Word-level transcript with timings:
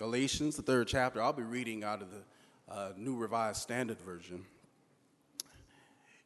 Galatians, 0.00 0.56
the 0.56 0.62
third 0.62 0.88
chapter. 0.88 1.20
I'll 1.20 1.34
be 1.34 1.42
reading 1.42 1.84
out 1.84 2.00
of 2.00 2.08
the 2.10 2.74
uh, 2.74 2.92
New 2.96 3.16
Revised 3.16 3.60
Standard 3.60 4.00
Version. 4.00 4.46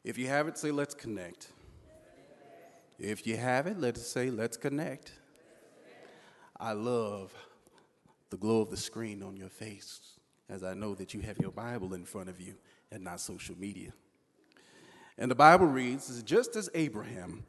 If 0.04 0.16
you 0.16 0.28
have 0.28 0.46
it, 0.46 0.56
say, 0.56 0.70
let's 0.70 0.94
connect. 0.94 1.48
If 3.00 3.26
you 3.26 3.36
have 3.36 3.66
it, 3.66 3.80
let's 3.80 4.06
say, 4.06 4.30
let's 4.30 4.56
connect. 4.56 5.10
I 6.60 6.70
love 6.70 7.34
the 8.30 8.36
glow 8.36 8.60
of 8.60 8.70
the 8.70 8.76
screen 8.76 9.24
on 9.24 9.36
your 9.36 9.48
face 9.48 10.18
as 10.48 10.62
I 10.62 10.74
know 10.74 10.94
that 10.94 11.12
you 11.12 11.22
have 11.22 11.38
your 11.38 11.50
Bible 11.50 11.94
in 11.94 12.04
front 12.04 12.28
of 12.28 12.40
you 12.40 12.54
and 12.92 13.02
not 13.02 13.18
social 13.18 13.58
media. 13.58 13.92
And 15.18 15.28
the 15.28 15.34
Bible 15.34 15.66
reads, 15.66 16.22
just 16.22 16.54
as 16.54 16.70
Abraham 16.74 17.42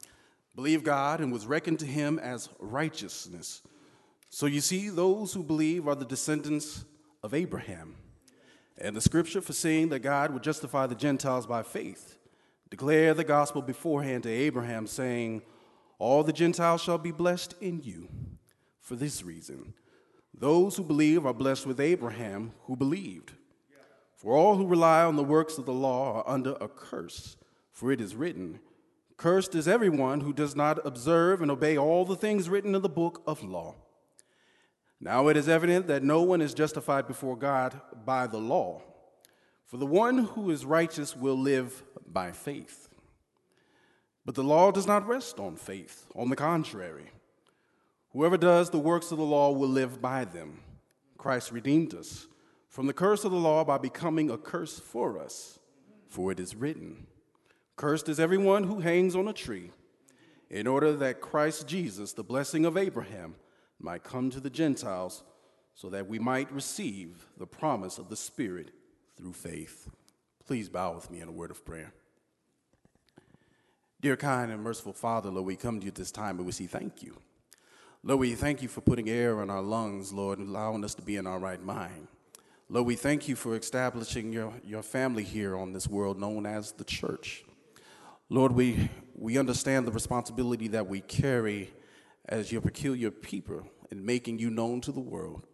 believed 0.55 0.85
God 0.85 1.21
and 1.21 1.31
was 1.31 1.45
reckoned 1.45 1.77
to 1.81 1.85
him 1.85 2.17
as 2.17 2.49
righteousness. 2.57 3.61
So 4.35 4.47
you 4.47 4.59
see, 4.59 4.89
those 4.89 5.31
who 5.31 5.43
believe 5.43 5.87
are 5.87 5.95
the 5.95 6.03
descendants 6.03 6.83
of 7.23 7.33
Abraham. 7.33 7.95
And 8.77 8.93
the 8.93 8.99
scripture 8.99 9.39
foreseeing 9.39 9.87
that 9.87 9.99
God 9.99 10.33
would 10.33 10.43
justify 10.43 10.87
the 10.87 10.93
Gentiles 10.93 11.45
by 11.45 11.63
faith 11.63 12.17
declare 12.69 13.13
the 13.13 13.23
gospel 13.23 13.61
beforehand 13.61 14.23
to 14.23 14.29
Abraham, 14.29 14.87
saying, 14.87 15.41
All 15.99 16.21
the 16.21 16.33
Gentiles 16.33 16.81
shall 16.81 16.97
be 16.97 17.13
blessed 17.13 17.55
in 17.61 17.81
you. 17.81 18.09
For 18.81 18.97
this 18.97 19.23
reason, 19.23 19.73
those 20.37 20.75
who 20.75 20.83
believe 20.83 21.25
are 21.25 21.33
blessed 21.33 21.65
with 21.65 21.79
Abraham 21.79 22.51
who 22.63 22.75
believed. 22.75 23.31
For 24.17 24.35
all 24.35 24.57
who 24.57 24.67
rely 24.67 25.05
on 25.05 25.15
the 25.15 25.23
works 25.23 25.57
of 25.57 25.65
the 25.65 25.71
law 25.71 26.11
are 26.11 26.29
under 26.29 26.57
a 26.59 26.67
curse, 26.67 27.37
for 27.71 27.89
it 27.89 28.01
is 28.01 28.17
written, 28.17 28.59
Cursed 29.15 29.55
is 29.55 29.65
everyone 29.65 30.19
who 30.19 30.33
does 30.33 30.57
not 30.57 30.85
observe 30.85 31.41
and 31.41 31.49
obey 31.49 31.77
all 31.77 32.03
the 32.03 32.17
things 32.17 32.49
written 32.49 32.75
in 32.75 32.81
the 32.81 32.89
book 32.89 33.23
of 33.25 33.41
law. 33.41 33.75
Now 35.05 35.27
it 35.27 35.37
is 35.37 35.47
evident 35.47 35.85
that 35.85 36.01
no 36.01 36.23
one 36.23 36.41
is 36.41 36.55
justified 36.55 37.07
before 37.07 37.37
God 37.37 37.79
by 38.07 38.25
the 38.25 38.39
law, 38.39 38.81
for 39.67 39.77
the 39.77 39.85
one 39.85 40.17
who 40.17 40.49
is 40.49 40.65
righteous 40.65 41.15
will 41.15 41.37
live 41.37 41.83
by 42.11 42.31
faith. 42.31 42.89
But 44.25 44.33
the 44.33 44.43
law 44.43 44.71
does 44.71 44.87
not 44.87 45.07
rest 45.07 45.39
on 45.39 45.57
faith, 45.57 46.07
on 46.15 46.29
the 46.29 46.35
contrary. 46.35 47.11
Whoever 48.13 48.35
does 48.35 48.71
the 48.71 48.79
works 48.79 49.11
of 49.11 49.19
the 49.19 49.23
law 49.23 49.51
will 49.51 49.69
live 49.69 50.01
by 50.01 50.25
them. 50.25 50.61
Christ 51.19 51.51
redeemed 51.51 51.93
us 51.93 52.25
from 52.67 52.87
the 52.87 52.93
curse 52.93 53.23
of 53.23 53.31
the 53.31 53.37
law 53.37 53.63
by 53.63 53.77
becoming 53.77 54.31
a 54.31 54.39
curse 54.39 54.79
for 54.79 55.19
us, 55.19 55.59
for 56.09 56.31
it 56.31 56.39
is 56.39 56.55
written, 56.55 57.05
Cursed 57.75 58.09
is 58.09 58.19
everyone 58.19 58.63
who 58.63 58.79
hangs 58.79 59.15
on 59.15 59.27
a 59.27 59.33
tree, 59.33 59.69
in 60.49 60.65
order 60.65 60.93
that 60.93 61.21
Christ 61.21 61.67
Jesus, 61.67 62.13
the 62.13 62.23
blessing 62.23 62.65
of 62.65 62.75
Abraham, 62.75 63.35
might 63.85 64.03
come 64.03 64.31
to 64.31 64.39
the 64.39 64.49
Gentiles, 64.49 65.23
so 65.75 65.89
that 65.89 66.07
we 66.07 66.17
might 66.17 66.51
receive 66.51 67.27
the 67.37 67.45
promise 67.45 67.97
of 67.99 68.09
the 68.09 68.15
Spirit 68.15 68.71
through 69.15 69.33
faith. 69.33 69.87
Please 70.45 70.67
bow 70.69 70.93
with 70.95 71.11
me 71.11 71.21
in 71.21 71.27
a 71.27 71.31
word 71.31 71.51
of 71.51 71.63
prayer. 71.63 71.93
Dear 74.01 74.17
kind 74.17 74.51
and 74.51 74.61
merciful 74.61 74.93
Father, 74.93 75.29
Lord, 75.29 75.45
we 75.45 75.55
come 75.55 75.79
to 75.79 75.85
you 75.85 75.89
at 75.89 75.95
this 75.95 76.11
time 76.11 76.37
and 76.37 76.45
we 76.45 76.51
say 76.51 76.65
thank 76.65 77.03
you. 77.03 77.15
Lord, 78.03 78.19
we 78.19 78.35
thank 78.35 78.61
you 78.61 78.67
for 78.67 78.81
putting 78.81 79.09
air 79.09 79.41
in 79.41 79.49
our 79.49 79.61
lungs, 79.61 80.11
Lord, 80.11 80.39
and 80.39 80.49
allowing 80.49 80.83
us 80.83 80.95
to 80.95 81.01
be 81.01 81.15
in 81.15 81.27
our 81.27 81.39
right 81.39 81.61
mind. 81.61 82.07
Lord, 82.69 82.87
we 82.87 82.95
thank 82.95 83.27
you 83.27 83.35
for 83.35 83.55
establishing 83.55 84.33
your, 84.33 84.53
your 84.63 84.83
family 84.83 85.23
here 85.23 85.55
on 85.55 85.73
this 85.73 85.87
world 85.87 86.19
known 86.19 86.45
as 86.45 86.71
the 86.71 86.83
church. 86.83 87.43
Lord, 88.29 88.51
we, 88.51 88.89
we 89.15 89.37
understand 89.37 89.85
the 89.85 89.91
responsibility 89.91 90.67
that 90.69 90.87
we 90.87 91.01
carry 91.01 91.71
as 92.27 92.51
your 92.51 92.61
peculiar 92.61 93.11
people 93.11 93.67
in 93.91 94.05
making 94.05 94.39
you 94.39 94.49
known 94.49 94.81
to 94.81 94.91
the 94.91 94.99
world. 94.99 95.45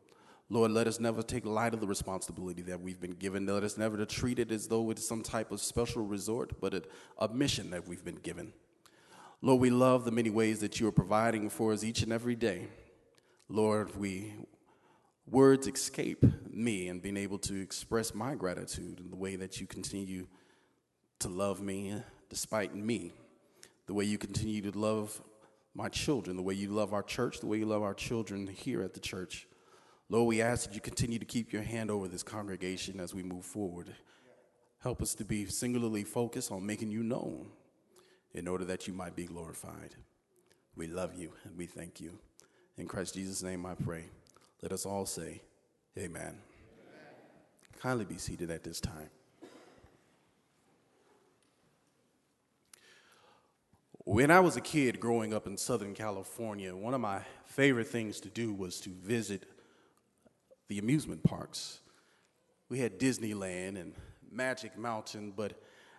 Lord, 0.49 0.71
let 0.71 0.85
us 0.85 0.99
never 0.99 1.21
take 1.21 1.45
light 1.45 1.73
of 1.73 1.79
the 1.79 1.87
responsibility 1.87 2.61
that 2.63 2.81
we've 2.81 2.99
been 2.99 3.13
given. 3.13 3.45
Let 3.45 3.63
us 3.63 3.77
never 3.77 4.03
treat 4.05 4.37
it 4.37 4.51
as 4.51 4.67
though 4.67 4.89
it's 4.91 5.07
some 5.07 5.23
type 5.23 5.51
of 5.51 5.61
special 5.61 6.03
resort, 6.03 6.59
but 6.59 6.87
a 7.17 7.27
mission 7.29 7.69
that 7.69 7.87
we've 7.87 8.03
been 8.03 8.15
given. 8.15 8.51
Lord, 9.41 9.61
we 9.61 9.69
love 9.69 10.03
the 10.03 10.11
many 10.11 10.29
ways 10.29 10.59
that 10.59 10.79
you 10.79 10.87
are 10.87 10.91
providing 10.91 11.49
for 11.49 11.71
us 11.71 11.83
each 11.83 12.01
and 12.01 12.11
every 12.11 12.35
day. 12.35 12.67
Lord, 13.47 13.95
we 13.95 14.33
words 15.25 15.67
escape 15.67 16.25
me 16.49 16.89
and 16.89 17.01
being 17.01 17.17
able 17.17 17.37
to 17.39 17.61
express 17.61 18.13
my 18.13 18.35
gratitude 18.35 18.99
in 18.99 19.09
the 19.09 19.15
way 19.15 19.37
that 19.37 19.61
you 19.61 19.67
continue 19.67 20.27
to 21.19 21.29
love 21.29 21.61
me 21.61 21.95
despite 22.29 22.75
me, 22.75 23.13
the 23.87 23.93
way 23.93 24.03
you 24.03 24.17
continue 24.17 24.61
to 24.69 24.77
love 24.77 25.21
my 25.73 25.89
children, 25.89 26.35
the 26.35 26.43
way 26.43 26.53
you 26.53 26.69
love 26.69 26.93
our 26.93 27.03
church, 27.03 27.39
the 27.39 27.47
way 27.47 27.59
you 27.59 27.65
love 27.65 27.83
our 27.83 27.93
children 27.93 28.47
here 28.47 28.81
at 28.81 28.93
the 28.93 28.99
church. 28.99 29.47
Lord, 30.09 30.27
we 30.27 30.41
ask 30.41 30.67
that 30.67 30.75
you 30.75 30.81
continue 30.81 31.19
to 31.19 31.25
keep 31.25 31.53
your 31.53 31.61
hand 31.61 31.89
over 31.89 32.07
this 32.07 32.23
congregation 32.23 32.99
as 32.99 33.13
we 33.13 33.23
move 33.23 33.45
forward. 33.45 33.95
Help 34.79 35.01
us 35.01 35.13
to 35.15 35.23
be 35.23 35.45
singularly 35.45 36.03
focused 36.03 36.51
on 36.51 36.65
making 36.65 36.91
you 36.91 37.03
known 37.03 37.47
in 38.33 38.47
order 38.47 38.65
that 38.65 38.87
you 38.87 38.93
might 38.93 39.15
be 39.15 39.25
glorified. 39.25 39.95
We 40.75 40.87
love 40.87 41.15
you 41.15 41.31
and 41.43 41.57
we 41.57 41.65
thank 41.65 42.01
you. 42.01 42.17
In 42.77 42.87
Christ 42.87 43.13
Jesus' 43.13 43.43
name 43.43 43.65
I 43.65 43.75
pray. 43.75 44.05
Let 44.61 44.71
us 44.71 44.85
all 44.85 45.05
say, 45.05 45.41
Amen. 45.97 46.21
Amen. 46.21 46.37
Kindly 47.79 48.05
be 48.05 48.17
seated 48.17 48.49
at 48.49 48.63
this 48.63 48.79
time. 48.79 49.09
When 54.05 54.31
I 54.31 54.39
was 54.39 54.57
a 54.57 54.61
kid 54.61 54.99
growing 54.99 55.31
up 55.31 55.45
in 55.45 55.57
Southern 55.57 55.93
California, 55.93 56.75
one 56.75 56.95
of 56.95 57.01
my 57.01 57.21
favorite 57.45 57.87
things 57.87 58.19
to 58.21 58.29
do 58.29 58.51
was 58.51 58.79
to 58.81 58.89
visit 58.89 59.43
the 60.69 60.79
amusement 60.79 61.21
parks. 61.23 61.81
We 62.67 62.79
had 62.79 62.99
Disneyland 62.99 63.79
and 63.79 63.93
Magic 64.31 64.75
Mountain, 64.75 65.33
but 65.37 65.53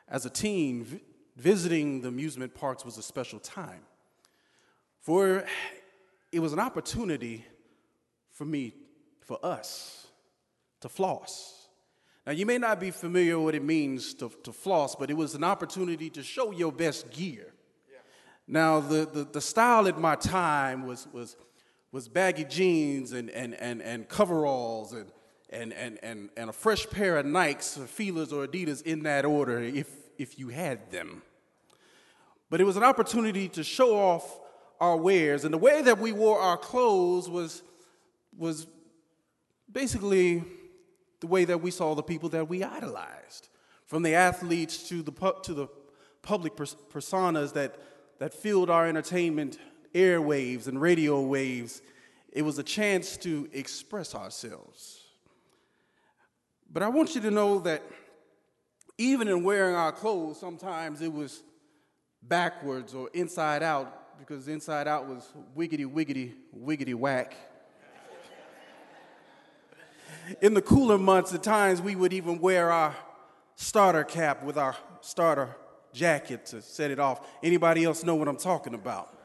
as 0.09 0.27
a 0.27 0.31
teen, 0.31 1.01
visiting 1.37 2.01
the 2.01 2.09
amusement 2.09 2.57
parks 2.57 2.85
was 2.85 2.99
a 2.99 3.03
special 3.03 3.39
time. 3.39 3.83
For 4.99 5.45
it 6.33 6.41
was 6.41 6.53
an 6.53 6.59
opportunity 6.59 7.47
for 8.33 8.45
me, 8.45 8.75
for 9.21 9.39
us, 9.45 10.09
to 10.81 10.89
floss. 10.89 11.69
Now, 12.27 12.33
you 12.33 12.47
may 12.47 12.59
not 12.59 12.81
be 12.81 12.91
familiar 12.91 13.39
with 13.39 13.45
what 13.45 13.55
it 13.55 13.63
means 13.63 14.13
to, 14.15 14.33
to 14.43 14.53
floss, 14.53 14.97
but 14.97 15.09
it 15.09 15.17
was 15.17 15.37
an 15.37 15.45
opportunity 15.45 16.11
to 16.11 16.25
show 16.25 16.51
your 16.51 16.73
best 16.73 17.09
gear. 17.13 17.52
Now, 18.47 18.81
the, 18.81 19.07
the, 19.07 19.25
the 19.25 19.41
style 19.41 19.87
at 19.89 19.99
my 19.99 20.17
time 20.17 20.87
was, 20.87 21.07
was, 21.13 21.37
was 21.93 22.09
baggy 22.09 22.45
jeans 22.45 23.13
and, 23.13 23.31
and, 23.31 23.55
and, 23.55 23.81
and 23.83 24.09
coveralls 24.09 24.93
and, 24.93 25.11
and, 25.51 25.73
and, 25.73 25.99
and, 26.03 26.31
and 26.37 26.51
a 26.51 26.53
fresh 26.53 26.89
pair 26.89 27.19
of 27.19 27.27
Nikes 27.27 27.79
or 27.79 27.83
Filas 27.83 28.33
or 28.33 28.47
Adidas 28.47 28.83
in 28.83 29.03
that 29.05 29.25
order 29.25 29.61
if, 29.61 29.89
if 30.19 30.39
you 30.39 30.49
had 30.49 30.91
them. 30.91 31.23
But 32.51 32.61
it 32.61 32.65
was 32.65 32.77
an 32.77 32.83
opportunity 32.83 33.49
to 33.51 33.65
show 33.65 33.97
off 33.97 34.41
our 34.81 34.97
wares. 34.97 35.45
And 35.45 35.55
the 35.55 35.59
way 35.59 35.81
that 35.83 35.99
we 35.99 36.13
wore 36.13 36.41
our 36.41 36.57
clothes 36.57 37.29
was, 37.31 37.63
was 38.37 38.67
basically 39.71 40.43
the 41.21 41.27
way 41.29 41.45
that 41.45 41.63
we 41.63 41.71
saw 41.71 41.95
the 41.95 42.03
people 42.03 42.29
that 42.31 42.49
we 42.49 42.65
idolized, 42.65 43.49
from 43.87 44.03
the 44.03 44.15
athletes 44.15 44.89
to 44.89 45.03
the, 45.03 45.13
to 45.45 45.55
the 45.55 45.69
public 46.23 46.57
personas 46.57 47.53
that 47.53 47.77
that 48.23 48.33
filled 48.33 48.71
our 48.71 48.87
entertainment 48.87 49.59
airwaves 49.93 50.69
and 50.69 50.81
radio 50.81 51.21
waves, 51.21 51.83
it 52.33 52.43
was 52.43 52.57
a 52.57 52.63
chance 52.63 53.17
to 53.17 53.49
express 53.53 54.15
ourselves. 54.15 55.01
But 56.73 56.85
I 56.85 56.89
want 56.89 57.17
you 57.17 57.21
to 57.23 57.33
know 57.33 57.59
that 57.59 57.83
even 58.97 59.27
in 59.27 59.43
wearing 59.43 59.75
our 59.75 59.91
clothes, 59.91 60.39
sometimes 60.39 61.03
it 61.03 61.13
was 61.13 61.43
backwards 62.23 62.95
or 62.95 63.11
inside 63.13 63.65
out, 63.65 64.17
because 64.21 64.47
inside 64.47 64.87
out 64.87 65.09
was 65.09 65.29
wiggity, 65.57 65.85
wiggity, 65.85 66.35
wiggity 66.57 66.95
whack. 66.95 67.35
in 70.41 70.55
the 70.55 70.63
cooler 70.63 70.97
months, 70.97 71.35
at 71.35 71.43
times 71.43 71.83
we 71.83 71.97
would 71.97 72.13
even 72.13 72.39
wear 72.39 72.71
our 72.71 72.95
starter 73.57 74.05
cap 74.05 74.45
with 74.45 74.57
our 74.57 74.77
starter 75.01 75.57
jacket 75.93 76.47
to 76.47 76.63
set 76.63 76.91
it 76.91 76.99
off. 76.99 77.27
Anybody 77.43 77.85
else 77.85 78.05
know 78.05 78.15
what 78.15 78.29
I'm 78.29 78.37
talking 78.37 78.75
about? 78.75 79.19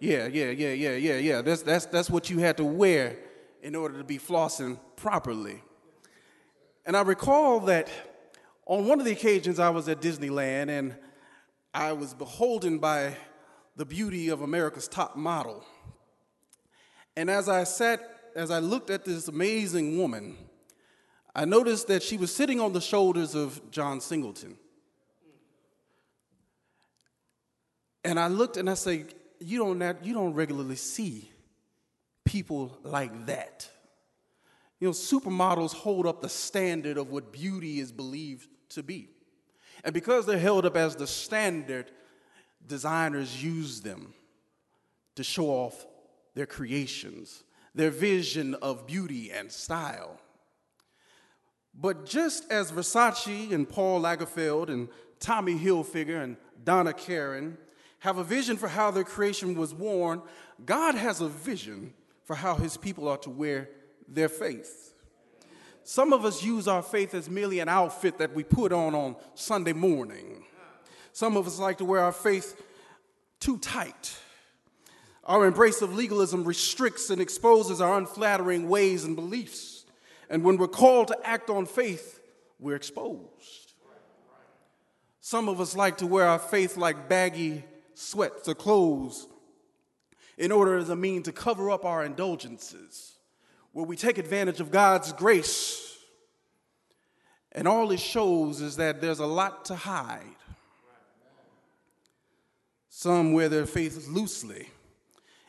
Yeah, 0.00 0.26
yeah, 0.26 0.50
yeah, 0.50 0.72
yeah, 0.72 0.96
yeah, 0.96 1.16
yeah. 1.16 1.42
That's, 1.42 1.62
that's, 1.62 1.86
that's 1.86 2.10
what 2.10 2.28
you 2.28 2.38
had 2.38 2.56
to 2.56 2.64
wear 2.64 3.16
in 3.62 3.76
order 3.76 3.98
to 3.98 4.04
be 4.04 4.18
flossing 4.18 4.78
properly. 4.96 5.62
And 6.84 6.96
I 6.96 7.02
recall 7.02 7.60
that 7.60 7.88
on 8.66 8.86
one 8.86 8.98
of 8.98 9.06
the 9.06 9.12
occasions 9.12 9.58
I 9.58 9.70
was 9.70 9.88
at 9.88 10.00
Disneyland 10.00 10.68
and 10.68 10.96
I 11.72 11.92
was 11.92 12.14
beholden 12.14 12.78
by 12.78 13.16
the 13.76 13.86
beauty 13.86 14.28
of 14.28 14.42
America's 14.42 14.88
top 14.88 15.16
model. 15.16 15.64
And 17.16 17.30
as 17.30 17.48
I 17.48 17.64
sat, 17.64 18.00
as 18.34 18.50
I 18.50 18.58
looked 18.58 18.90
at 18.90 19.04
this 19.04 19.28
amazing 19.28 19.98
woman, 19.98 20.36
I 21.34 21.44
noticed 21.44 21.86
that 21.88 22.02
she 22.02 22.16
was 22.16 22.34
sitting 22.34 22.60
on 22.60 22.72
the 22.72 22.80
shoulders 22.80 23.34
of 23.34 23.70
John 23.70 24.00
Singleton. 24.00 24.56
And 28.04 28.18
I 28.18 28.26
looked 28.28 28.56
and 28.56 28.68
I 28.68 28.74
said, 28.74 29.14
you 29.40 29.58
don't, 29.58 30.04
you 30.04 30.14
don't 30.14 30.34
regularly 30.34 30.76
see 30.76 31.30
people 32.24 32.78
like 32.82 33.26
that. 33.26 33.68
You 34.80 34.88
know, 34.88 34.92
supermodels 34.92 35.72
hold 35.72 36.06
up 36.06 36.20
the 36.20 36.28
standard 36.28 36.98
of 36.98 37.10
what 37.10 37.32
beauty 37.32 37.78
is 37.78 37.92
believed 37.92 38.48
to 38.70 38.82
be. 38.82 39.10
And 39.84 39.94
because 39.94 40.26
they're 40.26 40.38
held 40.38 40.66
up 40.66 40.76
as 40.76 40.96
the 40.96 41.06
standard, 41.06 41.90
designers 42.66 43.42
use 43.42 43.80
them 43.80 44.14
to 45.16 45.24
show 45.24 45.46
off 45.46 45.86
their 46.34 46.46
creations, 46.46 47.44
their 47.74 47.90
vision 47.90 48.54
of 48.56 48.86
beauty 48.86 49.30
and 49.30 49.52
style. 49.52 50.18
But 51.74 52.04
just 52.06 52.50
as 52.50 52.70
Versace 52.70 53.52
and 53.52 53.68
Paul 53.68 54.02
Lagerfeld 54.02 54.68
and 54.68 54.88
Tommy 55.20 55.58
Hilfiger 55.58 56.22
and 56.22 56.36
Donna 56.64 56.92
Karan 56.92 57.56
have 58.02 58.18
a 58.18 58.24
vision 58.24 58.56
for 58.56 58.66
how 58.66 58.90
their 58.90 59.04
creation 59.04 59.54
was 59.54 59.72
worn, 59.72 60.20
God 60.66 60.96
has 60.96 61.20
a 61.20 61.28
vision 61.28 61.94
for 62.24 62.34
how 62.34 62.56
his 62.56 62.76
people 62.76 63.06
are 63.06 63.18
to 63.18 63.30
wear 63.30 63.70
their 64.08 64.28
faith. 64.28 64.92
Some 65.84 66.12
of 66.12 66.24
us 66.24 66.42
use 66.42 66.66
our 66.66 66.82
faith 66.82 67.14
as 67.14 67.30
merely 67.30 67.60
an 67.60 67.68
outfit 67.68 68.18
that 68.18 68.34
we 68.34 68.42
put 68.42 68.72
on 68.72 68.96
on 68.96 69.14
Sunday 69.36 69.72
morning. 69.72 70.42
Some 71.12 71.36
of 71.36 71.46
us 71.46 71.60
like 71.60 71.78
to 71.78 71.84
wear 71.84 72.00
our 72.00 72.10
faith 72.10 72.60
too 73.38 73.56
tight. 73.58 74.16
Our 75.22 75.46
embrace 75.46 75.80
of 75.80 75.94
legalism 75.94 76.42
restricts 76.42 77.08
and 77.08 77.22
exposes 77.22 77.80
our 77.80 77.96
unflattering 77.98 78.68
ways 78.68 79.04
and 79.04 79.14
beliefs. 79.14 79.84
And 80.28 80.42
when 80.42 80.56
we're 80.56 80.66
called 80.66 81.08
to 81.08 81.18
act 81.22 81.50
on 81.50 81.66
faith, 81.66 82.20
we're 82.58 82.74
exposed. 82.74 83.74
Some 85.20 85.48
of 85.48 85.60
us 85.60 85.76
like 85.76 85.98
to 85.98 86.06
wear 86.08 86.26
our 86.26 86.40
faith 86.40 86.76
like 86.76 87.08
baggy 87.08 87.62
sweats 87.94 88.48
or 88.48 88.54
clothes 88.54 89.26
in 90.38 90.50
order 90.50 90.76
as 90.76 90.88
a 90.88 90.96
mean 90.96 91.22
to 91.22 91.32
cover 91.32 91.70
up 91.70 91.84
our 91.84 92.04
indulgences, 92.04 93.16
where 93.72 93.86
we 93.86 93.96
take 93.96 94.18
advantage 94.18 94.60
of 94.60 94.70
God's 94.70 95.12
grace. 95.12 95.96
And 97.52 97.68
all 97.68 97.90
it 97.90 98.00
shows 98.00 98.60
is 98.60 98.76
that 98.76 99.00
there's 99.00 99.18
a 99.18 99.26
lot 99.26 99.66
to 99.66 99.74
hide. 99.74 100.36
Some 102.88 103.32
wear 103.32 103.48
their 103.48 103.66
faith 103.66 104.08
loosely 104.08 104.68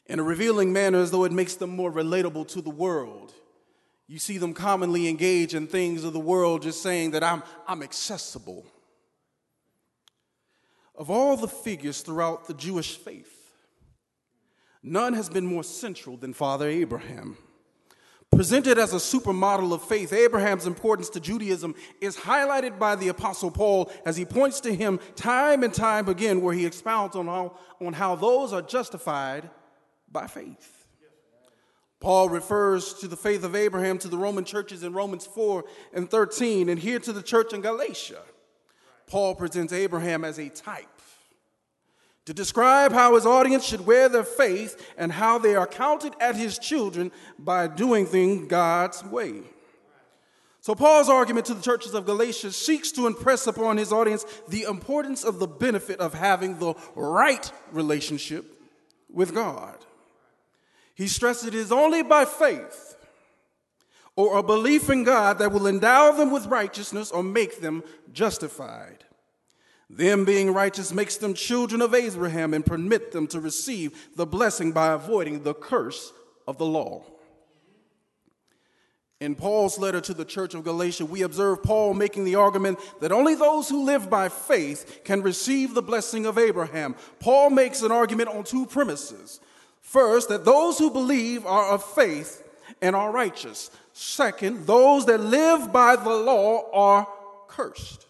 in 0.06 0.20
a 0.20 0.24
revealing 0.24 0.74
manner 0.74 1.00
as 1.00 1.12
though 1.12 1.24
it 1.24 1.32
makes 1.32 1.56
them 1.56 1.70
more 1.70 1.92
relatable 1.92 2.48
to 2.50 2.62
the 2.62 2.70
world. 2.70 3.34
You 4.08 4.20
see 4.20 4.38
them 4.38 4.54
commonly 4.54 5.08
engage 5.08 5.56
in 5.56 5.68
things 5.68 6.04
of 6.04 6.14
the 6.14 6.20
world 6.20 6.62
just 6.62 6.82
saying 6.82 7.12
that 7.12 7.24
I'm, 7.24 7.42
I'm 7.68 7.82
accessible. 7.82 8.66
Of 10.96 11.10
all 11.10 11.38
the 11.38 11.48
figures 11.48 12.02
throughout 12.02 12.48
the 12.48 12.54
Jewish 12.54 12.98
faith, 12.98 13.52
none 14.84 15.14
has 15.14 15.30
been 15.30 15.46
more 15.46 15.64
central 15.64 16.18
than 16.18 16.34
Father 16.34 16.68
Abraham. 16.68 17.38
Presented 18.36 18.80
as 18.80 18.94
a 18.94 18.98
supermodel 18.98 19.74
of 19.74 19.84
faith, 19.84 20.12
Abraham's 20.12 20.66
importance 20.66 21.10
to 21.12 21.20
Judaism 21.20 21.76
is 22.02 22.18
highlighted 22.18 22.80
by 22.80 22.96
the 22.96 23.10
Apostle 23.10 23.52
Paul 23.52 23.92
as 24.06 24.18
he 24.18 24.26
points 24.26 24.60
to 24.62 24.74
him 24.74 25.00
time 25.16 25.64
and 25.64 25.74
time 25.74 26.10
again, 26.10 26.42
where 26.42 26.54
he 26.54 26.66
expounds 26.66 27.16
on 27.16 27.28
how, 27.28 27.58
on 27.80 27.94
how 27.94 28.16
those 28.16 28.52
are 28.52 28.62
justified 28.62 29.50
by 30.12 30.26
faith. 30.26 30.88
Paul 32.00 32.28
refers 32.30 32.96
to 32.96 33.08
the 33.08 33.16
faith 33.16 33.44
of 33.44 33.56
Abraham 33.56 33.98
to 34.00 34.08
the 34.08 34.18
Roman 34.18 34.46
churches 34.46 34.84
in 34.84 34.94
Romans 34.94 35.26
4 35.26 35.64
and 35.94 36.10
13, 36.10 36.70
and 36.70 36.80
here 36.80 37.00
to 37.00 37.14
the 37.14 37.24
church 37.24 37.54
in 37.54 37.62
Galatia. 37.62 38.22
Paul 39.14 39.36
presents 39.36 39.72
Abraham 39.72 40.26
as 40.26 40.40
a 40.40 40.50
type 40.50 40.88
to 42.26 42.34
describe 42.34 42.92
how 42.92 43.14
his 43.14 43.28
audience 43.28 43.64
should 43.64 43.86
wear 43.86 44.10
their 44.10 44.24
faith 44.24 44.92
and 44.98 45.12
how 45.12 45.38
they 45.38 45.56
are 45.56 45.68
counted 45.68 46.14
as 46.20 46.36
his 46.36 46.58
children 46.58 47.12
by 47.38 47.68
doing 47.68 48.08
things 48.08 48.48
God's 48.48 49.04
way. 49.04 49.42
So, 50.62 50.74
Paul's 50.74 51.10
argument 51.10 51.46
to 51.46 51.54
the 51.54 51.62
churches 51.62 51.94
of 51.94 52.08
Galatia 52.08 52.52
seeks 52.52 52.92
to 52.94 53.06
impress 53.06 53.46
upon 53.46 53.78
his 53.78 53.94
audience 53.94 54.26
the 54.48 54.64
importance 54.64 55.24
of 55.24 55.38
the 55.38 55.46
benefit 55.46 56.00
of 56.00 56.16
having 56.16 56.58
the 56.58 56.74
right 56.96 57.52
relationship 57.72 58.60
with 59.12 59.36
God. 59.36 59.78
He 60.96 61.08
stresses 61.08 61.50
it 61.50 61.54
is 61.54 61.72
only 61.72 62.02
by 62.02 62.26
faith 62.26 62.96
or 64.16 64.38
a 64.38 64.44
belief 64.44 64.90
in 64.90 65.04
God 65.04 65.40
that 65.40 65.52
will 65.52 65.68
endow 65.68 66.12
them 66.12 66.32
with 66.32 66.48
righteousness 66.48 67.12
or 67.12 67.24
make 67.24 67.62
them 67.62 67.84
justified. 68.12 69.03
Them 69.90 70.26
being 70.26 70.54
righteous 70.54 70.94
makes 70.94 71.18
them 71.18 71.34
children 71.34 71.82
of 71.82 71.94
Abraham 71.94 72.54
and 72.54 72.66
permit 72.66 73.12
them 73.12 73.28
to 73.28 73.40
receive 73.40 74.10
the 74.16 74.26
blessing 74.26 74.72
by 74.72 74.92
avoiding 74.94 75.44
the 75.44 75.54
curse 75.54 76.12
of 76.48 76.58
the 76.58 76.66
law. 76.66 77.04
In 79.24 79.36
Paul's 79.36 79.78
letter 79.78 80.02
to 80.02 80.14
the 80.14 80.26
church 80.26 80.54
of 80.54 80.66
Galatia, 80.66 81.06
we 81.06 81.22
observe 81.22 81.64
Paul 81.64 81.94
making 81.94 82.26
the 82.26 82.36
argument 82.36 82.78
that 83.00 83.14
only 83.14 83.36
those 83.36 83.70
who 83.70 83.86
live 83.86 84.10
by 84.10 84.28
faith 84.28 85.02
can 85.06 85.22
receive 85.22 85.74
the 85.74 85.82
blessing 85.82 86.26
of 86.26 86.38
Abraham. 86.38 86.96
Paul 87.22 87.50
makes 87.50 87.82
an 87.84 87.92
argument 87.92 88.30
on 88.30 88.44
two 88.44 88.66
premises. 88.66 89.40
First, 89.80 90.28
that 90.28 90.44
those 90.44 90.78
who 90.78 90.92
believe 90.92 91.46
are 91.46 91.70
of 91.70 91.84
faith 91.84 92.44
and 92.82 92.98
are 92.98 93.12
righteous. 93.12 93.72
Second, 93.94 94.68
those 94.68 95.06
that 95.06 95.22
live 95.22 95.72
by 95.72 95.96
the 95.96 96.10
law 96.10 96.70
are 96.74 97.08
cursed. 97.48 98.06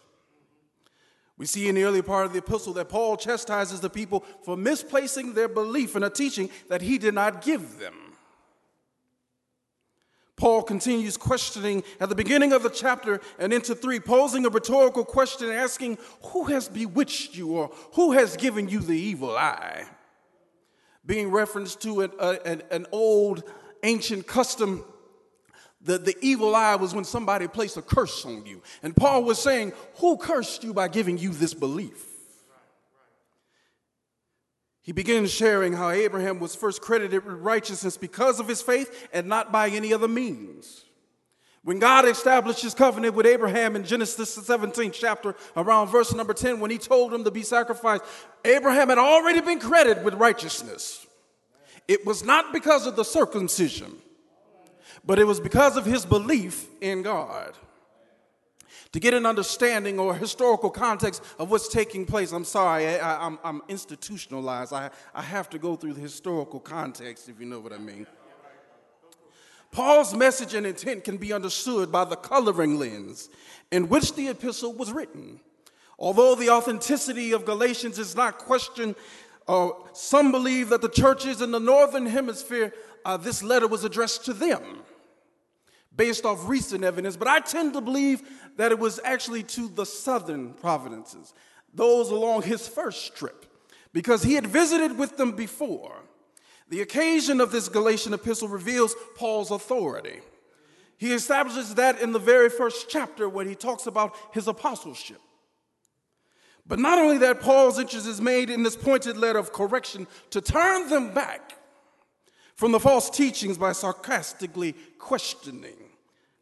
We 1.36 1.46
see 1.46 1.68
in 1.68 1.74
the 1.74 1.82
early 1.82 2.02
part 2.02 2.26
of 2.26 2.32
the 2.32 2.38
epistle 2.38 2.72
that 2.74 2.88
Paul 2.88 3.16
chastises 3.16 3.80
the 3.80 3.90
people 3.90 4.20
for 4.44 4.56
misplacing 4.56 5.34
their 5.34 5.48
belief 5.48 5.96
in 5.96 6.04
a 6.04 6.10
teaching 6.10 6.48
that 6.68 6.82
he 6.82 6.96
did 6.96 7.14
not 7.14 7.42
give 7.42 7.78
them. 7.80 7.94
Paul 10.36 10.62
continues 10.62 11.16
questioning 11.16 11.84
at 12.00 12.08
the 12.08 12.14
beginning 12.14 12.52
of 12.52 12.62
the 12.62 12.70
chapter 12.70 13.20
and 13.38 13.52
into 13.52 13.74
three, 13.74 14.00
posing 14.00 14.44
a 14.44 14.48
rhetorical 14.48 15.04
question 15.04 15.48
asking, 15.50 15.98
Who 16.32 16.44
has 16.44 16.68
bewitched 16.68 17.36
you 17.36 17.52
or 17.52 17.68
who 17.94 18.12
has 18.12 18.36
given 18.36 18.68
you 18.68 18.80
the 18.80 18.98
evil 18.98 19.36
eye? 19.36 19.84
Being 21.06 21.30
referenced 21.30 21.82
to 21.82 22.02
an, 22.02 22.10
uh, 22.18 22.36
an, 22.44 22.62
an 22.70 22.86
old 22.90 23.44
ancient 23.84 24.26
custom 24.26 24.84
the, 25.84 25.98
the 25.98 26.16
evil 26.20 26.54
eye 26.56 26.76
was 26.76 26.94
when 26.94 27.04
somebody 27.04 27.46
placed 27.46 27.76
a 27.76 27.82
curse 27.82 28.24
on 28.24 28.46
you. 28.46 28.62
And 28.82 28.96
Paul 28.96 29.24
was 29.24 29.38
saying, 29.38 29.72
Who 29.96 30.16
cursed 30.16 30.64
you 30.64 30.72
by 30.72 30.88
giving 30.88 31.18
you 31.18 31.30
this 31.30 31.54
belief? 31.54 32.06
He 34.82 34.92
begins 34.92 35.30
sharing 35.32 35.72
how 35.72 35.90
Abraham 35.90 36.40
was 36.40 36.54
first 36.54 36.82
credited 36.82 37.24
with 37.24 37.36
righteousness 37.36 37.96
because 37.96 38.38
of 38.38 38.48
his 38.48 38.60
faith 38.60 39.08
and 39.14 39.26
not 39.26 39.50
by 39.50 39.70
any 39.70 39.94
other 39.94 40.08
means. 40.08 40.84
When 41.62 41.78
God 41.78 42.04
established 42.04 42.60
his 42.60 42.74
covenant 42.74 43.14
with 43.14 43.24
Abraham 43.24 43.74
in 43.74 43.84
Genesis, 43.84 44.34
the 44.34 44.42
17th 44.42 44.92
chapter, 44.92 45.34
around 45.56 45.88
verse 45.88 46.14
number 46.14 46.34
10, 46.34 46.60
when 46.60 46.70
he 46.70 46.76
told 46.76 47.14
him 47.14 47.24
to 47.24 47.30
be 47.30 47.42
sacrificed, 47.42 48.04
Abraham 48.44 48.90
had 48.90 48.98
already 48.98 49.40
been 49.40 49.58
credited 49.58 50.04
with 50.04 50.12
righteousness. 50.14 51.06
It 51.88 52.04
was 52.04 52.22
not 52.22 52.52
because 52.52 52.86
of 52.86 52.96
the 52.96 53.04
circumcision, 53.04 53.96
but 55.06 55.18
it 55.18 55.24
was 55.24 55.40
because 55.40 55.76
of 55.76 55.84
his 55.84 56.06
belief 56.06 56.66
in 56.80 57.02
God. 57.02 57.54
To 58.92 59.00
get 59.00 59.12
an 59.12 59.26
understanding 59.26 59.98
or 59.98 60.14
historical 60.14 60.70
context 60.70 61.22
of 61.38 61.50
what's 61.50 61.68
taking 61.68 62.06
place, 62.06 62.30
I'm 62.30 62.44
sorry, 62.44 62.86
I, 62.86 63.26
am 63.26 63.60
institutionalized. 63.68 64.72
I, 64.72 64.90
I 65.12 65.22
have 65.22 65.50
to 65.50 65.58
go 65.58 65.74
through 65.74 65.94
the 65.94 66.00
historical 66.00 66.60
context, 66.60 67.28
if 67.28 67.40
you 67.40 67.46
know 67.46 67.58
what 67.58 67.72
I 67.72 67.78
mean. 67.78 68.06
Paul's 69.72 70.14
message 70.14 70.54
and 70.54 70.64
intent 70.64 71.02
can 71.02 71.16
be 71.16 71.32
understood 71.32 71.90
by 71.90 72.04
the 72.04 72.14
coloring 72.14 72.78
lens 72.78 73.28
in 73.72 73.88
which 73.88 74.14
the 74.14 74.28
epistle 74.28 74.72
was 74.72 74.92
written. 74.92 75.40
Although 75.98 76.36
the 76.36 76.50
authenticity 76.50 77.32
of 77.32 77.44
Galatians 77.44 77.98
is 77.98 78.14
not 78.14 78.38
questioned, 78.38 78.94
uh, 79.48 79.70
some 79.92 80.30
believe 80.30 80.68
that 80.68 80.82
the 80.82 80.88
churches 80.88 81.40
in 81.40 81.50
the 81.50 81.58
northern 81.58 82.06
hemisphere, 82.06 82.72
uh, 83.04 83.16
this 83.16 83.42
letter 83.42 83.66
was 83.66 83.82
addressed 83.82 84.24
to 84.26 84.32
them 84.32 84.84
based 85.96 86.24
off 86.24 86.48
recent 86.48 86.84
evidence, 86.84 87.16
but 87.16 87.28
I 87.28 87.40
tend 87.40 87.74
to 87.74 87.80
believe 87.80 88.22
that 88.56 88.72
it 88.72 88.78
was 88.78 89.00
actually 89.04 89.42
to 89.44 89.68
the 89.68 89.86
southern 89.86 90.54
provinces, 90.54 91.34
those 91.72 92.10
along 92.10 92.42
his 92.42 92.66
first 92.66 93.16
trip, 93.16 93.46
because 93.92 94.22
he 94.22 94.34
had 94.34 94.46
visited 94.46 94.98
with 94.98 95.16
them 95.16 95.32
before. 95.32 96.02
The 96.68 96.80
occasion 96.80 97.40
of 97.40 97.52
this 97.52 97.68
Galatian 97.68 98.14
epistle 98.14 98.48
reveals 98.48 98.94
Paul's 99.16 99.50
authority. 99.50 100.20
He 100.96 101.12
establishes 101.12 101.74
that 101.74 102.00
in 102.00 102.12
the 102.12 102.18
very 102.18 102.48
first 102.48 102.88
chapter 102.88 103.28
when 103.28 103.48
he 103.48 103.54
talks 103.54 103.86
about 103.86 104.16
his 104.32 104.48
apostleship. 104.48 105.20
But 106.66 106.78
not 106.78 106.98
only 106.98 107.18
that, 107.18 107.42
Paul's 107.42 107.78
interest 107.78 108.06
is 108.06 108.20
made 108.20 108.48
in 108.48 108.62
this 108.62 108.76
pointed 108.76 109.18
letter 109.18 109.38
of 109.38 109.52
correction 109.52 110.06
to 110.30 110.40
turn 110.40 110.88
them 110.88 111.12
back 111.12 111.58
from 112.54 112.72
the 112.72 112.80
false 112.80 113.10
teachings 113.10 113.58
by 113.58 113.72
sarcastically 113.72 114.74
questioning 114.98 115.83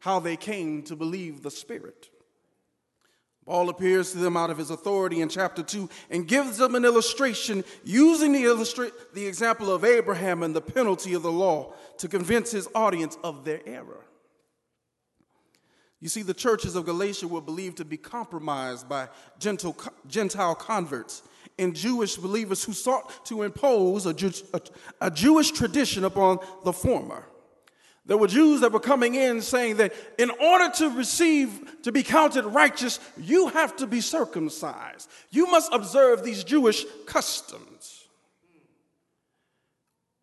how 0.03 0.19
they 0.19 0.37
came 0.37 0.83
to 0.83 0.97
believe 0.97 1.45
the 1.45 1.51
Spirit. 1.51 2.11
Paul 3.47 3.69
appears 3.69 4.11
to 4.11 4.19
them 4.19 4.37
out 4.37 4.51
of 4.51 4.59
his 4.59 4.71
authority 4.71 5.21
in 5.21 5.29
chapter 5.29 5.63
2 5.63 5.89
and 6.11 6.27
gives 6.27 6.59
them 6.59 6.75
an 6.75 6.85
illustration 6.85 7.63
using 7.85 8.33
the, 8.33 8.43
illustrate, 8.43 8.93
the 9.15 9.25
example 9.25 9.73
of 9.73 9.85
Abraham 9.85 10.43
and 10.43 10.57
the 10.57 10.61
penalty 10.61 11.15
of 11.15 11.23
the 11.23 11.31
law 11.31 11.73
to 11.99 12.09
convince 12.09 12.51
his 12.51 12.69
audience 12.75 13.17
of 13.23 13.45
their 13.45 13.61
error. 13.65 14.05
You 16.01 16.09
see, 16.09 16.23
the 16.23 16.35
churches 16.35 16.75
of 16.75 16.85
Galatia 16.85 17.29
were 17.29 17.41
believed 17.41 17.77
to 17.77 17.85
be 17.85 17.97
compromised 17.97 18.89
by 18.89 19.09
Gentile 19.39 20.57
converts 20.57 21.23
and 21.61 21.77
Jewish 21.77 22.17
believers 22.17 22.65
who 22.65 22.73
sought 22.73 23.25
to 23.27 23.45
impose 23.45 24.07
a, 24.07 24.13
Jew, 24.13 24.33
a, 24.53 24.61
a 25.01 25.11
Jewish 25.13 25.53
tradition 25.53 26.03
upon 26.03 26.41
the 26.65 26.73
former. 26.73 27.25
There 28.05 28.17
were 28.17 28.27
Jews 28.27 28.61
that 28.63 28.73
were 28.73 28.81
coming 28.81 29.15
in 29.15 29.41
saying 29.41 29.77
that 29.77 29.93
in 30.19 30.31
order 30.31 30.71
to 30.79 30.91
receive, 30.91 31.83
to 31.83 31.93
be 31.93 32.03
counted 32.03 32.45
righteous, 32.45 32.99
you 33.17 33.49
have 33.49 33.77
to 33.77 33.87
be 33.87 34.01
circumcised. 34.01 35.09
You 35.31 35.47
must 35.47 35.73
observe 35.73 36.25
these 36.25 36.43
Jewish 36.43 36.85
customs. 37.07 38.09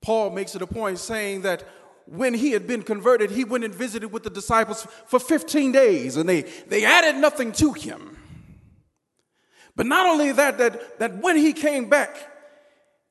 Paul 0.02 0.32
makes 0.32 0.56
it 0.56 0.62
a 0.62 0.68
point 0.68 1.00
saying 1.00 1.44
that 1.44 1.64
when 2.06 2.34
he 2.34 2.52
had 2.52 2.68
been 2.68 2.84
converted, 2.84 3.32
he 3.32 3.46
went 3.46 3.64
and 3.64 3.74
visited 3.74 4.12
with 4.12 4.24
the 4.24 4.30
disciples 4.30 4.86
for 5.06 5.20
15 5.20 5.72
days 5.72 6.18
and 6.18 6.28
they, 6.28 6.42
they 6.68 6.84
added 6.84 7.16
nothing 7.16 7.52
to 7.54 7.72
him. 7.74 8.18
But 9.76 9.86
not 9.86 10.06
only 10.06 10.34
that, 10.34 10.58
that, 10.58 11.00
that 11.00 11.18
when 11.22 11.38
he 11.38 11.54
came 11.54 11.88
back, 11.88 12.18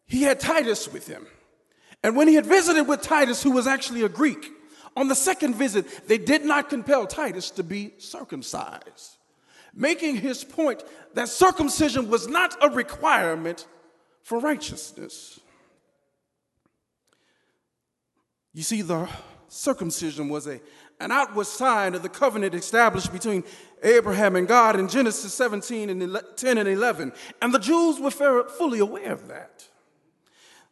he 0.05 0.23
had 0.23 0.41
Titus 0.41 0.93
with 0.93 1.07
him. 1.07 1.27
And 2.03 2.17
when 2.17 2.29
he 2.29 2.35
had 2.35 2.45
visited 2.45 2.85
with 2.85 3.01
Titus, 3.01 3.43
who 3.43 3.53
was 3.53 3.67
actually 3.67 4.03
a 4.03 4.09
Greek, 4.09 4.51
on 4.99 5.07
the 5.07 5.15
second 5.15 5.55
visit, 5.55 6.09
they 6.09 6.19
did 6.19 6.45
not 6.45 6.69
compel 6.69 7.07
Titus 7.07 7.51
to 7.53 7.63
be 7.63 7.93
circumcised, 7.99 9.17
making 9.73 10.17
his 10.17 10.43
point 10.43 10.83
that 11.15 11.29
circumcision 11.29 12.11
was 12.11 12.27
not 12.27 12.57
a 12.61 12.69
requirement 12.69 13.69
for 14.25 14.41
righteousness. 14.41 15.39
You 18.53 18.65
see, 18.65 18.83
the 18.83 19.09
circumcision 19.47 20.29
was 20.29 20.49
a, 20.49 20.61
an 20.99 21.13
outward 21.13 21.47
sign 21.47 21.95
of 21.95 22.03
the 22.03 22.09
covenant 22.09 22.57
established 22.57 23.13
between 23.13 23.45
Abraham 23.85 24.35
and 24.35 24.49
God 24.49 24.81
in 24.81 24.89
Genesis 24.89 25.33
17 25.33 25.91
and 25.91 26.21
10 26.35 26.59
and 26.59 26.69
11. 26.69 27.13
And 27.41 27.55
the 27.55 27.61
Jews 27.61 28.01
were 28.01 28.11
fully 28.11 28.81
aware 28.81 29.13
of 29.13 29.29
that. 29.29 29.69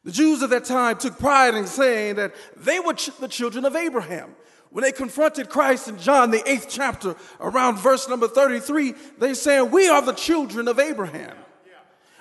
The 0.06 0.12
Jews 0.12 0.40
at 0.44 0.50
that 0.50 0.64
time 0.64 0.98
took 0.98 1.18
pride 1.18 1.56
in 1.56 1.66
saying 1.66 2.14
that 2.14 2.32
they 2.56 2.78
were 2.78 2.94
ch- 2.94 3.10
the 3.18 3.26
children 3.26 3.64
of 3.64 3.75
Abraham. 3.75 4.36
When 4.70 4.84
they 4.84 4.92
confronted 4.92 5.48
Christ 5.48 5.88
in 5.88 5.98
John, 5.98 6.30
the 6.30 6.48
eighth 6.48 6.68
chapter, 6.70 7.16
around 7.40 7.78
verse 7.78 8.08
number 8.08 8.28
33, 8.28 8.94
they 9.18 9.34
said, 9.34 9.62
We 9.62 9.88
are 9.88 10.00
the 10.00 10.12
children 10.12 10.68
of 10.68 10.78
Abraham. 10.78 11.36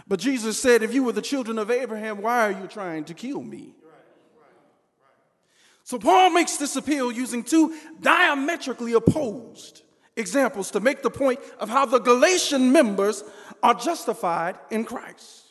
But 0.07 0.19
Jesus 0.19 0.59
said, 0.59 0.81
If 0.81 0.95
you 0.95 1.03
were 1.03 1.11
the 1.11 1.21
children 1.21 1.59
of 1.59 1.69
Abraham, 1.69 2.23
why 2.23 2.47
are 2.47 2.59
you 2.59 2.65
trying 2.65 3.03
to 3.03 3.13
kill 3.13 3.43
me? 3.43 3.75
So 5.83 5.99
Paul 5.99 6.31
makes 6.31 6.57
this 6.57 6.75
appeal 6.75 7.11
using 7.11 7.43
two 7.43 7.77
diametrically 8.01 8.93
opposed 8.93 9.83
examples 10.15 10.71
to 10.71 10.79
make 10.79 11.03
the 11.03 11.11
point 11.11 11.39
of 11.59 11.69
how 11.69 11.85
the 11.85 11.99
Galatian 11.99 12.71
members 12.71 13.23
are 13.61 13.75
justified 13.75 14.57
in 14.71 14.85
Christ. 14.85 15.44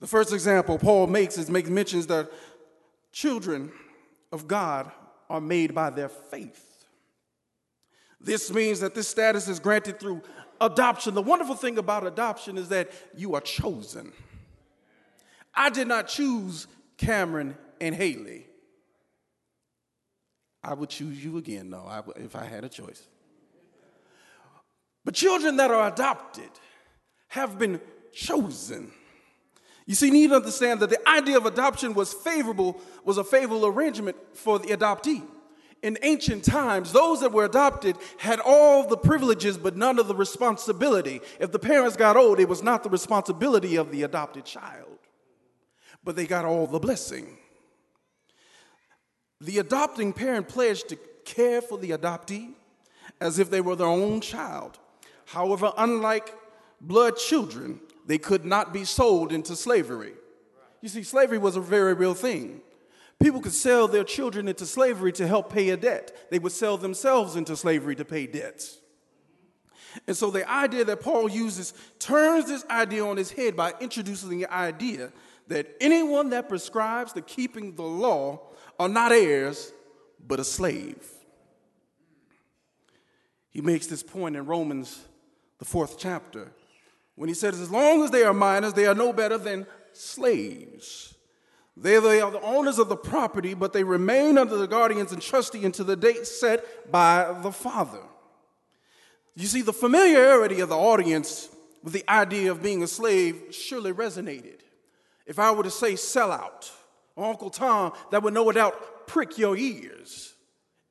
The 0.00 0.06
first 0.06 0.32
example 0.32 0.78
Paul 0.78 1.06
makes 1.06 1.38
is 1.38 1.50
make 1.50 1.68
mentions 1.68 2.06
that 2.06 2.30
children 3.12 3.72
of 4.32 4.46
God 4.46 4.90
are 5.28 5.40
made 5.40 5.74
by 5.74 5.90
their 5.90 6.08
faith. 6.08 6.86
This 8.20 8.52
means 8.52 8.80
that 8.80 8.94
this 8.94 9.08
status 9.08 9.48
is 9.48 9.60
granted 9.60 10.00
through 10.00 10.22
adoption. 10.60 11.14
The 11.14 11.22
wonderful 11.22 11.54
thing 11.54 11.78
about 11.78 12.06
adoption 12.06 12.58
is 12.58 12.68
that 12.68 12.90
you 13.16 13.34
are 13.34 13.40
chosen. 13.40 14.12
I 15.54 15.70
did 15.70 15.88
not 15.88 16.08
choose 16.08 16.66
Cameron 16.96 17.56
and 17.80 17.94
Haley. 17.94 18.46
I 20.62 20.74
would 20.74 20.88
choose 20.88 21.24
you 21.24 21.38
again, 21.38 21.70
though, 21.70 22.04
if 22.16 22.34
I 22.34 22.44
had 22.44 22.64
a 22.64 22.68
choice. 22.68 23.06
But 25.04 25.14
children 25.14 25.56
that 25.56 25.70
are 25.70 25.88
adopted 25.88 26.50
have 27.28 27.58
been 27.58 27.80
chosen. 28.12 28.92
You 29.88 29.94
see, 29.94 30.08
you 30.08 30.12
need 30.12 30.28
to 30.28 30.36
understand 30.36 30.80
that 30.80 30.90
the 30.90 31.08
idea 31.08 31.38
of 31.38 31.46
adoption 31.46 31.94
was 31.94 32.12
favorable, 32.12 32.78
was 33.06 33.16
a 33.16 33.24
favorable 33.24 33.64
arrangement 33.64 34.18
for 34.34 34.58
the 34.58 34.76
adoptee. 34.76 35.22
In 35.82 35.96
ancient 36.02 36.44
times, 36.44 36.92
those 36.92 37.22
that 37.22 37.32
were 37.32 37.46
adopted 37.46 37.96
had 38.18 38.38
all 38.38 38.86
the 38.86 38.98
privileges 38.98 39.56
but 39.56 39.78
none 39.78 39.98
of 39.98 40.06
the 40.06 40.14
responsibility. 40.14 41.22
If 41.40 41.52
the 41.52 41.58
parents 41.58 41.96
got 41.96 42.18
old, 42.18 42.38
it 42.38 42.50
was 42.50 42.62
not 42.62 42.82
the 42.82 42.90
responsibility 42.90 43.76
of 43.76 43.90
the 43.90 44.02
adopted 44.02 44.44
child, 44.44 44.98
but 46.04 46.16
they 46.16 46.26
got 46.26 46.44
all 46.44 46.66
the 46.66 46.78
blessing. 46.78 47.38
The 49.40 49.56
adopting 49.56 50.12
parent 50.12 50.48
pledged 50.48 50.90
to 50.90 50.98
care 51.24 51.62
for 51.62 51.78
the 51.78 51.92
adoptee 51.92 52.50
as 53.22 53.38
if 53.38 53.48
they 53.48 53.62
were 53.62 53.74
their 53.74 53.86
own 53.86 54.20
child. 54.20 54.78
However, 55.24 55.72
unlike 55.78 56.34
blood 56.78 57.16
children, 57.16 57.80
they 58.08 58.18
could 58.18 58.44
not 58.44 58.72
be 58.72 58.84
sold 58.84 59.32
into 59.32 59.54
slavery. 59.54 60.14
You 60.80 60.88
see, 60.88 61.02
slavery 61.02 61.36
was 61.38 61.56
a 61.56 61.60
very 61.60 61.92
real 61.92 62.14
thing. 62.14 62.62
People 63.20 63.40
could 63.40 63.52
sell 63.52 63.86
their 63.86 64.02
children 64.02 64.48
into 64.48 64.64
slavery 64.64 65.12
to 65.12 65.26
help 65.26 65.52
pay 65.52 65.68
a 65.70 65.76
debt. 65.76 66.16
They 66.30 66.38
would 66.38 66.52
sell 66.52 66.78
themselves 66.78 67.36
into 67.36 67.54
slavery 67.54 67.94
to 67.96 68.06
pay 68.06 68.26
debts. 68.26 68.78
And 70.06 70.16
so 70.16 70.30
the 70.30 70.48
idea 70.50 70.84
that 70.86 71.00
Paul 71.00 71.28
uses 71.28 71.74
turns 71.98 72.46
this 72.46 72.64
idea 72.70 73.04
on 73.04 73.18
his 73.18 73.30
head 73.30 73.54
by 73.54 73.74
introducing 73.78 74.30
the 74.30 74.46
idea 74.46 75.12
that 75.48 75.66
anyone 75.80 76.30
that 76.30 76.48
prescribes 76.48 77.12
the 77.12 77.22
keeping 77.22 77.74
the 77.74 77.82
law 77.82 78.40
are 78.78 78.88
not 78.88 79.12
heirs, 79.12 79.72
but 80.26 80.40
a 80.40 80.44
slave. 80.44 81.06
He 83.50 83.60
makes 83.60 83.86
this 83.86 84.02
point 84.02 84.36
in 84.36 84.46
Romans, 84.46 85.04
the 85.58 85.64
fourth 85.66 85.98
chapter, 85.98 86.52
when 87.18 87.28
he 87.28 87.34
says, 87.34 87.60
As 87.60 87.68
long 87.68 88.04
as 88.04 88.12
they 88.12 88.22
are 88.22 88.32
minors, 88.32 88.74
they 88.74 88.86
are 88.86 88.94
no 88.94 89.12
better 89.12 89.36
than 89.36 89.66
slaves. 89.92 91.14
They, 91.76 91.98
they 91.98 92.20
are 92.20 92.30
the 92.30 92.40
owners 92.40 92.78
of 92.78 92.88
the 92.88 92.96
property, 92.96 93.54
but 93.54 93.72
they 93.72 93.82
remain 93.82 94.38
under 94.38 94.56
the 94.56 94.68
guardians 94.68 95.10
and 95.10 95.20
trustee 95.20 95.64
until 95.64 95.84
the 95.84 95.96
date 95.96 96.28
set 96.28 96.90
by 96.92 97.36
the 97.42 97.50
father. 97.50 98.02
You 99.34 99.46
see, 99.48 99.62
the 99.62 99.72
familiarity 99.72 100.60
of 100.60 100.68
the 100.68 100.76
audience 100.76 101.48
with 101.82 101.92
the 101.92 102.08
idea 102.08 102.52
of 102.52 102.62
being 102.62 102.84
a 102.84 102.86
slave 102.86 103.46
surely 103.50 103.92
resonated. 103.92 104.60
If 105.26 105.40
I 105.40 105.50
were 105.50 105.64
to 105.64 105.70
say 105.70 105.94
sellout, 105.94 106.70
Uncle 107.16 107.50
Tom, 107.50 107.94
that 108.12 108.22
would 108.22 108.34
no 108.34 108.50
doubt 108.52 109.08
prick 109.08 109.38
your 109.38 109.56
ears 109.56 110.34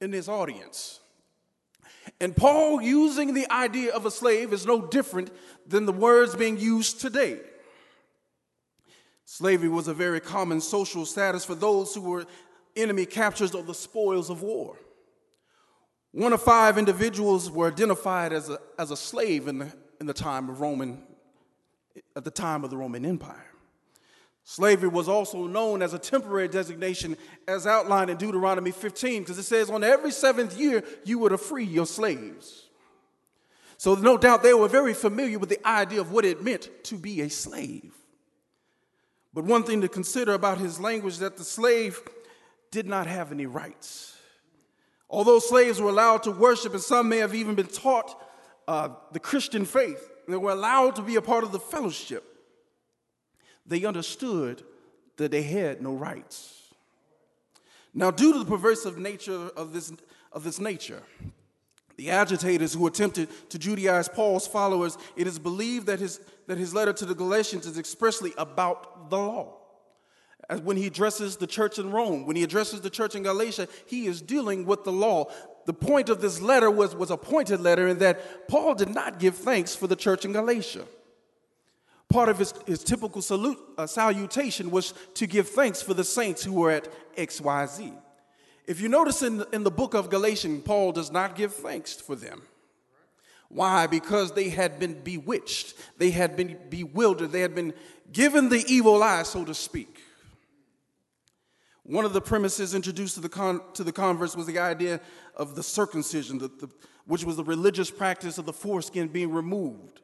in 0.02 0.12
this 0.12 0.28
audience. 0.28 1.00
And 2.20 2.36
Paul 2.36 2.82
using 2.82 3.34
the 3.34 3.50
idea 3.52 3.94
of 3.94 4.06
a 4.06 4.12
slave 4.12 4.54
is 4.54 4.66
no 4.66 4.82
different 4.82 5.32
than 5.68 5.86
the 5.86 5.94
words 5.94 6.36
being 6.36 6.58
used 6.58 7.02
today. 7.02 7.40
Slavery 9.26 9.70
was 9.70 9.88
a 9.88 9.94
very 9.94 10.20
common 10.20 10.62
social 10.62 11.06
status 11.06 11.44
for 11.44 11.56
those 11.56 11.94
who 11.94 12.02
were 12.02 12.26
enemy 12.76 13.06
captures 13.06 13.54
of 13.54 13.68
the 13.68 13.74
spoils 13.74 14.30
of 14.30 14.42
war. 14.42 14.78
One 16.12 16.34
of 16.34 16.42
five 16.42 16.78
individuals 16.78 17.52
were 17.52 17.68
identified 17.68 18.32
as 18.32 18.50
a, 18.50 18.60
as 18.80 18.92
a 18.92 18.98
slave 18.98 19.48
in 19.48 19.60
the, 19.60 19.74
in 20.00 20.08
the 20.08 20.14
time 20.14 20.50
of 20.50 20.62
Roman, 20.62 21.04
at 22.16 22.24
the 22.24 22.32
time 22.32 22.64
of 22.64 22.70
the 22.70 22.78
Roman 22.78 23.06
Empire. 23.06 23.52
Slavery 24.44 24.88
was 24.88 25.10
also 25.10 25.46
known 25.46 25.82
as 25.82 25.94
a 25.94 26.00
temporary 26.00 26.48
designation, 26.48 27.18
as 27.50 27.68
outlined 27.68 28.10
in 28.10 28.16
Deuteronomy 28.16 28.72
15, 28.72 29.24
because 29.24 29.38
it 29.38 29.44
says, 29.44 29.70
On 29.70 29.84
every 29.84 30.12
seventh 30.12 30.58
year, 30.58 30.86
you 31.04 31.20
were 31.20 31.30
to 31.30 31.38
free 31.38 31.66
your 31.66 31.86
slaves. 31.86 32.67
So, 33.78 33.96
no 33.96 34.18
doubt, 34.18 34.44
they 34.44 34.54
were 34.54 34.68
very 34.68 34.94
familiar 34.94 35.38
with 35.40 35.50
the 35.50 35.68
idea 35.68 36.02
of 36.02 36.12
what 36.12 36.26
it 36.26 36.44
meant 36.44 36.70
to 36.86 36.96
be 36.96 37.22
a 37.22 37.30
slave. 37.30 37.94
But 39.34 39.44
one 39.44 39.64
thing 39.64 39.82
to 39.82 39.88
consider 39.88 40.34
about 40.34 40.58
his 40.58 40.80
language 40.80 41.20
that 41.20 41.38
the 41.38 41.44
slave 41.44 42.02
did 42.72 42.88
not 42.88 43.06
have 43.06 43.32
any 43.32 43.46
rights. 43.46 44.18
Although 45.10 45.40
slaves 45.40 45.80
were 45.80 45.90
allowed 45.90 46.24
to 46.24 46.32
worship, 46.32 46.74
and 46.74 46.82
some 46.82 47.08
may 47.08 47.18
have 47.18 47.36
even 47.36 47.56
been 47.56 47.68
taught 47.68 48.20
uh, 48.68 48.90
the 49.12 49.20
Christian 49.20 49.64
faith, 49.64 50.10
they 50.28 50.36
were 50.36 50.52
allowed 50.52 50.96
to 50.96 51.02
be 51.02 51.16
a 51.16 51.22
part 51.22 51.44
of 51.44 51.52
the 51.52 51.60
fellowship 51.60 52.38
they 53.68 53.84
understood 53.84 54.64
that 55.18 55.32
they 55.32 55.44
had 55.44 55.82
no 55.82 55.94
rights. 55.94 56.74
Now, 57.94 58.12
due 58.12 58.34
to 58.34 58.40
the 58.40 58.46
perversive 58.46 58.98
nature 58.98 59.50
of 59.56 59.74
this, 59.74 59.92
of 60.32 60.44
this 60.44 60.60
nature, 60.60 61.04
the 61.98 62.12
agitators 62.12 62.74
who 62.74 62.86
attempted 62.88 63.28
to 63.50 63.58
Judaize 63.58 64.14
Paul's 64.14 64.48
followers, 64.48 64.98
it 65.16 65.28
is 65.28 65.40
believed 65.40 65.88
that 65.88 66.00
his, 66.00 66.22
that 66.46 66.58
his 66.58 66.74
letter 66.74 66.94
to 66.94 67.06
the 67.06 67.16
Galatians 67.16 67.66
is 67.66 67.78
expressly 67.78 68.34
about 68.38 69.10
the 69.10 69.18
law. 69.18 69.56
As 70.50 70.62
when 70.62 70.78
he 70.78 70.88
addresses 70.88 71.38
the 71.38 71.48
church 71.48 71.80
in 71.80 71.92
Rome, 71.92 72.26
when 72.26 72.36
he 72.36 72.44
addresses 72.44 72.82
the 72.82 72.90
church 72.90 73.16
in 73.16 73.24
Galatia, 73.24 73.68
he 73.88 74.06
is 74.06 74.22
dealing 74.22 74.66
with 74.66 74.84
the 74.84 74.92
law. 74.92 75.26
The 75.66 75.74
point 75.74 76.10
of 76.10 76.22
this 76.22 76.40
letter 76.40 76.72
was, 76.72 76.96
was 76.96 77.12
a 77.12 77.18
pointed 77.18 77.60
letter 77.60 77.88
in 77.88 77.98
that 77.98 78.48
Paul 78.48 78.76
did 78.76 78.94
not 78.94 79.20
give 79.20 79.36
thanks 79.36 79.76
for 79.76 79.88
the 79.88 79.96
church 79.96 80.24
in 80.24 80.32
Galatia. 80.32 80.86
Part 82.10 82.30
of 82.30 82.40
his, 82.40 82.54
his 82.66 82.84
typical 82.84 83.22
salute, 83.22 83.58
uh, 83.78 83.88
salutation 83.88 84.72
was 84.72 84.94
to 85.16 85.28
give 85.28 85.50
thanks 85.50 85.82
for 85.82 85.94
the 85.94 86.06
saints 86.06 86.44
who 86.44 86.54
were 86.54 86.72
at 86.72 86.88
XYZ. 87.18 87.94
If 88.68 88.82
you 88.82 88.90
notice 88.90 89.22
in 89.22 89.38
the, 89.38 89.50
in 89.52 89.64
the 89.64 89.72
book 89.72 89.94
of 89.94 90.10
Galatians, 90.10 90.64
Paul 90.66 90.92
does 90.92 91.10
not 91.10 91.36
give 91.36 91.56
thanks 91.56 91.96
for 91.96 92.16
them. 92.16 92.42
Why? 93.50 93.88
Because 93.88 94.34
they 94.34 94.50
had 94.50 94.78
been 94.78 95.02
bewitched, 95.02 95.74
they 95.98 96.12
had 96.12 96.36
been 96.36 96.58
bewildered, 96.70 97.32
they 97.32 97.40
had 97.40 97.56
been 97.56 97.74
given 98.12 98.50
the 98.50 98.66
evil 98.68 99.02
eye, 99.02 99.24
so 99.24 99.46
to 99.46 99.54
speak. 99.54 100.02
One 101.84 102.04
of 102.04 102.12
the 102.12 102.20
premises 102.20 102.76
introduced 102.76 103.16
to 103.16 103.22
the, 103.22 103.30
con- 103.30 103.62
to 103.74 103.86
the 103.86 103.94
converts 103.94 104.36
was 104.36 104.46
the 104.46 104.60
idea 104.60 105.00
of 105.38 105.56
the 105.56 105.64
circumcision, 105.64 106.38
the, 106.38 106.50
the, 106.50 106.70
which 107.06 107.24
was 107.24 107.38
the 107.38 107.46
religious 107.46 107.90
practice 107.90 108.38
of 108.38 108.46
the 108.46 108.52
foreskin 108.52 109.08
being 109.08 109.32
removed. 109.32 110.02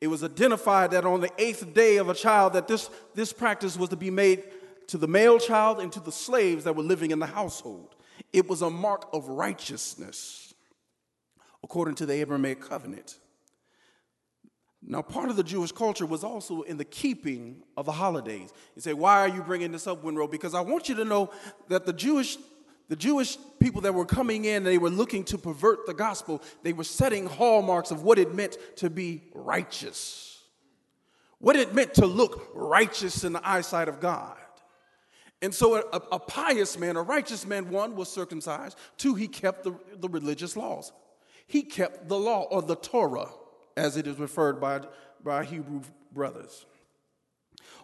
It 0.00 0.08
was 0.08 0.24
identified 0.24 0.90
that 0.90 1.04
on 1.04 1.20
the 1.20 1.30
eighth 1.38 1.72
day 1.72 1.98
of 1.98 2.08
a 2.08 2.14
child 2.14 2.54
that 2.54 2.66
this, 2.66 2.90
this 3.14 3.32
practice 3.32 3.76
was 3.76 3.90
to 3.90 3.96
be 3.96 4.10
made 4.10 4.42
to 4.88 4.98
the 4.98 5.06
male 5.06 5.38
child 5.38 5.78
and 5.78 5.92
to 5.92 6.00
the 6.00 6.10
slaves 6.10 6.64
that 6.64 6.74
were 6.74 6.82
living 6.82 7.12
in 7.12 7.20
the 7.20 7.26
household. 7.26 7.94
It 8.32 8.48
was 8.48 8.62
a 8.62 8.70
mark 8.70 9.08
of 9.12 9.28
righteousness 9.28 10.54
according 11.62 11.96
to 11.96 12.06
the 12.06 12.14
Abrahamic 12.14 12.60
covenant. 12.60 13.16
Now, 14.82 15.02
part 15.02 15.28
of 15.28 15.36
the 15.36 15.44
Jewish 15.44 15.72
culture 15.72 16.06
was 16.06 16.24
also 16.24 16.62
in 16.62 16.78
the 16.78 16.86
keeping 16.86 17.62
of 17.76 17.84
the 17.84 17.92
holidays. 17.92 18.50
You 18.74 18.82
say, 18.82 18.94
why 18.94 19.20
are 19.20 19.28
you 19.28 19.42
bringing 19.42 19.72
this 19.72 19.86
up, 19.86 20.02
Winrow? 20.02 20.30
Because 20.30 20.54
I 20.54 20.62
want 20.62 20.88
you 20.88 20.94
to 20.96 21.04
know 21.04 21.30
that 21.68 21.84
the 21.84 21.92
Jewish, 21.92 22.38
the 22.88 22.96
Jewish 22.96 23.36
people 23.60 23.82
that 23.82 23.92
were 23.92 24.06
coming 24.06 24.46
in, 24.46 24.64
they 24.64 24.78
were 24.78 24.88
looking 24.88 25.22
to 25.24 25.38
pervert 25.38 25.86
the 25.86 25.92
gospel. 25.92 26.42
They 26.62 26.72
were 26.72 26.84
setting 26.84 27.26
hallmarks 27.26 27.90
of 27.90 28.04
what 28.04 28.18
it 28.18 28.34
meant 28.34 28.56
to 28.76 28.88
be 28.88 29.24
righteous, 29.34 30.42
what 31.38 31.56
it 31.56 31.74
meant 31.74 31.94
to 31.94 32.06
look 32.06 32.50
righteous 32.54 33.22
in 33.22 33.34
the 33.34 33.46
eyesight 33.46 33.88
of 33.88 34.00
God. 34.00 34.38
And 35.42 35.54
so, 35.54 35.76
a, 35.76 36.02
a 36.12 36.18
pious 36.18 36.78
man, 36.78 36.96
a 36.96 37.02
righteous 37.02 37.46
man, 37.46 37.70
one, 37.70 37.96
was 37.96 38.10
circumcised, 38.10 38.76
two, 38.98 39.14
he 39.14 39.26
kept 39.26 39.64
the, 39.64 39.74
the 39.98 40.08
religious 40.08 40.56
laws. 40.56 40.92
He 41.46 41.62
kept 41.62 42.08
the 42.08 42.18
law 42.18 42.42
or 42.42 42.62
the 42.62 42.76
Torah 42.76 43.30
as 43.76 43.96
it 43.96 44.06
is 44.06 44.18
referred 44.18 44.60
by, 44.60 44.82
by 45.24 45.44
Hebrew 45.44 45.80
brothers. 46.12 46.66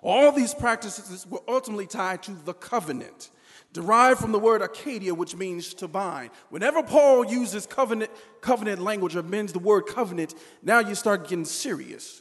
All 0.03 0.31
these 0.33 0.55
practices 0.55 1.27
were 1.27 1.43
ultimately 1.49 1.87
tied 1.87 2.23
to 2.25 2.33
the 2.33 2.53
covenant, 2.53 3.31
derived 3.73 4.21
from 4.21 4.33
the 4.33 4.39
word 4.39 4.61
Acadia, 4.61 5.15
which 5.15 5.35
means 5.35 5.75
to 5.75 5.89
bind. 5.89 6.31
Whenever 6.51 6.83
Paul 6.83 7.25
uses 7.25 7.67
covenant, 7.67 8.11
covenant 8.41 8.83
language 8.83 9.17
or 9.17 9.23
means 9.23 9.53
the 9.53 9.59
word 9.59 9.87
covenant, 9.87 10.35
now 10.63 10.81
you 10.81 10.95
start 10.95 11.29
getting 11.29 11.47
serious. 11.47 12.21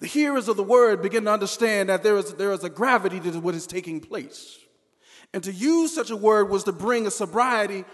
The 0.00 0.06
hearers 0.06 0.46
of 0.46 0.56
the 0.56 0.62
word 0.62 1.02
begin 1.02 1.24
to 1.24 1.32
understand 1.32 1.88
that 1.88 2.04
there 2.04 2.16
is, 2.16 2.32
there 2.34 2.52
is 2.52 2.62
a 2.62 2.70
gravity 2.70 3.18
to 3.20 3.40
what 3.40 3.56
is 3.56 3.66
taking 3.66 4.00
place. 4.00 4.58
And 5.34 5.42
to 5.44 5.52
use 5.52 5.94
such 5.94 6.10
a 6.10 6.16
word 6.16 6.48
was 6.48 6.64
to 6.64 6.72
bring 6.72 7.06
a 7.06 7.10
sobriety 7.10 7.84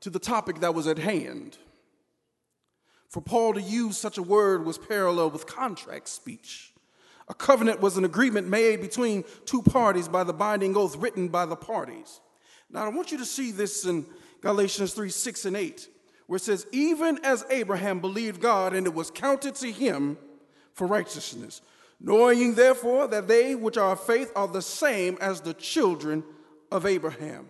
to 0.00 0.10
the 0.10 0.18
topic 0.18 0.60
that 0.60 0.74
was 0.74 0.86
at 0.86 0.98
hand. 0.98 1.56
For 3.08 3.20
Paul 3.20 3.54
to 3.54 3.62
use 3.62 3.98
such 3.98 4.18
a 4.18 4.22
word 4.22 4.64
was 4.64 4.78
parallel 4.78 5.30
with 5.30 5.46
contract 5.46 6.08
speech. 6.08 6.72
A 7.28 7.34
covenant 7.34 7.80
was 7.80 7.96
an 7.96 8.04
agreement 8.04 8.48
made 8.48 8.80
between 8.80 9.24
two 9.44 9.62
parties 9.62 10.08
by 10.08 10.24
the 10.24 10.32
binding 10.32 10.76
oath 10.76 10.96
written 10.96 11.28
by 11.28 11.46
the 11.46 11.56
parties. 11.56 12.20
Now, 12.70 12.84
I 12.84 12.88
want 12.88 13.12
you 13.12 13.18
to 13.18 13.24
see 13.24 13.52
this 13.52 13.84
in 13.84 14.06
Galatians 14.40 14.92
3 14.92 15.08
6 15.08 15.44
and 15.44 15.56
8, 15.56 15.88
where 16.26 16.38
it 16.38 16.42
says, 16.42 16.66
Even 16.72 17.22
as 17.22 17.44
Abraham 17.50 18.00
believed 18.00 18.40
God, 18.40 18.74
and 18.74 18.86
it 18.86 18.94
was 18.94 19.10
counted 19.10 19.54
to 19.56 19.70
him 19.70 20.18
for 20.72 20.86
righteousness, 20.86 21.60
knowing 22.00 22.54
therefore 22.54 23.06
that 23.08 23.28
they 23.28 23.54
which 23.54 23.76
are 23.76 23.92
of 23.92 24.00
faith 24.00 24.32
are 24.34 24.48
the 24.48 24.62
same 24.62 25.16
as 25.20 25.42
the 25.42 25.54
children 25.54 26.24
of 26.72 26.86
Abraham. 26.86 27.48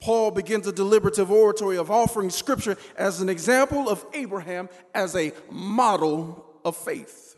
Paul 0.00 0.32
begins 0.32 0.66
a 0.66 0.72
deliberative 0.72 1.30
oratory 1.30 1.76
of 1.76 1.90
offering 1.90 2.30
scripture 2.30 2.76
as 2.96 3.20
an 3.20 3.28
example 3.28 3.88
of 3.88 4.04
Abraham 4.14 4.68
as 4.94 5.14
a 5.14 5.32
model 5.50 6.44
of 6.64 6.76
faith. 6.76 7.36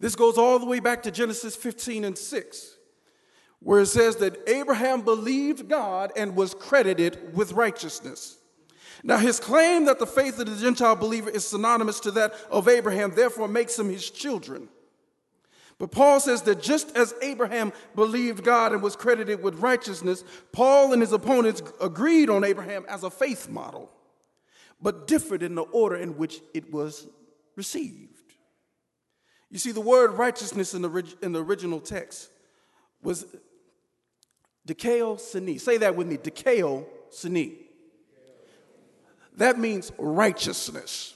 This 0.00 0.14
goes 0.14 0.38
all 0.38 0.58
the 0.58 0.66
way 0.66 0.80
back 0.80 1.02
to 1.02 1.10
Genesis 1.10 1.56
15 1.56 2.04
and 2.04 2.16
6, 2.16 2.76
where 3.60 3.80
it 3.80 3.86
says 3.86 4.16
that 4.16 4.48
Abraham 4.48 5.02
believed 5.02 5.68
God 5.68 6.12
and 6.16 6.36
was 6.36 6.54
credited 6.54 7.34
with 7.34 7.52
righteousness. 7.52 8.38
Now, 9.02 9.18
his 9.18 9.40
claim 9.40 9.84
that 9.86 9.98
the 9.98 10.06
faith 10.06 10.38
of 10.38 10.46
the 10.46 10.56
Gentile 10.56 10.96
believer 10.96 11.30
is 11.30 11.46
synonymous 11.46 12.00
to 12.00 12.10
that 12.12 12.34
of 12.50 12.68
Abraham 12.68 13.14
therefore 13.14 13.48
makes 13.48 13.78
him 13.78 13.90
his 13.90 14.08
children. 14.10 14.68
But 15.78 15.90
Paul 15.90 16.20
says 16.20 16.42
that 16.42 16.62
just 16.62 16.96
as 16.96 17.14
Abraham 17.20 17.72
believed 17.94 18.44
God 18.44 18.72
and 18.72 18.82
was 18.82 18.96
credited 18.96 19.42
with 19.42 19.56
righteousness, 19.56 20.24
Paul 20.52 20.92
and 20.92 21.02
his 21.02 21.12
opponents 21.12 21.62
agreed 21.80 22.30
on 22.30 22.44
Abraham 22.44 22.84
as 22.88 23.02
a 23.02 23.10
faith 23.10 23.48
model, 23.48 23.90
but 24.80 25.06
differed 25.06 25.42
in 25.42 25.54
the 25.54 25.62
order 25.62 25.96
in 25.96 26.16
which 26.16 26.40
it 26.52 26.72
was 26.72 27.08
received. 27.56 28.10
You 29.50 29.58
see, 29.58 29.72
the 29.72 29.80
word 29.80 30.12
righteousness 30.12 30.74
in 30.74 30.82
the, 30.82 31.14
in 31.22 31.32
the 31.32 31.42
original 31.42 31.80
text 31.80 32.30
was 33.02 33.26
dikaiosune. 34.66 35.60
Say 35.60 35.76
that 35.78 35.96
with 35.96 36.06
me, 36.06 36.16
dikao 36.16 36.86
sini. 37.12 37.54
That 39.36 39.58
means 39.58 39.92
righteousness. 39.98 41.14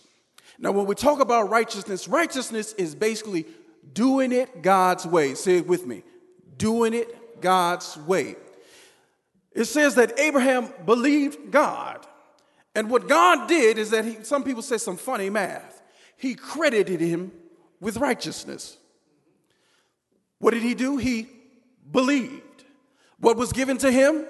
Now, 0.58 0.72
when 0.72 0.86
we 0.86 0.96
talk 0.96 1.20
about 1.20 1.50
righteousness, 1.50 2.08
righteousness 2.08 2.72
is 2.72 2.94
basically 2.94 3.46
doing 3.92 4.32
it 4.32 4.62
God's 4.62 5.06
way. 5.06 5.34
Say 5.34 5.58
it 5.58 5.66
with 5.66 5.86
me. 5.86 6.02
Doing 6.56 6.94
it 6.94 7.40
God's 7.40 7.96
way. 7.96 8.36
It 9.52 9.64
says 9.64 9.94
that 9.96 10.18
Abraham 10.18 10.72
believed 10.84 11.50
God. 11.50 12.06
And 12.74 12.90
what 12.90 13.08
God 13.08 13.48
did 13.48 13.78
is 13.78 13.90
that 13.90 14.04
he, 14.04 14.22
some 14.22 14.44
people 14.44 14.62
say 14.62 14.78
some 14.78 14.96
funny 14.96 15.30
math. 15.30 15.82
He 16.16 16.34
credited 16.34 17.00
him 17.00 17.32
with 17.80 17.96
righteousness. 17.96 18.76
What 20.38 20.52
did 20.52 20.62
he 20.62 20.74
do? 20.74 20.96
He 20.96 21.28
believed. 21.90 22.42
What 23.18 23.36
was 23.36 23.52
given 23.52 23.78
to 23.78 23.90
him? 23.90 24.26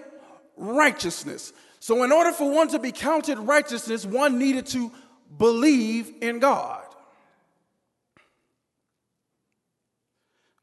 Righteousness. 0.57 1.53
So, 1.81 2.03
in 2.03 2.13
order 2.13 2.33
for 2.33 2.51
one 2.51 2.69
to 2.69 2.79
be 2.79 2.91
counted 2.91 3.39
righteousness, 3.39 4.05
one 4.05 4.39
needed 4.39 4.67
to 4.69 4.91
believe 5.37 6.13
in 6.21 6.39
God. 6.39 6.88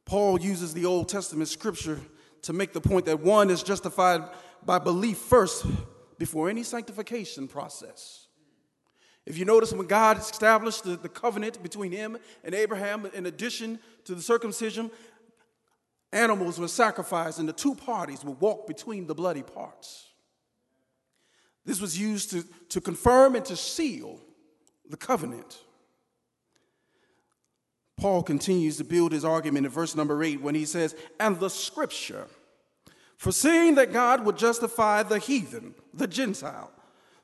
Paul 0.05 0.39
uses 0.39 0.73
the 0.73 0.85
Old 0.85 1.09
Testament 1.09 1.49
scripture 1.49 1.99
to 2.43 2.53
make 2.53 2.73
the 2.73 2.81
point 2.81 3.05
that 3.05 3.19
one 3.19 3.49
is 3.49 3.63
justified 3.63 4.21
by 4.63 4.79
belief 4.79 5.17
first 5.17 5.65
before 6.17 6.49
any 6.49 6.63
sanctification 6.63 7.47
process. 7.47 8.27
If 9.25 9.39
you 9.39 9.45
notice, 9.45 9.73
when 9.73 9.87
God 9.87 10.19
established 10.19 10.83
the, 10.83 11.09
covenant 11.09 11.61
between 11.63 11.91
him 11.91 12.17
and 12.43 12.53
Abraham, 12.53 13.09
in 13.13 13.25
addition 13.25 13.79
to 14.03 14.13
the 14.13 14.21
circumcision, 14.21 14.91
animals 16.13 16.59
were 16.59 16.67
sacrificed 16.67 17.39
and 17.39 17.49
the 17.49 17.53
two 17.53 17.73
parties 17.73 18.23
would 18.23 18.39
walk 18.39 18.67
between 18.67 19.07
the 19.07 19.15
bloody 19.15 19.41
parts. 19.41 20.11
This 21.65 21.81
was 21.81 21.99
used 21.99 22.29
to, 22.31 22.43
to 22.69 22.79
confirm 22.79 23.35
and 23.35 23.45
to 23.45 23.55
seal 23.55 24.21
the 24.87 24.97
covenant. 24.97 25.57
Paul 27.97 28.23
continues 28.23 28.77
to 28.77 28.83
build 28.83 29.11
his 29.11 29.23
argument 29.23 29.65
in 29.65 29.71
verse 29.71 29.95
number 29.95 30.21
eight 30.23 30.41
when 30.41 30.55
he 30.55 30.65
says, 30.65 30.95
And 31.19 31.39
the 31.39 31.49
scripture, 31.49 32.27
foreseeing 33.17 33.75
that 33.75 33.93
God 33.93 34.25
would 34.25 34.37
justify 34.37 35.03
the 35.03 35.19
heathen, 35.19 35.75
the 35.93 36.07
Gentile, 36.07 36.71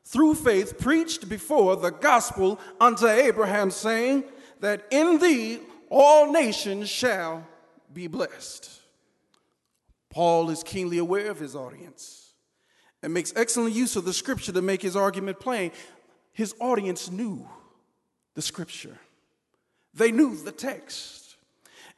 through 0.04 0.36
faith, 0.36 0.80
preached 0.80 1.30
before 1.30 1.76
the 1.76 1.92
gospel 1.92 2.60
unto 2.80 3.08
Abraham, 3.08 3.70
saying, 3.70 4.24
That 4.62 4.86
in 4.92 5.20
thee 5.20 5.60
all 5.90 6.32
nations 6.32 6.90
shall 6.90 7.46
be 7.94 8.08
blessed. 8.08 8.80
Paul 10.10 10.50
is 10.50 10.64
keenly 10.64 10.98
aware 10.98 11.30
of 11.30 11.40
his 11.40 11.56
audience 11.56 12.34
and 13.04 13.14
makes 13.14 13.34
excellent 13.36 13.74
use 13.74 13.96
of 13.96 14.06
the 14.06 14.14
scripture 14.14 14.52
to 14.52 14.62
make 14.62 14.82
his 14.82 14.96
argument 14.96 15.40
plain. 15.40 15.72
His 16.34 16.56
audience 16.60 17.12
knew 17.12 17.48
the 18.36 18.42
scripture. 18.42 18.98
They 19.94 20.12
knew 20.12 20.36
the 20.36 20.52
text. 20.52 21.36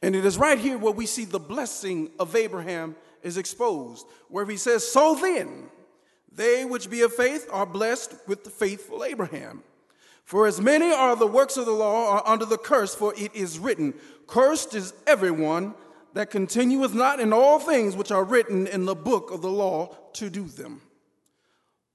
And 0.02 0.14
it 0.14 0.24
is 0.24 0.36
right 0.36 0.58
here 0.58 0.76
where 0.76 0.92
we 0.92 1.06
see 1.06 1.24
the 1.24 1.38
blessing 1.38 2.10
of 2.18 2.36
Abraham 2.36 2.96
is 3.22 3.38
exposed, 3.38 4.06
where 4.28 4.44
he 4.44 4.56
says, 4.56 4.86
So 4.86 5.14
then, 5.14 5.70
they 6.30 6.64
which 6.64 6.90
be 6.90 7.02
of 7.02 7.14
faith 7.14 7.48
are 7.50 7.66
blessed 7.66 8.14
with 8.26 8.44
the 8.44 8.50
faithful 8.50 9.04
Abraham. 9.04 9.62
For 10.24 10.46
as 10.46 10.60
many 10.60 10.90
are 10.90 11.16
the 11.16 11.26
works 11.26 11.56
of 11.56 11.66
the 11.66 11.72
law 11.72 12.10
are 12.10 12.22
under 12.26 12.44
the 12.44 12.58
curse, 12.58 12.94
for 12.94 13.14
it 13.16 13.34
is 13.34 13.58
written, 13.58 13.94
Cursed 14.26 14.74
is 14.74 14.94
everyone 15.06 15.74
that 16.14 16.30
continueth 16.30 16.94
not 16.94 17.20
in 17.20 17.32
all 17.32 17.58
things 17.58 17.96
which 17.96 18.10
are 18.10 18.24
written 18.24 18.66
in 18.66 18.84
the 18.84 18.94
book 18.94 19.30
of 19.30 19.42
the 19.42 19.50
law 19.50 19.94
to 20.14 20.30
do 20.30 20.44
them. 20.44 20.80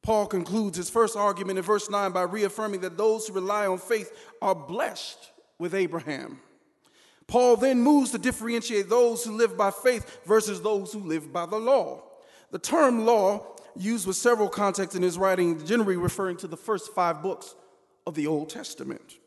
Paul 0.01 0.27
concludes 0.27 0.77
his 0.77 0.89
first 0.89 1.17
argument 1.17 1.59
in 1.59 1.65
verse 1.65 1.89
9 1.89 2.12
by 2.12 2.21
reaffirming 2.23 2.81
that 2.81 2.97
those 2.97 3.27
who 3.27 3.33
rely 3.33 3.67
on 3.67 3.77
faith 3.77 4.12
are 4.41 4.55
blessed 4.55 5.31
with 5.60 5.76
Abraham. 5.76 6.39
Paul 7.28 7.58
then 7.58 7.82
moves 7.82 8.10
to 8.12 8.17
differentiate 8.17 8.89
those 8.89 9.24
who 9.24 9.38
live 9.38 9.56
by 9.56 9.69
faith 9.69 10.22
versus 10.26 10.62
those 10.62 10.91
who 10.91 11.00
live 11.00 11.32
by 11.32 11.45
the 11.45 11.60
law. 11.60 12.02
The 12.50 12.58
term 12.58 13.06
law 13.06 13.45
used 13.76 14.08
with 14.08 14.15
several 14.15 14.50
contexts 14.50 14.95
in 14.95 15.04
his 15.04 15.17
writing, 15.17 15.63
generally 15.65 15.95
referring 15.95 16.38
to 16.38 16.48
the 16.48 16.58
first 16.58 16.91
five 16.93 17.22
books 17.22 17.54
of 18.08 18.15
the 18.15 18.26
Old 18.26 18.50
Testament. 18.50 19.19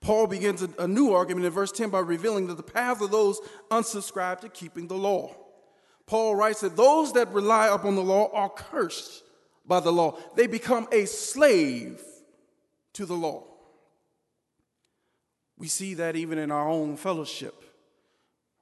Paul 0.00 0.26
begins 0.26 0.66
a, 0.78 0.88
new 0.88 1.12
argument 1.12 1.44
in 1.44 1.52
verse 1.52 1.70
10 1.72 1.90
by 1.90 1.98
revealing 1.98 2.46
that 2.46 2.56
the 2.56 2.62
path 2.62 3.02
of 3.02 3.10
those 3.10 3.38
unsubscribed 3.70 4.40
to 4.40 4.48
keeping 4.48 4.88
the 4.88 4.96
law. 4.96 5.36
Paul 6.06 6.34
writes 6.34 6.62
that 6.62 6.76
those 6.76 7.12
that 7.12 7.30
rely 7.32 7.68
upon 7.68 7.96
the 7.96 8.02
law 8.02 8.30
are 8.32 8.48
cursed 8.48 9.22
by 9.66 9.80
the 9.80 9.92
law, 9.92 10.16
they 10.34 10.46
become 10.46 10.88
a 10.90 11.04
slave 11.04 12.02
to 12.94 13.04
the 13.04 13.14
law. 13.14 13.49
We 15.60 15.68
see 15.68 15.92
that 15.94 16.16
even 16.16 16.38
in 16.38 16.50
our 16.50 16.66
own 16.66 16.96
fellowship, 16.96 17.54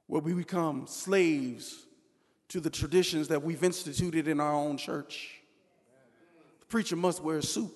where 0.08 0.20
we 0.20 0.34
become 0.34 0.88
slaves 0.88 1.86
to 2.48 2.58
the 2.58 2.70
traditions 2.70 3.28
that 3.28 3.40
we've 3.40 3.62
instituted 3.62 4.26
in 4.26 4.40
our 4.40 4.52
own 4.52 4.76
church. 4.78 5.40
The 6.58 6.66
preacher 6.66 6.96
must 6.96 7.22
wear 7.22 7.38
a 7.38 7.42
suit. 7.42 7.70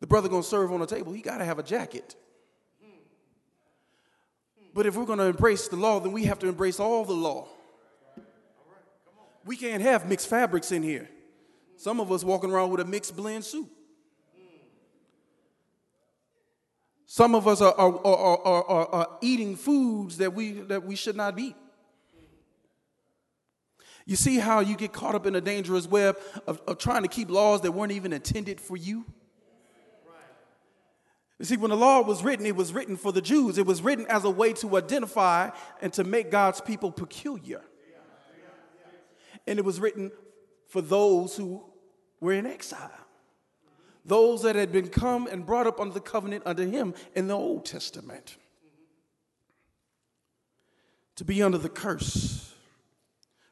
The 0.00 0.06
brother 0.06 0.28
gonna 0.28 0.42
serve 0.42 0.70
on 0.72 0.80
the 0.80 0.86
table, 0.86 1.14
he 1.14 1.22
gotta 1.22 1.46
have 1.46 1.58
a 1.58 1.62
jacket. 1.62 2.16
But 4.74 4.84
if 4.84 4.94
we're 4.94 5.06
gonna 5.06 5.24
embrace 5.24 5.68
the 5.68 5.76
law, 5.76 6.00
then 6.00 6.12
we 6.12 6.24
have 6.24 6.38
to 6.40 6.48
embrace 6.48 6.78
all 6.78 7.06
the 7.06 7.14
law. 7.14 7.48
We 9.46 9.56
can't 9.56 9.80
have 9.80 10.06
mixed 10.06 10.28
fabrics 10.28 10.70
in 10.70 10.82
here. 10.82 11.08
Some 11.76 11.98
of 11.98 12.12
us 12.12 12.24
walking 12.24 12.50
around 12.50 12.72
with 12.72 12.80
a 12.80 12.84
mixed 12.84 13.16
blend 13.16 13.46
suit. 13.46 13.70
Some 17.10 17.34
of 17.34 17.48
us 17.48 17.62
are, 17.62 17.74
are, 17.74 18.06
are, 18.06 18.86
are, 18.92 19.08
eating 19.22 19.56
foods 19.56 20.18
that 20.18 20.34
we, 20.34 20.52
that 20.52 20.84
we 20.84 20.94
should 20.94 21.16
not 21.16 21.38
eat. 21.38 21.56
You 24.04 24.14
see 24.14 24.36
how 24.36 24.60
you 24.60 24.76
get 24.76 24.92
caught 24.92 25.14
up 25.14 25.24
in 25.24 25.34
a 25.34 25.40
dangerous 25.40 25.86
web 25.86 26.18
of, 26.46 26.60
of 26.66 26.76
trying 26.76 27.04
to 27.04 27.08
keep 27.08 27.30
laws 27.30 27.62
that 27.62 27.72
weren't 27.72 27.92
even 27.92 28.12
intended 28.12 28.60
for 28.60 28.76
you? 28.76 29.06
You 31.38 31.46
see, 31.46 31.56
when 31.56 31.70
the 31.70 31.78
law 31.78 32.02
was 32.02 32.22
written, 32.22 32.44
it 32.44 32.54
was 32.54 32.74
written 32.74 32.98
for 32.98 33.10
the 33.10 33.22
Jews. 33.22 33.56
It 33.56 33.64
was 33.64 33.80
written 33.80 34.04
as 34.10 34.24
a 34.24 34.30
way 34.30 34.52
to 34.54 34.76
identify 34.76 35.48
and 35.80 35.90
to 35.94 36.04
make 36.04 36.30
God's 36.30 36.60
people 36.60 36.92
peculiar. 36.92 37.62
And 39.46 39.58
it 39.58 39.64
was 39.64 39.80
written 39.80 40.12
for 40.66 40.82
those 40.82 41.36
who 41.36 41.64
were 42.20 42.34
in 42.34 42.44
exile, 42.44 42.90
those 44.08 44.42
that 44.42 44.56
had 44.56 44.72
been 44.72 44.88
come 44.88 45.26
and 45.26 45.46
brought 45.46 45.66
up 45.66 45.80
under 45.80 45.94
the 45.94 46.00
covenant 46.00 46.42
under 46.46 46.64
him 46.64 46.94
in 47.14 47.28
the 47.28 47.36
Old 47.36 47.64
Testament. 47.64 48.36
To 51.16 51.24
be 51.24 51.42
under 51.42 51.58
the 51.58 51.68
curse 51.68 52.52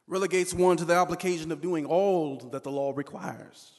relegates 0.07 0.53
one 0.53 0.77
to 0.77 0.85
the 0.85 0.95
obligation 0.95 1.51
of 1.51 1.61
doing 1.61 1.85
all 1.85 2.37
that 2.51 2.63
the 2.63 2.71
law 2.71 2.93
requires. 2.95 3.71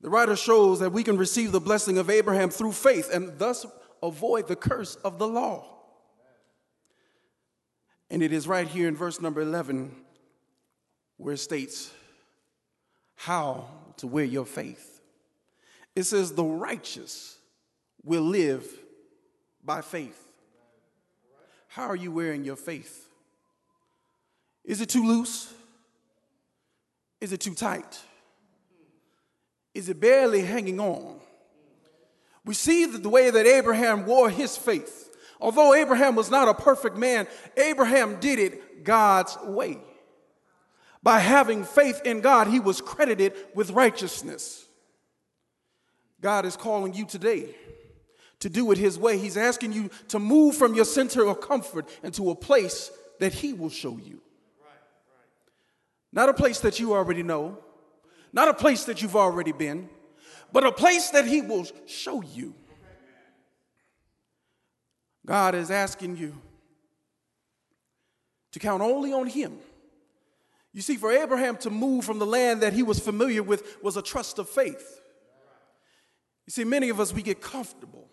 The 0.00 0.10
writer 0.10 0.36
shows 0.36 0.80
that 0.80 0.92
we 0.92 1.02
can 1.02 1.16
receive 1.16 1.50
the 1.50 1.60
blessing 1.60 1.98
of 1.98 2.08
Abraham 2.08 2.50
through 2.50 2.72
faith 2.72 3.10
and 3.12 3.38
thus 3.38 3.66
avoid 4.02 4.48
the 4.48 4.56
curse 4.56 4.96
of 4.96 5.18
the 5.18 5.26
law. 5.26 5.66
And 8.10 8.22
it 8.22 8.32
is 8.32 8.46
right 8.46 8.68
here 8.68 8.86
in 8.86 8.96
verse 8.96 9.20
number 9.20 9.40
11 9.40 9.94
where 11.16 11.34
it 11.34 11.38
states 11.38 11.92
how 13.16 13.66
to 13.96 14.06
wear 14.06 14.24
your 14.24 14.46
faith. 14.46 14.93
It 15.94 16.04
says, 16.04 16.32
The 16.32 16.44
righteous 16.44 17.38
will 18.02 18.22
live 18.22 18.66
by 19.64 19.80
faith. 19.80 20.20
How 21.68 21.88
are 21.88 21.96
you 21.96 22.12
wearing 22.12 22.44
your 22.44 22.56
faith? 22.56 23.08
Is 24.64 24.80
it 24.80 24.88
too 24.88 25.06
loose? 25.06 25.52
Is 27.20 27.32
it 27.32 27.40
too 27.40 27.54
tight? 27.54 28.00
Is 29.74 29.88
it 29.88 30.00
barely 30.00 30.42
hanging 30.42 30.78
on? 30.78 31.18
We 32.44 32.54
see 32.54 32.84
that 32.84 33.02
the 33.02 33.08
way 33.08 33.30
that 33.30 33.46
Abraham 33.46 34.06
wore 34.06 34.30
his 34.30 34.56
faith. 34.56 35.10
Although 35.40 35.74
Abraham 35.74 36.14
was 36.14 36.30
not 36.30 36.48
a 36.48 36.54
perfect 36.54 36.96
man, 36.96 37.26
Abraham 37.56 38.20
did 38.20 38.38
it 38.38 38.84
God's 38.84 39.36
way. 39.42 39.78
By 41.02 41.18
having 41.18 41.64
faith 41.64 42.02
in 42.04 42.20
God, 42.20 42.46
he 42.46 42.60
was 42.60 42.80
credited 42.80 43.34
with 43.54 43.70
righteousness. 43.70 44.63
God 46.24 46.46
is 46.46 46.56
calling 46.56 46.94
you 46.94 47.04
today 47.04 47.54
to 48.38 48.48
do 48.48 48.72
it 48.72 48.78
his 48.78 48.98
way. 48.98 49.18
He's 49.18 49.36
asking 49.36 49.74
you 49.74 49.90
to 50.08 50.18
move 50.18 50.56
from 50.56 50.74
your 50.74 50.86
center 50.86 51.26
of 51.26 51.42
comfort 51.42 51.86
into 52.02 52.30
a 52.30 52.34
place 52.34 52.90
that 53.20 53.34
he 53.34 53.52
will 53.52 53.68
show 53.68 53.98
you. 53.98 54.22
Not 56.14 56.30
a 56.30 56.32
place 56.32 56.60
that 56.60 56.80
you 56.80 56.94
already 56.94 57.22
know, 57.22 57.58
not 58.32 58.48
a 58.48 58.54
place 58.54 58.84
that 58.84 59.02
you've 59.02 59.16
already 59.16 59.52
been, 59.52 59.90
but 60.50 60.64
a 60.64 60.72
place 60.72 61.10
that 61.10 61.26
He 61.26 61.42
will 61.42 61.66
show 61.84 62.22
you. 62.22 62.54
God 65.26 65.54
is 65.54 65.70
asking 65.70 66.16
you 66.16 66.40
to 68.52 68.58
count 68.58 68.82
only 68.82 69.12
on 69.12 69.26
Him. 69.26 69.58
You 70.72 70.80
see, 70.80 70.96
for 70.96 71.12
Abraham 71.12 71.58
to 71.58 71.70
move 71.70 72.06
from 72.06 72.18
the 72.18 72.26
land 72.26 72.62
that 72.62 72.72
he 72.72 72.82
was 72.82 72.98
familiar 72.98 73.42
with 73.42 73.76
was 73.82 73.98
a 73.98 74.02
trust 74.02 74.38
of 74.38 74.48
faith. 74.48 75.02
You 76.46 76.50
see, 76.50 76.64
many 76.64 76.88
of 76.88 77.00
us, 77.00 77.12
we 77.12 77.22
get 77.22 77.40
comfortable, 77.40 78.08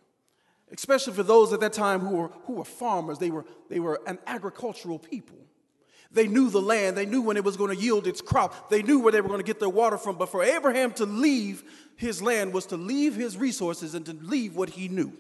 especially 0.72 1.14
for 1.14 1.24
those 1.24 1.52
at 1.54 1.60
that 1.60 1.74
time 1.74 2.00
who 2.00 2.16
were, 2.16 2.28
who 2.46 2.54
were 2.54 2.66
farmers. 2.66 3.20
They 3.20 3.30
were, 3.30 3.46
they 3.70 3.80
were 3.80 4.00
an 4.08 4.20
agricultural 4.26 5.00
people. 5.00 5.38
They 6.14 6.28
knew 6.28 6.50
the 6.50 6.62
land, 6.62 6.98
they 6.98 7.06
knew 7.06 7.22
when 7.22 7.38
it 7.38 7.44
was 7.44 7.56
going 7.56 7.74
to 7.76 7.82
yield 7.82 8.06
its 8.06 8.20
crop, 8.20 8.70
they 8.70 8.84
knew 8.84 9.00
where 9.00 9.14
they 9.14 9.22
were 9.22 9.30
going 9.30 9.40
to 9.40 9.46
get 9.46 9.62
their 9.62 9.70
water 9.70 9.98
from. 9.98 10.18
But 10.18 10.28
for 10.28 10.44
Abraham 10.44 10.92
to 10.94 11.06
leave 11.06 11.64
his 11.96 12.22
land 12.22 12.54
was 12.54 12.66
to 12.68 12.78
leave 12.78 13.16
his 13.16 13.38
resources 13.38 13.96
and 13.96 14.06
to 14.06 14.14
leave 14.14 14.56
what 14.56 14.70
he 14.70 14.90
knew. 14.90 15.14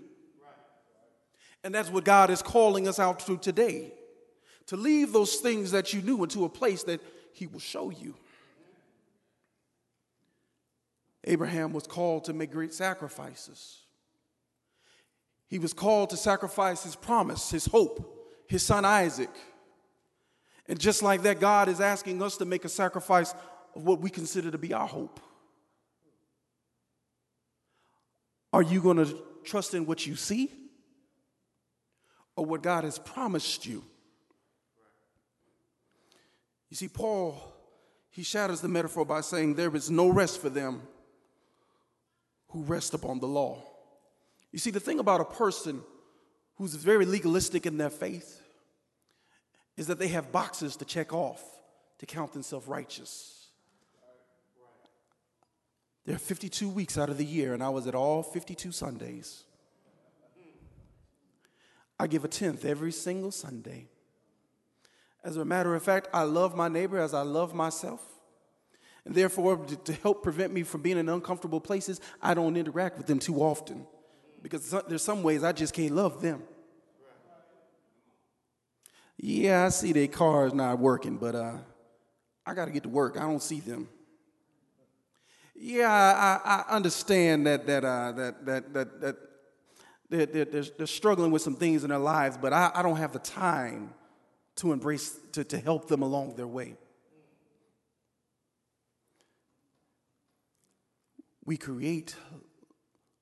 And 1.63 1.73
that's 1.73 1.89
what 1.89 2.03
God 2.03 2.29
is 2.29 2.41
calling 2.41 2.87
us 2.89 2.99
out 2.99 3.19
to 3.21 3.37
today 3.37 3.93
to 4.67 4.77
leave 4.77 5.11
those 5.11 5.35
things 5.35 5.71
that 5.71 5.93
you 5.93 6.01
knew 6.01 6.23
into 6.23 6.45
a 6.45 6.49
place 6.49 6.83
that 6.83 7.01
he 7.33 7.45
will 7.45 7.59
show 7.59 7.89
you. 7.89 8.15
Abraham 11.23 11.71
was 11.71 11.85
called 11.85 12.25
to 12.25 12.33
make 12.33 12.51
great 12.51 12.73
sacrifices. 12.73 13.79
He 15.47 15.59
was 15.59 15.73
called 15.73 16.09
to 16.11 16.17
sacrifice 16.17 16.83
his 16.83 16.95
promise, 16.95 17.51
his 17.51 17.65
hope, 17.65 18.29
his 18.47 18.63
son 18.63 18.85
Isaac. 18.85 19.29
And 20.67 20.79
just 20.79 21.03
like 21.03 21.23
that, 21.23 21.39
God 21.39 21.67
is 21.67 21.81
asking 21.81 22.21
us 22.23 22.37
to 22.37 22.45
make 22.45 22.65
a 22.65 22.69
sacrifice 22.69 23.33
of 23.75 23.83
what 23.83 23.99
we 23.99 24.09
consider 24.09 24.49
to 24.51 24.57
be 24.57 24.73
our 24.73 24.87
hope. 24.87 25.19
Are 28.53 28.61
you 28.61 28.81
going 28.81 28.97
to 28.97 29.17
trust 29.43 29.73
in 29.73 29.85
what 29.85 30.05
you 30.05 30.15
see 30.15 30.49
or 32.35 32.45
what 32.45 32.63
God 32.63 32.83
has 32.83 32.97
promised 32.97 33.65
you? 33.65 33.83
You 36.69 36.77
see, 36.77 36.87
Paul, 36.87 37.41
he 38.09 38.23
shatters 38.23 38.61
the 38.61 38.67
metaphor 38.67 39.05
by 39.05 39.21
saying, 39.21 39.55
There 39.55 39.75
is 39.75 39.91
no 39.91 40.09
rest 40.09 40.39
for 40.39 40.49
them 40.49 40.81
who 42.51 42.63
rest 42.63 42.93
upon 42.93 43.19
the 43.19 43.27
law. 43.27 43.63
You 44.51 44.59
see, 44.59 44.71
the 44.71 44.79
thing 44.79 44.99
about 44.99 45.21
a 45.21 45.25
person 45.25 45.81
who's 46.55 46.75
very 46.75 47.05
legalistic 47.05 47.65
in 47.65 47.77
their 47.77 47.89
faith 47.89 48.41
is 49.77 49.87
that 49.87 49.99
they 49.99 50.09
have 50.09 50.31
boxes 50.31 50.75
to 50.77 50.85
check 50.85 51.13
off 51.13 51.41
to 51.99 52.05
count 52.05 52.33
themselves 52.33 52.67
righteous. 52.67 53.47
There 56.05 56.15
are 56.15 56.19
52 56.19 56.67
weeks 56.67 56.97
out 56.97 57.09
of 57.09 57.17
the 57.17 57.25
year, 57.25 57.53
and 57.53 57.63
I 57.63 57.69
was 57.69 57.87
at 57.87 57.95
all 57.95 58.23
52 58.23 58.71
Sundays. 58.71 59.43
I 61.99 62.07
give 62.07 62.25
a 62.25 62.27
tenth 62.27 62.65
every 62.65 62.91
single 62.91 63.31
Sunday. 63.31 63.87
As 65.23 65.37
a 65.37 65.45
matter 65.45 65.75
of 65.75 65.83
fact, 65.83 66.07
I 66.11 66.23
love 66.23 66.55
my 66.55 66.67
neighbor 66.67 66.97
as 66.97 67.13
I 67.13 67.21
love 67.21 67.53
myself. 67.53 68.01
And 69.05 69.15
therefore, 69.15 69.57
to 69.57 69.93
help 69.93 70.21
prevent 70.23 70.53
me 70.53 70.63
from 70.63 70.81
being 70.81 70.97
in 70.97 71.09
uncomfortable 71.09 71.59
places, 71.59 71.99
I 72.21 72.33
don't 72.33 72.55
interact 72.55 72.97
with 72.97 73.07
them 73.07 73.19
too 73.19 73.41
often. 73.41 73.87
Because 74.43 74.75
there's 74.87 75.03
some 75.03 75.23
ways 75.23 75.43
I 75.43 75.51
just 75.51 75.73
can't 75.73 75.91
love 75.91 76.21
them. 76.21 76.43
Yeah, 79.17 79.65
I 79.65 79.69
see 79.69 79.91
their 79.91 80.07
cars 80.07 80.53
not 80.53 80.79
working, 80.79 81.17
but 81.17 81.35
uh, 81.35 81.57
I 82.45 82.55
got 82.55 82.65
to 82.65 82.71
get 82.71 82.83
to 82.83 82.89
work. 82.89 83.17
I 83.17 83.21
don't 83.21 83.41
see 83.41 83.59
them. 83.59 83.87
Yeah, 85.55 85.91
I, 85.91 86.63
I 86.67 86.75
understand 86.75 87.45
that 87.45 87.67
that, 87.67 87.85
uh, 87.85 88.11
that 88.13 88.45
that 88.47 88.73
that 88.73 89.01
that 89.01 89.17
they're, 90.09 90.25
they're, 90.25 90.63
they're, 90.63 90.87
struggling 90.87 91.31
with 91.31 91.43
some 91.43 91.55
things 91.55 91.83
in 91.83 91.91
their 91.91 91.99
lives, 91.99 92.37
but 92.37 92.51
I, 92.51 92.71
I 92.73 92.81
don't 92.81 92.97
have 92.97 93.13
the 93.13 93.19
time 93.19 93.93
to 94.57 94.73
embrace 94.73 95.17
to, 95.33 95.43
to 95.43 95.57
help 95.57 95.87
them 95.87 96.01
along 96.01 96.35
their 96.35 96.47
way. 96.47 96.75
We 101.51 101.57
create, 101.57 102.15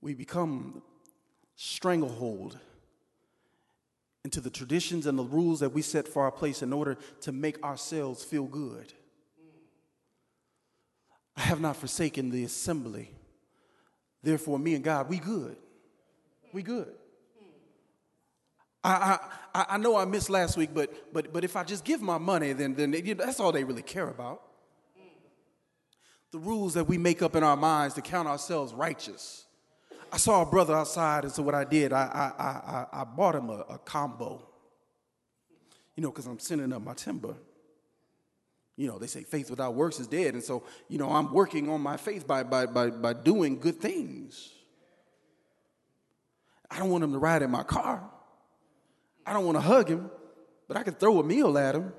we 0.02 0.14
become 0.14 0.84
stranglehold 1.56 2.60
into 4.24 4.40
the 4.40 4.52
traditions 4.52 5.08
and 5.08 5.18
the 5.18 5.24
rules 5.24 5.62
that 5.62 5.74
we 5.74 5.82
set 5.82 6.08
for 6.08 6.22
our 6.22 6.32
place 6.32 6.62
in 6.62 6.72
order 6.72 7.00
to 7.22 7.32
make 7.32 7.64
ourselves 7.64 8.24
feel 8.24 8.44
good. 8.44 8.94
I 11.36 11.42
have 11.42 11.60
not 11.60 11.76
forsaken 11.78 12.30
the 12.30 12.44
assembly. 12.44 13.10
Therefore, 14.22 14.60
me 14.60 14.76
and 14.76 14.84
God, 14.84 15.10
we 15.10 15.18
good. 15.18 15.58
We 16.54 16.62
good. 16.62 16.94
I, 18.84 19.18
I, 19.56 19.66
I 19.70 19.78
know 19.80 19.98
I 19.98 20.06
missed 20.06 20.30
last 20.30 20.56
week, 20.56 20.70
but, 20.72 21.12
but, 21.12 21.34
but 21.34 21.44
if 21.44 21.56
I 21.56 21.64
just 21.64 21.84
give 21.84 22.00
my 22.00 22.20
money, 22.20 22.54
then, 22.54 22.76
then 22.76 22.92
that's 23.18 23.40
all 23.40 23.52
they 23.52 23.64
really 23.64 23.82
care 23.82 24.08
about. 24.08 24.49
The 26.32 26.40
rules 26.40 26.76
that 26.76 26.86
we 26.88 26.98
make 26.98 27.22
up 27.22 27.36
in 27.36 27.44
our 27.44 27.58
minds 27.58 27.96
to 27.96 28.02
count 28.02 28.28
ourselves 28.28 28.74
righteous. 28.74 29.46
I 30.12 30.18
saw 30.18 30.42
a 30.42 30.46
brother 30.46 30.76
outside, 30.76 31.24
and 31.24 31.34
so 31.34 31.44
what 31.44 31.56
I 31.56 31.64
did, 31.64 31.94
I, 31.94 32.04
I, 32.04 32.44
I, 32.44 33.02
I 33.02 33.04
bought 33.04 33.36
him 33.36 33.50
a, 33.50 33.66
a 33.70 33.78
combo, 33.80 34.48
you 35.96 36.04
know, 36.04 36.10
because 36.10 36.26
I'm 36.26 36.40
sending 36.40 36.74
up 36.74 36.84
my 36.84 36.94
timber. 36.94 37.36
You 38.76 38.88
know, 38.88 38.98
they 38.98 39.08
say 39.08 39.24
faith 39.24 39.50
without 39.50 39.76
works 39.76 40.00
is 40.00 40.08
dead. 40.08 40.36
And 40.36 40.44
so, 40.44 40.64
you 40.88 40.98
know, 40.98 41.12
I'm 41.12 41.34
working 41.34 41.70
on 41.70 41.82
my 41.82 41.98
faith 41.98 42.26
by, 42.26 42.44
by, 42.44 42.66
by, 42.66 42.90
by 42.90 43.14
doing 43.14 43.60
good 43.60 43.80
things. 43.80 44.54
I 46.72 46.80
don't 46.80 46.90
want 46.90 47.04
him 47.04 47.12
to 47.12 47.20
ride 47.20 47.42
in 47.42 47.52
my 47.52 47.64
car. 47.64 48.10
I 49.26 49.34
don't 49.34 49.46
want 49.46 49.58
to 49.58 49.62
hug 49.62 49.90
him, 49.90 50.10
but 50.68 50.78
I 50.78 50.84
can 50.84 50.94
throw 50.94 51.20
a 51.20 51.24
meal 51.24 51.58
at 51.58 51.76
him. 51.76 51.92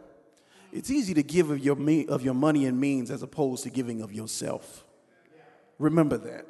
It's 0.72 0.90
easy 0.90 1.14
to 1.14 1.22
give 1.22 1.50
of 1.50 1.58
your, 1.58 1.76
me, 1.76 2.06
of 2.06 2.22
your 2.22 2.34
money 2.34 2.66
and 2.66 2.80
means 2.80 3.10
as 3.10 3.22
opposed 3.22 3.64
to 3.64 3.70
giving 3.70 4.02
of 4.02 4.12
yourself. 4.12 4.84
Remember 5.78 6.16
that. 6.18 6.46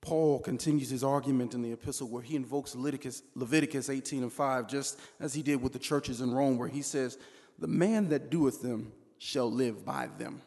Paul 0.00 0.40
continues 0.40 0.90
his 0.90 1.04
argument 1.04 1.54
in 1.54 1.62
the 1.62 1.72
epistle 1.72 2.08
where 2.08 2.22
he 2.22 2.34
invokes 2.34 2.74
Leviticus, 2.74 3.22
Leviticus 3.36 3.88
18 3.88 4.24
and 4.24 4.32
5, 4.32 4.66
just 4.66 4.98
as 5.20 5.32
he 5.32 5.42
did 5.42 5.62
with 5.62 5.72
the 5.72 5.78
churches 5.78 6.20
in 6.20 6.32
Rome, 6.32 6.58
where 6.58 6.68
he 6.68 6.82
says, 6.82 7.16
The 7.60 7.68
man 7.68 8.08
that 8.08 8.28
doeth 8.28 8.60
them 8.62 8.92
shall 9.18 9.50
live 9.50 9.84
by 9.84 10.08
them. 10.18 10.42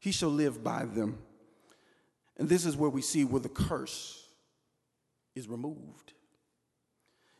He 0.00 0.10
shall 0.10 0.30
live 0.30 0.64
by 0.64 0.84
them. 0.84 1.18
And 2.36 2.48
this 2.48 2.66
is 2.66 2.76
where 2.76 2.90
we 2.90 3.02
see 3.02 3.24
where 3.24 3.40
the 3.40 3.48
curse 3.48 4.26
is 5.36 5.48
removed. 5.48 6.12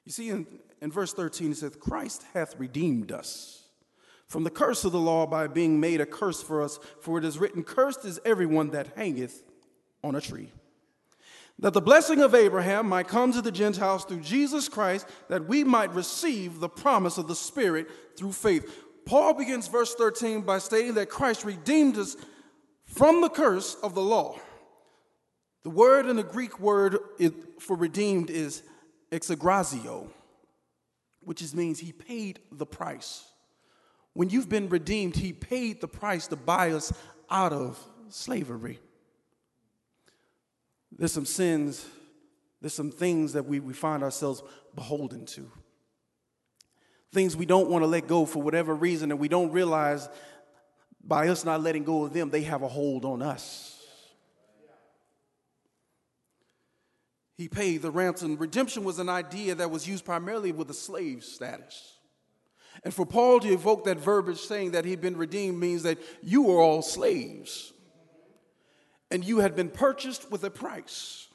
You 0.04 0.12
see, 0.12 0.30
in, 0.30 0.46
in 0.80 0.90
verse 0.90 1.12
13, 1.12 1.52
it 1.52 1.56
says, 1.56 1.76
Christ 1.76 2.24
hath 2.34 2.58
redeemed 2.58 3.12
us 3.12 3.62
from 4.26 4.44
the 4.44 4.50
curse 4.50 4.84
of 4.84 4.92
the 4.92 4.98
law 4.98 5.26
by 5.26 5.46
being 5.46 5.78
made 5.78 6.00
a 6.00 6.06
curse 6.06 6.42
for 6.42 6.62
us, 6.62 6.78
for 7.00 7.18
it 7.18 7.24
is 7.24 7.38
written, 7.38 7.62
Cursed 7.62 8.04
is 8.04 8.18
everyone 8.24 8.70
that 8.70 8.96
hangeth 8.96 9.42
on 10.02 10.14
a 10.14 10.20
tree. 10.20 10.50
That 11.58 11.74
the 11.74 11.82
blessing 11.82 12.20
of 12.20 12.34
Abraham 12.34 12.88
might 12.88 13.08
come 13.08 13.32
to 13.32 13.42
the 13.42 13.52
Gentiles 13.52 14.04
through 14.04 14.20
Jesus 14.20 14.68
Christ, 14.68 15.06
that 15.28 15.46
we 15.46 15.62
might 15.64 15.94
receive 15.94 16.58
the 16.58 16.68
promise 16.68 17.18
of 17.18 17.28
the 17.28 17.36
Spirit 17.36 17.88
through 18.16 18.32
faith. 18.32 18.74
Paul 19.04 19.34
begins 19.34 19.68
verse 19.68 19.94
13 19.94 20.40
by 20.40 20.58
stating 20.58 20.94
that 20.94 21.10
Christ 21.10 21.44
redeemed 21.44 21.98
us 21.98 22.16
from 22.86 23.20
the 23.20 23.28
curse 23.28 23.74
of 23.82 23.94
the 23.94 24.02
law. 24.02 24.38
The 25.62 25.70
word 25.70 26.06
in 26.06 26.16
the 26.16 26.24
Greek 26.24 26.58
word 26.58 26.98
for 27.60 27.76
redeemed 27.76 28.30
is 28.30 28.62
exagorazo, 29.12 30.08
which 31.20 31.54
means 31.54 31.78
he 31.78 31.92
paid 31.92 32.40
the 32.50 32.66
price. 32.66 33.24
When 34.14 34.30
you've 34.30 34.48
been 34.48 34.68
redeemed, 34.68 35.16
he 35.16 35.32
paid 35.32 35.80
the 35.80 35.88
price 35.88 36.26
to 36.28 36.36
buy 36.36 36.72
us 36.72 36.92
out 37.30 37.52
of 37.52 37.78
slavery. 38.08 38.80
There's 40.90 41.12
some 41.12 41.26
sins, 41.26 41.86
there's 42.60 42.74
some 42.74 42.90
things 42.90 43.34
that 43.34 43.46
we, 43.46 43.60
we 43.60 43.72
find 43.72 44.02
ourselves 44.02 44.42
beholden 44.74 45.26
to. 45.26 45.50
Things 47.12 47.36
we 47.36 47.46
don't 47.46 47.70
want 47.70 47.82
to 47.82 47.86
let 47.86 48.06
go 48.06 48.24
for 48.26 48.42
whatever 48.42 48.74
reason, 48.74 49.10
and 49.10 49.20
we 49.20 49.28
don't 49.28 49.52
realize 49.52 50.08
by 51.04 51.28
us 51.28 51.44
not 51.44 51.60
letting 51.60 51.84
go 51.84 52.04
of 52.04 52.12
them, 52.12 52.30
they 52.30 52.42
have 52.42 52.62
a 52.62 52.68
hold 52.68 53.04
on 53.04 53.22
us. 53.22 53.71
He 57.36 57.48
paid 57.48 57.82
the 57.82 57.90
ransom. 57.90 58.36
Redemption 58.36 58.84
was 58.84 58.98
an 58.98 59.08
idea 59.08 59.54
that 59.54 59.70
was 59.70 59.88
used 59.88 60.04
primarily 60.04 60.52
with 60.52 60.70
a 60.70 60.74
slave 60.74 61.24
status. 61.24 61.98
And 62.84 62.92
for 62.92 63.06
Paul 63.06 63.40
to 63.40 63.48
evoke 63.48 63.84
that 63.84 63.98
verbiage 63.98 64.40
saying 64.40 64.72
that 64.72 64.84
he'd 64.84 65.00
been 65.00 65.16
redeemed 65.16 65.58
means 65.58 65.82
that 65.82 65.98
you 66.22 66.42
were 66.42 66.58
all 66.58 66.82
slaves 66.82 67.72
and 69.10 69.24
you 69.24 69.38
had 69.38 69.54
been 69.54 69.68
purchased 69.68 70.30
with 70.30 70.42
a 70.42 70.50
price. 70.50 71.28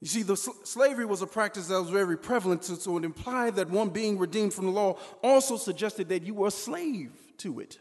You 0.00 0.06
see, 0.06 0.22
the 0.22 0.36
sl- 0.36 0.52
slavery 0.64 1.04
was 1.04 1.20
a 1.20 1.26
practice 1.26 1.66
that 1.66 1.80
was 1.80 1.90
very 1.90 2.16
prevalent, 2.16 2.64
so 2.64 2.96
it 2.96 3.04
implied 3.04 3.56
that 3.56 3.68
one 3.68 3.90
being 3.90 4.18
redeemed 4.18 4.54
from 4.54 4.66
the 4.66 4.70
law 4.70 4.96
also 5.22 5.56
suggested 5.56 6.08
that 6.08 6.22
you 6.22 6.32
were 6.32 6.46
a 6.46 6.52
slave 6.52 7.12
to 7.38 7.60
it. 7.60 7.78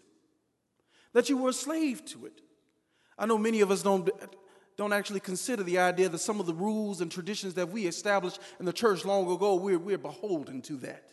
That 1.14 1.30
you 1.30 1.38
were 1.38 1.50
a 1.50 1.54
slave 1.54 2.04
to 2.06 2.26
it. 2.26 2.42
I 3.18 3.26
know 3.26 3.38
many 3.38 3.62
of 3.62 3.72
us 3.72 3.84
don't 3.84 4.10
don't 4.80 4.94
actually 4.94 5.20
consider 5.20 5.62
the 5.62 5.78
idea 5.78 6.08
that 6.08 6.20
some 6.20 6.40
of 6.40 6.46
the 6.46 6.54
rules 6.54 7.02
and 7.02 7.12
traditions 7.12 7.56
that 7.56 7.70
we 7.70 7.86
established 7.86 8.40
in 8.62 8.66
the 8.66 8.72
church 8.72 9.04
long 9.04 9.30
ago, 9.30 9.56
we're, 9.56 9.78
we're 9.78 9.98
beholden 9.98 10.62
to 10.62 10.78
that. 10.78 11.04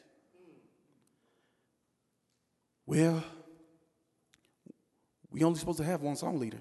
Well, 2.86 3.24
we 5.32 5.42
only 5.42 5.58
supposed 5.58 5.78
to 5.78 5.84
have 5.84 6.00
one 6.00 6.14
song 6.14 6.38
leader. 6.38 6.60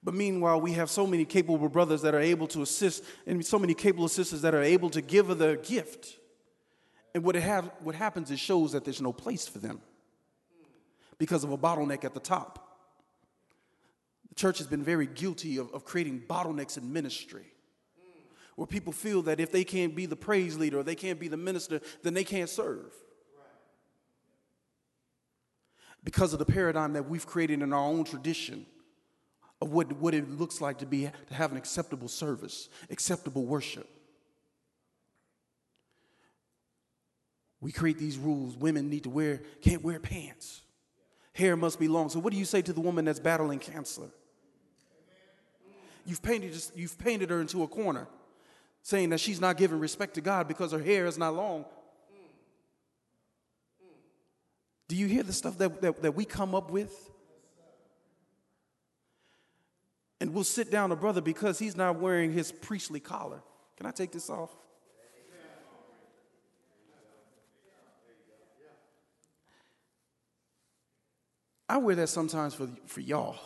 But 0.00 0.14
meanwhile, 0.14 0.60
we 0.60 0.74
have 0.74 0.88
so 0.90 1.08
many 1.08 1.24
capable 1.24 1.68
brothers 1.68 2.02
that 2.02 2.14
are 2.14 2.20
able 2.20 2.46
to 2.46 2.62
assist, 2.62 3.02
and 3.26 3.44
so 3.44 3.58
many 3.58 3.74
capable 3.74 4.06
sisters 4.06 4.42
that 4.42 4.54
are 4.54 4.62
able 4.62 4.90
to 4.90 5.00
give 5.00 5.26
the 5.38 5.58
gift. 5.60 6.16
And 7.16 7.24
what, 7.24 7.34
it 7.34 7.42
have, 7.42 7.68
what 7.82 7.96
happens 7.96 8.30
is 8.30 8.38
shows 8.38 8.70
that 8.72 8.84
there's 8.84 9.02
no 9.02 9.12
place 9.12 9.48
for 9.48 9.58
them 9.58 9.80
because 11.18 11.42
of 11.42 11.50
a 11.50 11.58
bottleneck 11.58 12.04
at 12.04 12.14
the 12.14 12.20
top. 12.20 12.69
Church 14.40 14.56
has 14.56 14.66
been 14.66 14.82
very 14.82 15.06
guilty 15.06 15.58
of, 15.58 15.70
of 15.74 15.84
creating 15.84 16.22
bottlenecks 16.26 16.78
in 16.78 16.90
ministry 16.90 17.44
where 18.56 18.66
people 18.66 18.90
feel 18.90 19.20
that 19.20 19.38
if 19.38 19.52
they 19.52 19.64
can't 19.64 19.94
be 19.94 20.06
the 20.06 20.16
praise 20.16 20.56
leader 20.56 20.78
or 20.78 20.82
they 20.82 20.94
can't 20.94 21.20
be 21.20 21.28
the 21.28 21.36
minister, 21.36 21.78
then 22.02 22.14
they 22.14 22.24
can't 22.24 22.48
serve. 22.48 22.90
Because 26.02 26.32
of 26.32 26.38
the 26.38 26.46
paradigm 26.46 26.94
that 26.94 27.06
we've 27.06 27.26
created 27.26 27.60
in 27.60 27.74
our 27.74 27.84
own 27.84 28.02
tradition 28.02 28.64
of 29.60 29.72
what, 29.72 29.92
what 29.98 30.14
it 30.14 30.30
looks 30.30 30.62
like 30.62 30.78
to 30.78 30.86
be 30.86 31.10
to 31.26 31.34
have 31.34 31.50
an 31.50 31.58
acceptable 31.58 32.08
service, 32.08 32.70
acceptable 32.88 33.44
worship. 33.44 33.90
We 37.60 37.72
create 37.72 37.98
these 37.98 38.16
rules. 38.16 38.56
Women 38.56 38.88
need 38.88 39.02
to 39.02 39.10
wear, 39.10 39.42
can't 39.60 39.84
wear 39.84 40.00
pants. 40.00 40.62
Hair 41.34 41.56
must 41.56 41.78
be 41.78 41.88
long. 41.88 42.08
So 42.08 42.20
what 42.20 42.32
do 42.32 42.38
you 42.38 42.46
say 42.46 42.62
to 42.62 42.72
the 42.72 42.80
woman 42.80 43.04
that's 43.04 43.20
battling 43.20 43.58
cancer? 43.58 44.08
You've 46.06 46.22
painted, 46.22 46.54
you've 46.74 46.98
painted 46.98 47.30
her 47.30 47.40
into 47.40 47.62
a 47.62 47.68
corner, 47.68 48.06
saying 48.82 49.10
that 49.10 49.20
she's 49.20 49.40
not 49.40 49.56
giving 49.56 49.78
respect 49.78 50.14
to 50.14 50.20
God 50.20 50.48
because 50.48 50.72
her 50.72 50.78
hair 50.78 51.06
is 51.06 51.18
not 51.18 51.34
long. 51.34 51.64
Do 54.88 54.96
you 54.96 55.06
hear 55.06 55.22
the 55.22 55.32
stuff 55.32 55.56
that, 55.58 55.80
that, 55.82 56.02
that 56.02 56.14
we 56.16 56.24
come 56.24 56.54
up 56.54 56.70
with? 56.70 57.10
And 60.20 60.34
we'll 60.34 60.44
sit 60.44 60.70
down 60.70 60.92
a 60.92 60.96
brother 60.96 61.20
because 61.20 61.58
he's 61.58 61.76
not 61.76 61.98
wearing 62.00 62.32
his 62.32 62.52
priestly 62.52 63.00
collar. 63.00 63.40
Can 63.76 63.86
I 63.86 63.92
take 63.92 64.12
this 64.12 64.28
off? 64.28 64.50
I 71.68 71.76
wear 71.76 71.94
that 71.94 72.08
sometimes 72.08 72.52
for, 72.52 72.68
for 72.86 73.00
y'all 73.00 73.38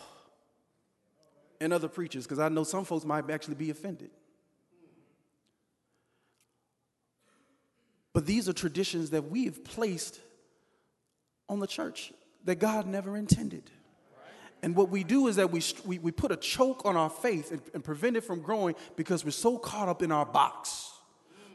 and 1.59 1.73
other 1.73 1.87
preachers 1.87 2.25
because 2.25 2.39
I 2.39 2.49
know 2.49 2.63
some 2.63 2.85
folks 2.85 3.05
might 3.05 3.29
actually 3.29 3.55
be 3.55 3.69
offended. 3.69 4.09
But 8.13 8.25
these 8.25 8.47
are 8.47 8.53
traditions 8.53 9.09
that 9.09 9.29
we 9.29 9.45
have 9.45 9.63
placed 9.63 10.19
on 11.49 11.59
the 11.59 11.67
church 11.67 12.13
that 12.45 12.55
God 12.55 12.87
never 12.87 13.17
intended. 13.17 13.69
And 14.63 14.75
what 14.75 14.89
we 14.89 15.03
do 15.03 15.27
is 15.27 15.35
that 15.35 15.51
we, 15.51 15.61
we, 15.85 15.99
we 15.99 16.11
put 16.11 16.31
a 16.31 16.37
choke 16.37 16.85
on 16.85 16.95
our 16.95 17.09
faith 17.09 17.51
and, 17.51 17.61
and, 17.73 17.83
prevent 17.83 18.17
it 18.17 18.21
from 18.21 18.41
growing 18.41 18.73
because 18.95 19.23
we're 19.23 19.31
so 19.31 19.57
caught 19.57 19.89
up 19.89 20.01
in 20.01 20.11
our 20.11 20.25
box, 20.25 20.91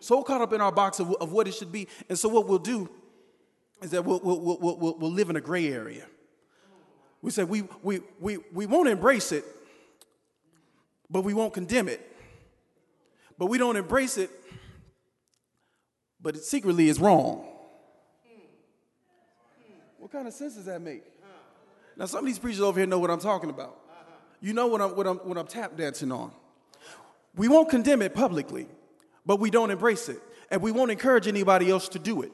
so 0.01 0.23
caught 0.23 0.41
up 0.41 0.53
in 0.53 0.61
our 0.61 0.71
box 0.71 1.01
of, 1.01 1.13
of 1.15 1.33
what 1.33 1.49
it 1.49 1.55
should 1.55 1.73
be. 1.73 1.89
And 2.09 2.19
so, 2.19 2.29
what 2.29 2.47
we'll 2.47 2.59
do 2.59 2.89
is 3.83 3.91
that 3.91 4.05
we'll, 4.05 4.21
we'll, 4.23 4.41
we'll, 4.41 4.77
we'll, 4.79 4.99
we'll 4.99 5.11
live 5.11 5.31
in 5.31 5.37
a 5.37 5.41
gray 5.41 5.73
area. 5.73 6.07
We 7.23 7.31
say 7.31 7.45
we, 7.45 7.65
we, 7.83 8.01
we, 8.21 8.39
we 8.53 8.67
won't 8.67 8.89
embrace 8.89 9.33
it, 9.33 9.45
but 11.11 11.23
we 11.23 11.35
won't 11.35 11.53
condemn 11.53 11.88
it. 11.88 12.07
But 13.37 13.46
we 13.46 13.59
don't 13.59 13.77
embrace 13.77 14.16
it, 14.18 14.31
but 16.20 16.37
it 16.37 16.44
secretly 16.44 16.88
is 16.88 17.01
wrong. 17.01 17.46
What 19.99 20.12
kind 20.12 20.29
of 20.29 20.35
sense 20.35 20.55
does 20.55 20.66
that 20.66 20.81
make? 20.81 21.03
Now, 21.96 22.07
some 22.07 22.20
of 22.20 22.27
these 22.27 22.38
preachers 22.38 22.61
over 22.61 22.79
here 22.79 22.87
know 22.87 22.99
what 22.99 23.11
I'm 23.11 23.20
talking 23.20 23.51
about. 23.51 23.79
You 24.40 24.55
know 24.55 24.66
what 24.68 24.81
I'm, 24.81 24.96
what 24.96 25.07
I'm, 25.07 25.16
what 25.18 25.37
I'm 25.37 25.46
tap 25.46 25.77
dancing 25.77 26.11
on. 26.12 26.33
We 27.37 27.49
won't 27.49 27.68
condemn 27.68 28.03
it 28.03 28.14
publicly, 28.14 28.66
but 29.27 29.38
we 29.38 29.51
don't 29.51 29.70
embrace 29.70 30.09
it. 30.09 30.20
And 30.51 30.62
we 30.62 30.73
won't 30.73 30.90
encourage 30.90 31.29
anybody 31.29 31.70
else 31.70 31.88
to 31.90 31.99
do 31.99 32.23
it. 32.23 32.33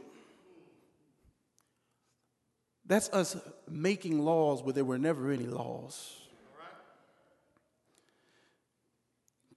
That's 2.87 3.09
us 3.11 3.37
making 3.69 4.25
laws 4.25 4.63
where 4.63 4.73
there 4.73 4.85
were 4.85 4.99
never 4.99 5.31
any 5.31 5.47
laws. 5.47 6.17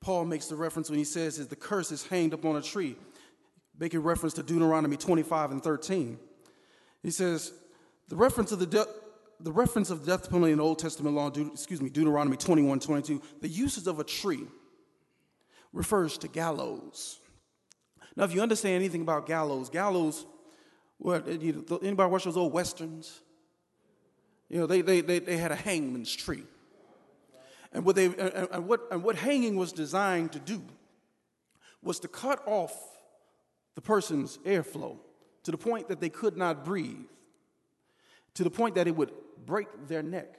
Paul 0.01 0.25
makes 0.25 0.47
the 0.47 0.55
reference 0.55 0.89
when 0.89 0.99
he 0.99 1.05
says 1.05 1.37
that 1.37 1.49
the 1.49 1.55
curse 1.55 1.91
is 1.91 2.05
hanged 2.05 2.33
upon 2.33 2.55
a 2.55 2.61
tree, 2.61 2.95
making 3.77 4.01
reference 4.01 4.33
to 4.35 4.43
Deuteronomy 4.43 4.97
25 4.97 5.51
and 5.51 5.63
13. 5.63 6.17
He 7.03 7.11
says, 7.11 7.53
the 8.07 8.15
reference 8.15 8.51
of 8.51 8.59
the, 8.59 8.65
de- 8.65 8.87
the 9.39 9.51
reference 9.51 9.89
of 9.89 10.05
the 10.05 10.17
death 10.17 10.29
penalty 10.29 10.51
in 10.51 10.59
Old 10.59 10.79
Testament 10.79 11.15
law, 11.15 11.29
De- 11.29 11.47
excuse 11.47 11.81
me, 11.81 11.89
Deuteronomy 11.89 12.37
21, 12.37 12.79
22, 12.79 13.21
the 13.41 13.47
uses 13.47 13.87
of 13.87 13.99
a 13.99 14.03
tree 14.03 14.45
refers 15.73 16.17
to 16.19 16.27
gallows. 16.27 17.19
Now, 18.15 18.23
if 18.23 18.33
you 18.33 18.41
understand 18.41 18.75
anything 18.75 19.01
about 19.01 19.27
gallows, 19.27 19.69
gallows, 19.69 20.25
what, 20.97 21.27
anybody 21.27 22.09
watch 22.09 22.23
those 22.23 22.35
old 22.35 22.51
westerns? 22.51 23.21
You 24.49 24.59
know, 24.59 24.65
they, 24.65 24.81
they, 24.81 25.01
they, 25.01 25.19
they 25.19 25.37
had 25.37 25.51
a 25.51 25.55
hangman's 25.55 26.13
tree. 26.13 26.43
And 27.71 27.85
what, 27.85 27.95
they, 27.95 28.05
and, 28.05 28.67
what, 28.67 28.81
and 28.91 29.03
what 29.03 29.15
hanging 29.15 29.55
was 29.55 29.71
designed 29.71 30.31
to 30.31 30.39
do 30.39 30.61
was 31.83 31.99
to 31.99 32.07
cut 32.07 32.41
off 32.47 32.73
the 33.75 33.81
person's 33.81 34.37
airflow 34.39 34.97
to 35.43 35.51
the 35.51 35.57
point 35.57 35.87
that 35.87 36.01
they 36.01 36.09
could 36.09 36.35
not 36.35 36.65
breathe, 36.65 37.07
to 38.33 38.43
the 38.43 38.49
point 38.49 38.75
that 38.75 38.87
it 38.87 38.95
would 38.95 39.11
break 39.45 39.67
their 39.87 40.03
neck. 40.03 40.35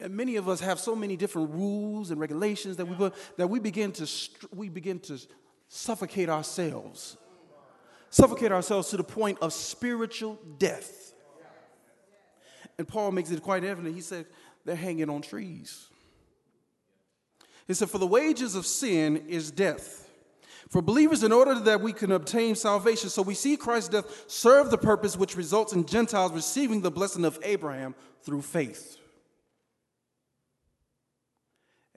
And 0.00 0.16
many 0.16 0.36
of 0.36 0.48
us 0.48 0.60
have 0.60 0.80
so 0.80 0.96
many 0.96 1.16
different 1.16 1.50
rules 1.50 2.10
and 2.10 2.20
regulations 2.20 2.76
that 2.78 2.86
we 2.86 2.96
put, 2.96 3.14
that 3.36 3.48
we 3.48 3.60
begin 3.60 3.92
to 3.92 4.10
we 4.52 4.68
begin 4.68 4.98
to 5.00 5.20
suffocate 5.68 6.28
ourselves, 6.28 7.16
suffocate 8.10 8.50
ourselves 8.50 8.88
to 8.90 8.96
the 8.96 9.04
point 9.04 9.38
of 9.40 9.52
spiritual 9.52 10.38
death. 10.58 11.14
And 12.76 12.88
Paul 12.88 13.12
makes 13.12 13.30
it 13.30 13.40
quite 13.42 13.62
evident. 13.62 13.94
He 13.94 14.00
said 14.00 14.26
they're 14.64 14.74
hanging 14.74 15.08
on 15.08 15.22
trees. 15.22 15.88
He 17.66 17.74
said, 17.74 17.90
For 17.90 17.98
the 17.98 18.06
wages 18.06 18.54
of 18.54 18.66
sin 18.66 19.24
is 19.28 19.50
death. 19.50 20.10
For 20.68 20.82
believers, 20.82 21.22
in 21.22 21.32
order 21.32 21.54
that 21.54 21.80
we 21.80 21.92
can 21.92 22.10
obtain 22.12 22.54
salvation, 22.54 23.08
so 23.08 23.22
we 23.22 23.34
see 23.34 23.56
Christ's 23.56 23.90
death 23.90 24.24
serve 24.26 24.70
the 24.70 24.78
purpose 24.78 25.16
which 25.16 25.36
results 25.36 25.72
in 25.72 25.86
Gentiles 25.86 26.32
receiving 26.32 26.80
the 26.80 26.90
blessing 26.90 27.24
of 27.24 27.38
Abraham 27.42 27.94
through 28.22 28.42
faith. 28.42 28.98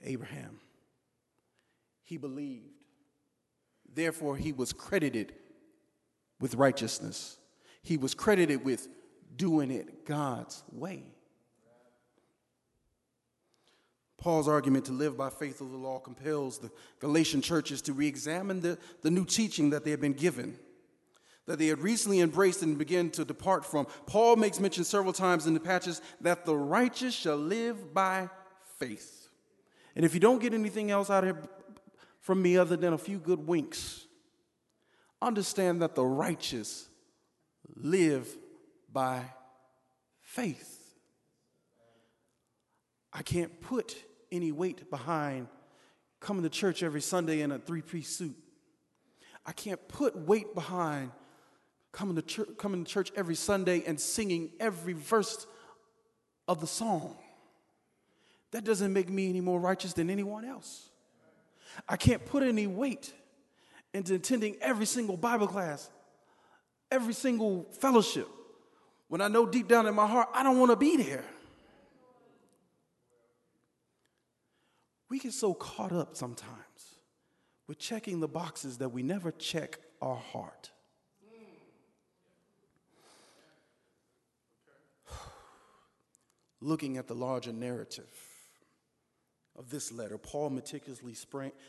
Abraham, 0.03 0.59
he 2.03 2.17
believed. 2.17 2.65
Therefore, 3.93 4.37
he 4.37 4.53
was 4.53 4.73
credited 4.73 5.33
with 6.39 6.55
righteousness. 6.55 7.37
He 7.81 7.97
was 7.97 8.13
credited 8.13 8.63
with 8.63 8.87
doing 9.35 9.71
it 9.71 10.05
God's 10.05 10.63
way. 10.71 11.16
Paul's 14.17 14.47
argument 14.47 14.85
to 14.85 14.91
live 14.91 15.15
by 15.15 15.29
faith 15.29 15.61
of 15.61 15.71
the 15.71 15.77
law 15.77 15.99
compels 15.99 16.57
the 16.57 16.71
Galatian 16.99 17.41
churches 17.41 17.81
to 17.83 17.93
re 17.93 18.07
examine 18.07 18.61
the, 18.61 18.77
the 19.01 19.11
new 19.11 19.25
teaching 19.25 19.69
that 19.69 19.83
they 19.83 19.91
had 19.91 20.01
been 20.01 20.13
given, 20.13 20.57
that 21.45 21.59
they 21.59 21.67
had 21.67 21.79
recently 21.79 22.19
embraced 22.19 22.63
and 22.63 22.77
began 22.77 23.11
to 23.11 23.23
depart 23.23 23.63
from. 23.63 23.85
Paul 24.07 24.35
makes 24.35 24.59
mention 24.59 24.83
several 24.83 25.13
times 25.13 25.45
in 25.45 25.53
the 25.53 25.59
patches 25.59 26.01
that 26.21 26.45
the 26.45 26.57
righteous 26.57 27.13
shall 27.13 27.37
live 27.37 27.93
by 27.93 28.29
faith. 28.79 29.29
And 29.95 30.03
if 30.03 30.13
you 30.13 30.19
don't 30.19 30.41
get 30.41 30.53
anything 30.53 30.91
else 30.91 31.09
out 31.09 31.23
of 31.23 31.37
from 32.19 32.41
me 32.41 32.57
other 32.57 32.75
than 32.75 32.93
a 32.93 32.97
few 32.97 33.19
good 33.19 33.47
winks, 33.47 34.05
understand 35.21 35.81
that 35.81 35.95
the 35.95 36.05
righteous 36.05 36.89
live 37.75 38.27
by 38.91 39.23
faith. 40.21 40.76
I 43.17 43.23
can't 43.23 43.59
put 43.61 43.95
any 44.31 44.51
weight 44.51 44.91
behind 44.91 45.47
coming 46.19 46.43
to 46.43 46.49
church 46.49 46.83
every 46.83 47.01
Sunday 47.01 47.41
in 47.41 47.51
a 47.51 47.57
three 47.57 47.81
piece 47.81 48.09
suit. 48.09 48.35
I 49.43 49.53
can't 49.53 49.85
put 49.87 50.15
weight 50.15 50.53
behind 50.53 51.11
coming 51.91 52.15
to, 52.17 52.21
church, 52.21 52.49
coming 52.59 52.85
to 52.85 52.91
church 52.91 53.11
every 53.15 53.33
Sunday 53.33 53.83
and 53.87 53.99
singing 53.99 54.51
every 54.59 54.93
verse 54.93 55.47
of 56.47 56.61
the 56.61 56.67
song. 56.67 57.17
That 58.51 58.63
doesn't 58.63 58.93
make 58.93 59.09
me 59.09 59.29
any 59.29 59.41
more 59.41 59.59
righteous 59.59 59.93
than 59.93 60.11
anyone 60.11 60.45
else. 60.45 60.89
I 61.89 61.97
can't 61.97 62.23
put 62.23 62.43
any 62.43 62.67
weight 62.67 63.11
into 63.95 64.13
attending 64.13 64.57
every 64.61 64.85
single 64.85 65.17
Bible 65.17 65.47
class, 65.47 65.89
every 66.91 67.13
single 67.13 67.65
fellowship, 67.79 68.27
when 69.07 69.21
I 69.21 69.27
know 69.27 69.47
deep 69.47 69.67
down 69.67 69.87
in 69.87 69.95
my 69.95 70.05
heart 70.05 70.29
I 70.33 70.43
don't 70.43 70.59
want 70.59 70.71
to 70.71 70.75
be 70.75 70.97
there. 70.97 71.23
We 75.09 75.19
get 75.19 75.33
so 75.33 75.53
caught 75.53 75.91
up 75.91 76.15
sometimes 76.15 76.95
with 77.67 77.77
checking 77.79 78.19
the 78.19 78.27
boxes 78.27 78.77
that 78.79 78.89
we 78.89 79.03
never 79.03 79.31
check 79.31 79.79
our 80.01 80.17
heart. 80.17 80.71
Looking 86.61 86.97
at 86.97 87.07
the 87.07 87.15
larger 87.15 87.53
narrative 87.53 88.09
of 89.57 89.69
this 89.69 89.91
letter, 89.91 90.17
Paul 90.17 90.49
meticulously 90.49 91.15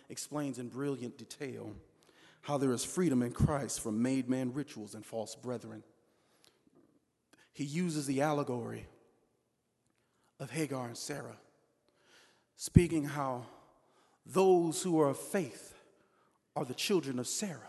explains 0.09 0.59
in 0.59 0.69
brilliant 0.69 1.17
detail 1.17 1.73
how 2.43 2.59
there 2.59 2.73
is 2.73 2.85
freedom 2.85 3.23
in 3.23 3.33
Christ 3.33 3.81
from 3.81 4.03
made 4.03 4.29
man 4.29 4.53
rituals 4.53 4.95
and 4.95 5.05
false 5.05 5.35
brethren. 5.37 5.83
He 7.53 7.65
uses 7.65 8.07
the 8.07 8.23
allegory 8.23 8.87
of 10.39 10.51
Hagar 10.51 10.87
and 10.87 10.97
Sarah 10.97 11.37
speaking 12.59 13.05
how 13.05 13.47
those 14.27 14.83
who 14.83 15.01
are 15.01 15.11
of 15.11 15.19
faith 15.19 15.75
are 16.55 16.65
the 16.65 16.75
children 16.75 17.19
of 17.19 17.27
Sarah, 17.27 17.61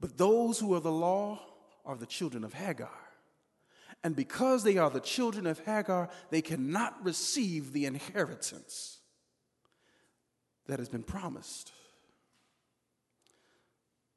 but 0.00 0.18
those 0.18 0.58
who 0.58 0.74
are 0.74 0.80
the 0.80 0.92
law 0.92 1.40
are 1.84 1.96
the 1.96 2.06
children 2.06 2.44
of 2.44 2.52
Hagar. 2.52 2.90
And 4.02 4.14
because 4.14 4.64
they 4.64 4.76
are 4.76 4.90
the 4.90 5.00
children 5.00 5.46
of 5.46 5.60
Hagar, 5.60 6.10
they 6.30 6.42
cannot 6.42 7.02
receive 7.04 7.72
the 7.72 7.86
inheritance 7.86 8.98
that 10.66 10.80
has 10.80 10.88
been 10.88 11.04
promised. 11.04 11.70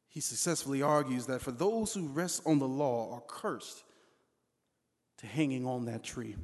He 0.10 0.22
successfully 0.22 0.82
argues 0.82 1.28
that 1.28 1.42
for 1.42 1.52
those 1.52 1.94
who 1.94 2.08
rest 2.08 2.42
on 2.48 2.58
the 2.58 2.68
law 2.68 3.14
are 3.14 3.24
cursed 3.28 3.84
to 5.18 5.28
hanging 5.28 5.68
on 5.68 5.86
that 5.86 6.04
tree. 6.04 6.36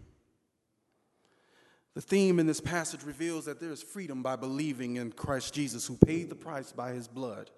The 1.96 2.02
theme 2.02 2.40
in 2.40 2.46
this 2.46 2.60
passage 2.60 3.04
reveals 3.04 3.46
that 3.46 3.62
there 3.62 3.72
is 3.72 3.82
freedom 3.82 4.22
by 4.22 4.36
believing 4.36 4.98
in 4.98 5.14
Christ 5.14 5.54
Jesus, 5.54 5.88
who 5.88 5.96
paid 5.96 6.30
the 6.30 6.36
price 6.36 6.74
by 6.74 6.92
his 6.92 7.08
blood 7.08 7.50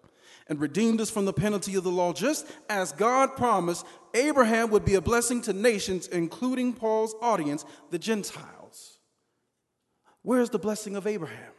and 0.47 0.61
redeemed 0.61 1.01
us 1.01 1.09
from 1.09 1.25
the 1.25 1.33
penalty 1.33 1.75
of 1.75 1.83
the 1.83 1.91
law, 1.91 2.13
just 2.13 2.45
as 2.69 2.91
God 2.91 3.35
promised 3.35 3.85
Abraham 4.13 4.69
would 4.69 4.85
be 4.85 4.93
a 4.93 5.01
blessing 5.01 5.41
to 5.41 5.53
nations, 5.53 6.07
including 6.07 6.73
Paul's 6.73 7.15
audience, 7.21 7.65
the 7.89 7.99
Gentiles. 7.99 8.99
Where's 10.21 10.51
the 10.51 10.59
blessing 10.59 10.95
of 10.95 11.07
Abraham? 11.07 11.53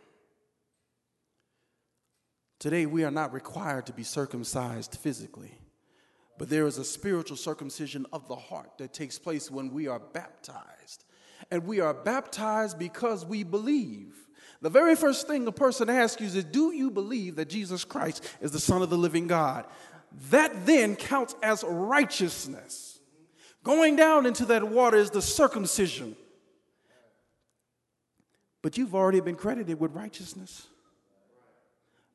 Today, 2.60 2.86
we 2.86 3.04
are 3.04 3.10
not 3.10 3.32
required 3.32 3.86
to 3.86 3.92
be 3.92 4.02
circumcised 4.04 4.96
physically, 4.96 5.58
but 6.38 6.48
there 6.48 6.66
is 6.66 6.78
a 6.78 6.84
spiritual 6.84 7.36
circumcision 7.36 8.06
of 8.12 8.28
the 8.28 8.36
heart 8.36 8.78
that 8.78 8.92
takes 8.92 9.18
place 9.18 9.50
when 9.50 9.72
we 9.72 9.88
are 9.88 9.98
baptized 9.98 11.04
and 11.50 11.64
we 11.64 11.80
are 11.80 11.94
baptized 11.94 12.78
because 12.78 13.24
we 13.24 13.42
believe. 13.42 14.14
The 14.60 14.70
very 14.70 14.96
first 14.96 15.26
thing 15.28 15.46
a 15.46 15.52
person 15.52 15.88
asks 15.88 16.20
you 16.20 16.26
is, 16.26 16.44
Do 16.44 16.72
you 16.72 16.90
believe 16.90 17.36
that 17.36 17.48
Jesus 17.48 17.84
Christ 17.84 18.24
is 18.40 18.50
the 18.50 18.60
Son 18.60 18.82
of 18.82 18.90
the 18.90 18.98
living 18.98 19.26
God? 19.26 19.64
That 20.30 20.66
then 20.66 20.96
counts 20.96 21.34
as 21.42 21.64
righteousness. 21.64 22.98
Going 23.62 23.96
down 23.96 24.26
into 24.26 24.46
that 24.46 24.68
water 24.68 24.96
is 24.96 25.10
the 25.10 25.22
circumcision. 25.22 26.16
But 28.62 28.76
you've 28.76 28.94
already 28.94 29.20
been 29.20 29.36
credited 29.36 29.78
with 29.78 29.94
righteousness 29.94 30.66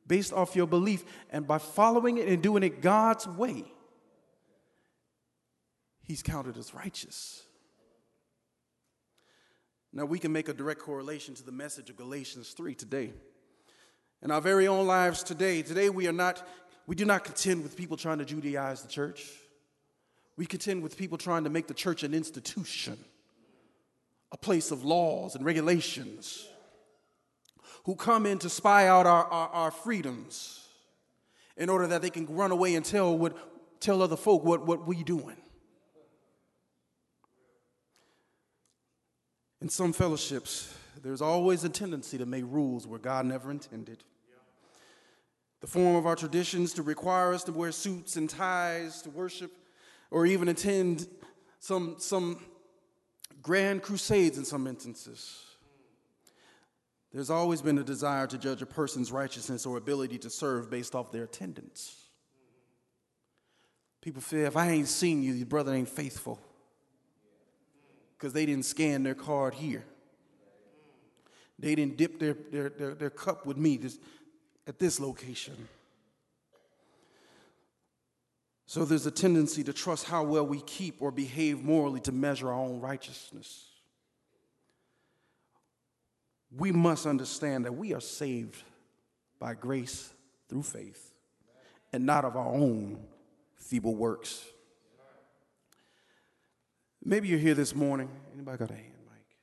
based 0.06 0.32
off 0.32 0.54
your 0.54 0.66
belief 0.66 1.04
and 1.30 1.46
by 1.46 1.58
following 1.58 2.18
it 2.18 2.28
and 2.28 2.42
doing 2.42 2.62
it 2.62 2.82
God's 2.82 3.26
way. 3.26 3.64
He's 6.02 6.22
counted 6.22 6.58
as 6.58 6.74
righteous. 6.74 7.43
Now, 9.96 10.04
we 10.04 10.18
can 10.18 10.32
make 10.32 10.48
a 10.48 10.52
direct 10.52 10.80
correlation 10.80 11.36
to 11.36 11.44
the 11.44 11.52
message 11.52 11.88
of 11.88 11.96
Galatians 11.96 12.50
3 12.50 12.74
today. 12.74 13.12
In 14.22 14.32
our 14.32 14.40
very 14.40 14.66
own 14.66 14.88
lives 14.88 15.22
today, 15.22 15.62
today 15.62 15.88
we 15.88 16.08
are 16.08 16.12
not, 16.12 16.44
we 16.88 16.96
do 16.96 17.04
not 17.04 17.22
contend 17.22 17.62
with 17.62 17.76
people 17.76 17.96
trying 17.96 18.18
to 18.18 18.24
Judaize 18.24 18.82
the 18.82 18.88
church. 18.88 19.30
We 20.36 20.46
contend 20.46 20.82
with 20.82 20.98
people 20.98 21.16
trying 21.16 21.44
to 21.44 21.50
make 21.50 21.68
the 21.68 21.74
church 21.74 22.02
an 22.02 22.12
institution, 22.12 22.98
a 24.32 24.36
place 24.36 24.72
of 24.72 24.84
laws 24.84 25.36
and 25.36 25.44
regulations, 25.44 26.44
who 27.84 27.94
come 27.94 28.26
in 28.26 28.40
to 28.40 28.50
spy 28.50 28.88
out 28.88 29.06
our, 29.06 29.26
our, 29.26 29.48
our 29.50 29.70
freedoms 29.70 30.66
in 31.56 31.68
order 31.68 31.86
that 31.86 32.02
they 32.02 32.10
can 32.10 32.26
run 32.26 32.50
away 32.50 32.74
and 32.74 32.84
tell, 32.84 33.16
what, 33.16 33.36
tell 33.78 34.02
other 34.02 34.16
folk 34.16 34.42
what, 34.42 34.66
what 34.66 34.88
we 34.88 35.04
doing. 35.04 35.36
In 39.64 39.70
some 39.70 39.94
fellowships, 39.94 40.76
there's 41.02 41.22
always 41.22 41.64
a 41.64 41.70
tendency 41.70 42.18
to 42.18 42.26
make 42.26 42.44
rules 42.46 42.86
where 42.86 42.98
God 42.98 43.24
never 43.24 43.50
intended. 43.50 44.04
The 45.62 45.66
form 45.66 45.96
of 45.96 46.04
our 46.04 46.16
traditions 46.16 46.74
to 46.74 46.82
require 46.82 47.32
us 47.32 47.44
to 47.44 47.52
wear 47.52 47.72
suits 47.72 48.16
and 48.16 48.28
ties 48.28 49.00
to 49.00 49.08
worship 49.08 49.50
or 50.10 50.26
even 50.26 50.48
attend 50.48 51.08
some, 51.60 51.94
some 51.96 52.44
grand 53.40 53.80
crusades 53.80 54.36
in 54.36 54.44
some 54.44 54.66
instances. 54.66 55.42
There's 57.10 57.30
always 57.30 57.62
been 57.62 57.78
a 57.78 57.84
desire 57.84 58.26
to 58.26 58.36
judge 58.36 58.60
a 58.60 58.66
person's 58.66 59.10
righteousness 59.10 59.64
or 59.64 59.78
ability 59.78 60.18
to 60.18 60.28
serve 60.28 60.70
based 60.70 60.94
off 60.94 61.10
their 61.10 61.24
attendance. 61.24 62.10
People 64.02 64.20
feel 64.20 64.44
if 64.44 64.58
I 64.58 64.72
ain't 64.72 64.88
seen 64.88 65.22
you, 65.22 65.32
your 65.32 65.46
brother 65.46 65.72
ain't 65.72 65.88
faithful 65.88 66.38
because 68.18 68.32
they 68.32 68.46
didn't 68.46 68.64
scan 68.64 69.02
their 69.02 69.14
card 69.14 69.54
here. 69.54 69.84
They 71.58 71.74
didn't 71.74 71.96
dip 71.96 72.18
their, 72.18 72.36
their, 72.50 72.68
their, 72.68 72.94
their 72.94 73.10
cup 73.10 73.46
with 73.46 73.56
me 73.56 73.76
this, 73.76 73.98
at 74.66 74.78
this 74.78 74.98
location. 74.98 75.68
So 78.66 78.84
there's 78.84 79.06
a 79.06 79.10
tendency 79.10 79.62
to 79.64 79.72
trust 79.72 80.06
how 80.06 80.24
well 80.24 80.46
we 80.46 80.60
keep 80.60 81.00
or 81.00 81.10
behave 81.10 81.62
morally 81.62 82.00
to 82.00 82.12
measure 82.12 82.48
our 82.48 82.58
own 82.58 82.80
righteousness. 82.80 83.66
We 86.56 86.72
must 86.72 87.06
understand 87.06 87.64
that 87.66 87.72
we 87.72 87.94
are 87.94 88.00
saved 88.00 88.62
by 89.38 89.54
grace 89.54 90.12
through 90.48 90.62
faith 90.62 91.12
and 91.92 92.06
not 92.06 92.24
of 92.24 92.36
our 92.36 92.48
own 92.48 92.98
feeble 93.56 93.94
works. 93.94 94.44
Maybe 97.04 97.28
you're 97.28 97.38
here 97.38 97.54
this 97.54 97.74
morning. 97.74 98.08
Anybody 98.32 98.58
got 98.58 98.70
a 98.70 98.74
hand, 98.74 98.92
Mike? 99.06 99.36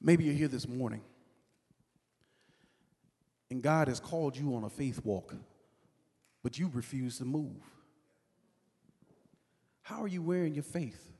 Maybe 0.00 0.24
you're 0.24 0.34
here 0.34 0.48
this 0.48 0.68
morning 0.68 1.02
and 3.50 3.62
God 3.62 3.88
has 3.88 3.98
called 3.98 4.36
you 4.36 4.54
on 4.54 4.64
a 4.64 4.70
faith 4.70 5.04
walk, 5.04 5.34
but 6.42 6.58
you 6.58 6.70
refuse 6.72 7.18
to 7.18 7.24
move. 7.24 7.62
How 9.82 10.02
are 10.02 10.08
you 10.08 10.22
wearing 10.22 10.54
your 10.54 10.62
faith 10.62 11.10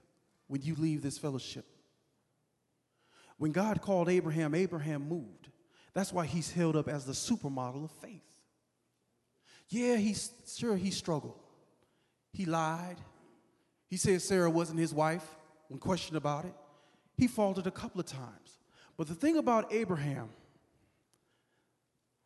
when 0.46 0.62
you 0.62 0.76
leave 0.76 1.02
this 1.02 1.18
fellowship? 1.18 1.66
When 3.36 3.52
God 3.52 3.82
called 3.82 4.08
Abraham, 4.08 4.54
Abraham 4.54 5.08
moved. 5.08 5.48
That's 5.92 6.12
why 6.12 6.26
he's 6.26 6.52
held 6.52 6.76
up 6.76 6.88
as 6.88 7.04
the 7.04 7.12
supermodel 7.12 7.84
of 7.84 7.90
faith. 7.90 8.29
Yeah, 9.70 9.96
he's 9.96 10.32
sure 10.46 10.76
he 10.76 10.90
struggled. 10.90 11.38
He 12.32 12.44
lied. 12.44 12.96
He 13.88 13.96
said 13.96 14.20
Sarah 14.20 14.50
wasn't 14.50 14.80
his 14.80 14.92
wife 14.92 15.24
when 15.68 15.78
questioned 15.78 16.16
about 16.16 16.44
it. 16.44 16.54
He 17.16 17.26
faltered 17.26 17.66
a 17.66 17.70
couple 17.70 18.00
of 18.00 18.06
times. 18.06 18.58
But 18.96 19.08
the 19.08 19.14
thing 19.14 19.36
about 19.36 19.72
Abraham 19.72 20.28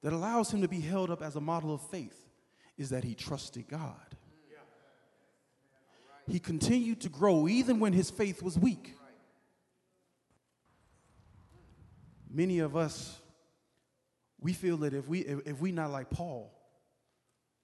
that 0.03 0.12
allows 0.12 0.51
him 0.51 0.62
to 0.62 0.68
be 0.68 0.80
held 0.80 1.11
up 1.11 1.22
as 1.22 1.36
a 1.36 1.40
model 1.40 1.74
of 1.74 1.80
faith 1.82 2.28
is 2.76 2.90
that 2.90 3.05
he 3.05 3.14
trusted 3.14 3.68
God. 3.68 4.16
He 6.26 6.38
continued 6.38 7.01
to 7.03 7.09
grow 7.09 7.49
even 7.49 7.78
when 7.80 7.92
his 7.92 8.11
faith 8.11 8.42
was 8.42 8.59
weak. 8.59 8.95
Many 12.30 12.61
of 12.61 12.76
us, 12.76 13.18
we 14.40 14.55
feel 14.55 14.78
that 14.78 14.95
if 14.95 15.07
we 15.07 15.20
if, 15.20 15.47
if 15.47 15.61
we 15.61 15.70
not 15.70 15.90
like 15.90 16.11
Paul, 16.11 16.54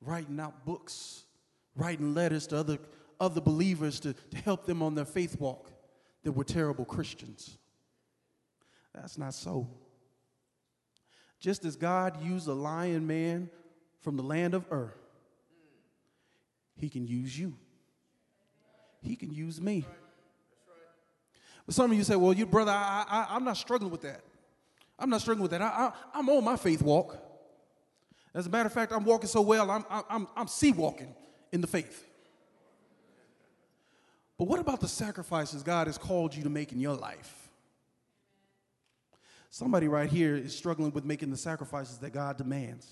writing 0.00 0.40
out 0.40 0.64
books, 0.64 1.24
writing 1.76 2.14
letters 2.14 2.46
to 2.48 2.56
other, 2.56 2.78
other 3.18 3.40
believers 3.40 4.00
to, 4.00 4.14
to 4.14 4.36
help 4.38 4.66
them 4.66 4.82
on 4.82 4.94
their 4.94 5.04
faith 5.04 5.38
walk, 5.40 5.70
that 6.22 6.32
we're 6.32 6.44
terrible 6.44 6.84
Christians. 6.84 7.58
That's 8.94 9.18
not 9.18 9.34
so. 9.34 9.68
Just 11.38 11.64
as 11.64 11.76
God 11.76 12.22
used 12.22 12.48
a 12.48 12.52
lion 12.52 13.06
man 13.06 13.48
from 14.00 14.16
the 14.16 14.22
land 14.22 14.54
of 14.54 14.66
Ur, 14.70 14.94
he 16.76 16.88
can 16.88 17.06
use 17.06 17.38
you. 17.38 17.56
He 19.02 19.16
can 19.16 19.30
use 19.30 19.60
me. 19.60 19.84
But 21.66 21.74
some 21.74 21.90
of 21.90 21.96
you 21.96 22.04
say, 22.04 22.16
well, 22.16 22.32
you 22.32 22.46
brother, 22.46 22.72
I, 22.72 23.26
I, 23.30 23.36
am 23.36 23.44
not 23.44 23.56
struggling 23.56 23.90
with 23.90 24.02
that. 24.02 24.22
I'm 24.98 25.08
not 25.08 25.20
struggling 25.20 25.42
with 25.42 25.52
that. 25.52 25.62
I, 25.62 25.66
I, 25.66 25.92
I'm 26.14 26.28
on 26.28 26.44
my 26.44 26.56
faith 26.56 26.82
walk. 26.82 27.16
As 28.34 28.46
a 28.46 28.50
matter 28.50 28.66
of 28.66 28.72
fact, 28.72 28.92
I'm 28.92 29.04
walking 29.04 29.28
so 29.28 29.40
well, 29.40 29.70
I'm, 29.70 29.84
I'm, 29.90 30.28
I'm 30.36 30.48
sea 30.48 30.72
walking 30.72 31.14
in 31.52 31.60
the 31.60 31.66
faith. 31.66 32.06
But 34.38 34.48
what 34.48 34.60
about 34.60 34.80
the 34.80 34.88
sacrifices 34.88 35.62
God 35.62 35.86
has 35.86 35.98
called 35.98 36.34
you 36.34 36.44
to 36.44 36.50
make 36.50 36.72
in 36.72 36.80
your 36.80 36.94
life? 36.94 37.50
Somebody 39.50 39.88
right 39.88 40.08
here 40.08 40.36
is 40.36 40.56
struggling 40.56 40.92
with 40.92 41.04
making 41.04 41.30
the 41.30 41.36
sacrifices 41.36 41.98
that 41.98 42.12
God 42.12 42.38
demands. 42.38 42.86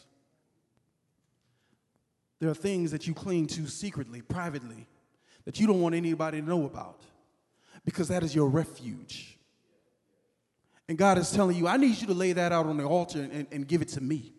There 2.41 2.51
are 2.51 2.55
things 2.55 2.91
that 2.91 3.07
you 3.07 3.14
cling 3.14 3.47
to 3.49 3.66
secretly, 3.68 4.22
privately, 4.22 4.86
that 5.45 5.59
you 5.59 5.66
don't 5.66 5.80
want 5.80 5.95
anybody 5.95 6.41
to 6.41 6.47
know 6.47 6.66
about 6.66 7.01
because 7.84 8.09
that 8.09 8.22
is 8.22 8.34
your 8.34 8.49
refuge. 8.49 9.39
And 10.89 10.99
God 10.99 11.16
is 11.18 11.30
telling 11.30 11.57
you, 11.57 11.68
I 11.68 11.76
need 11.76 12.01
you 12.01 12.07
to 12.09 12.14
lay 12.14 12.32
that 12.32 12.53
out 12.53 12.66
on 12.66 12.76
the 12.76 12.84
altar 12.84 13.20
and, 13.20 13.47
and 13.51 13.66
give 13.66 13.82
it 13.82 13.89
to 13.89 14.01
me. 14.01 14.34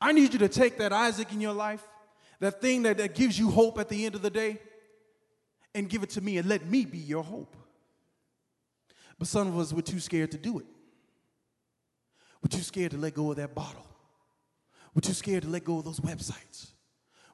I 0.00 0.12
need 0.12 0.32
you 0.32 0.38
to 0.40 0.48
take 0.48 0.78
that 0.78 0.92
Isaac 0.92 1.32
in 1.32 1.40
your 1.40 1.52
life, 1.52 1.82
that 2.40 2.60
thing 2.60 2.82
that, 2.82 2.98
that 2.98 3.14
gives 3.14 3.38
you 3.38 3.50
hope 3.50 3.78
at 3.78 3.88
the 3.88 4.06
end 4.06 4.14
of 4.14 4.22
the 4.22 4.30
day, 4.30 4.58
and 5.74 5.88
give 5.88 6.02
it 6.02 6.10
to 6.10 6.20
me 6.20 6.38
and 6.38 6.48
let 6.48 6.66
me 6.66 6.84
be 6.84 6.98
your 6.98 7.22
hope. 7.22 7.56
But 9.18 9.28
some 9.28 9.48
of 9.48 9.58
us 9.58 9.72
were 9.72 9.82
too 9.82 10.00
scared 10.00 10.32
to 10.32 10.38
do 10.38 10.58
it. 10.58 10.66
We're 12.42 12.48
too 12.48 12.62
scared 12.62 12.92
to 12.92 12.96
let 12.96 13.14
go 13.14 13.30
of 13.30 13.36
that 13.36 13.54
bottle. 13.54 13.86
We're 14.94 15.02
too 15.02 15.12
scared 15.12 15.42
to 15.42 15.48
let 15.48 15.64
go 15.64 15.78
of 15.78 15.84
those 15.84 16.00
websites. 16.00 16.70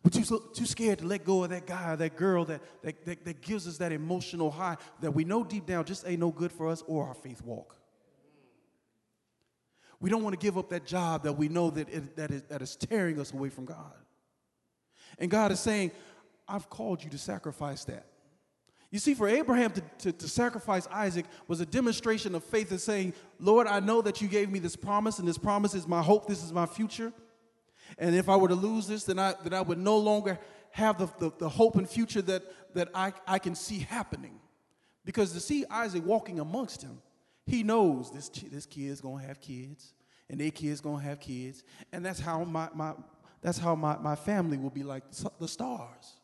We're 0.03 0.23
too, 0.23 0.43
too 0.55 0.67
scared 0.67 0.99
to 0.99 1.07
let 1.07 1.25
go 1.25 1.45
of 1.45 1.51
that 1.51 1.67
guy 1.67 1.93
or 1.93 1.97
that 1.97 2.17
girl 2.17 2.45
that, 2.47 2.61
that, 2.83 3.05
that, 3.07 3.25
that 3.25 3.41
gives 3.41 3.67
us 3.67 3.79
that 3.79 3.93
emotional 3.93 4.51
high 4.51 4.77
that 5.01 5.13
we 5.13 5.25
know 5.25 5.43
deep 5.43 5.67
down 5.67 5.85
just 5.85 6.07
ain't 6.07 6.21
no 6.21 6.31
good 6.31 6.53
for 6.53 6.69
us 6.69 6.83
or 6.87 7.07
our 7.07 7.15
faith 7.15 7.43
walk. 7.43 7.76
We 10.01 10.11
don't 10.11 10.23
want 10.23 10.39
to 10.39 10.45
give 10.45 10.59
up 10.59 10.69
that 10.71 10.87
job 10.87 11.23
that 11.25 11.33
we 11.33 11.49
know 11.49 11.71
that, 11.71 11.89
it, 11.89 12.17
that, 12.17 12.31
is, 12.31 12.43
that 12.49 12.63
is 12.63 12.77
tearing 12.77 13.19
us 13.19 13.33
away 13.33 13.49
from 13.49 13.65
God. 13.65 13.95
And 15.19 15.31
God 15.31 15.53
is 15.53 15.61
saying, 15.61 15.93
I've 16.47 16.69
called 16.69 17.03
you 17.03 17.11
to 17.11 17.19
sacrifice 17.19 17.85
that. 17.85 18.07
You 18.91 18.99
see, 18.99 19.15
for 19.15 19.29
Abraham 19.29 19.73
to, 19.73 19.83
to, 19.99 20.13
to, 20.13 20.29
sacrifice 20.29 20.87
Isaac 20.93 21.27
was 21.49 21.61
a 21.61 21.67
demonstration 21.67 22.35
of 22.35 22.45
faith 22.45 22.71
and 22.71 22.81
saying, 22.81 23.15
Lord, 23.41 23.67
I 23.67 23.81
know 23.81 24.01
that 24.03 24.21
you 24.21 24.29
gave 24.29 24.51
me 24.51 24.59
this 24.59 24.77
promise, 24.77 25.19
and 25.19 25.27
this 25.27 25.39
promise 25.39 25.75
is 25.75 25.89
my 25.89 26.03
hope, 26.03 26.29
this 26.29 26.43
is 26.45 26.53
my 26.53 26.67
future. 26.67 27.13
And 27.99 28.15
if 28.15 28.29
I 28.29 28.37
were 28.37 28.49
to 28.49 28.55
lose 28.55 28.87
this, 28.87 29.05
then 29.05 29.19
I, 29.19 29.35
then 29.43 29.55
I 29.55 29.61
would 29.61 29.79
no 29.79 29.99
longer 29.99 30.39
have 30.71 30.99
the, 30.99 31.09
the, 31.19 31.33
the 31.39 31.49
hope 31.49 31.77
and 31.77 31.89
future 31.89 32.23
that, 32.23 32.43
that 32.75 32.89
I, 32.95 33.13
I 33.27 33.39
can 33.39 33.55
see 33.55 33.81
happening. 33.81 34.39
Because 35.05 35.33
to 35.33 35.41
see 35.41 35.65
Isaac 35.71 36.05
walking 36.05 36.39
amongst 36.39 36.83
him, 36.83 37.01
he 37.47 37.63
knows 37.63 38.11
this, 38.11 38.29
this 38.29 38.67
kid's 38.67 39.01
gonna 39.01 39.23
have 39.25 39.41
kids, 39.41 39.95
and 40.29 40.41
their 40.41 40.51
kid's 40.51 40.81
gonna 40.81 41.03
have 41.03 41.21
kids, 41.21 41.63
and 41.93 42.05
that's 42.05 42.19
how 42.19 42.43
my, 42.45 42.69
my, 42.75 42.93
that's 43.41 43.59
how 43.59 43.75
my, 43.75 43.97
my 43.99 44.17
family 44.17 44.59
will 44.59 44.71
be 44.71 44.83
like 44.83 45.05
the 45.39 45.49
stars. 45.49 46.15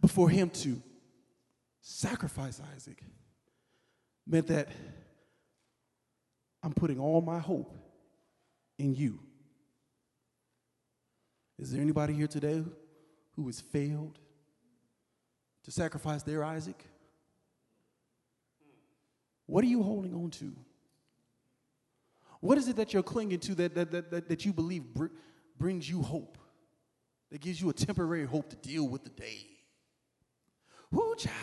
But 0.00 0.10
for 0.10 0.28
him 0.28 0.50
to 0.50 0.82
sacrifice 1.80 2.60
Isaac 2.74 3.02
meant 4.26 4.48
that 4.48 4.68
I'm 6.62 6.74
putting 6.74 6.98
all 6.98 7.20
my 7.20 7.38
hope 7.38 7.74
in 8.78 8.94
you. 8.94 9.20
Is 11.58 11.72
there 11.72 11.80
anybody 11.80 12.12
here 12.12 12.26
today 12.26 12.62
who 13.36 13.46
has 13.46 13.60
failed 13.60 14.18
to 15.64 15.70
sacrifice 15.70 16.22
their 16.22 16.44
Isaac? 16.44 16.84
What 19.46 19.64
are 19.64 19.68
you 19.68 19.82
holding 19.82 20.14
on 20.14 20.30
to? 20.32 20.52
What 22.40 22.58
is 22.58 22.68
it 22.68 22.76
that 22.76 22.92
you're 22.92 23.02
clinging 23.02 23.40
to 23.40 23.54
that, 23.56 23.74
that, 23.74 24.10
that, 24.10 24.28
that, 24.28 24.44
you 24.44 24.52
believe 24.52 24.84
br- 24.84 25.06
brings 25.58 25.88
you 25.88 26.02
hope, 26.02 26.36
that 27.30 27.40
gives 27.40 27.60
you 27.60 27.70
a 27.70 27.72
temporary 27.72 28.24
hope 28.24 28.50
to 28.50 28.56
deal 28.56 28.86
with 28.88 29.04
the 29.04 29.10
day? 29.10 29.46
Whoo, 30.90 31.14
child. 31.16 31.34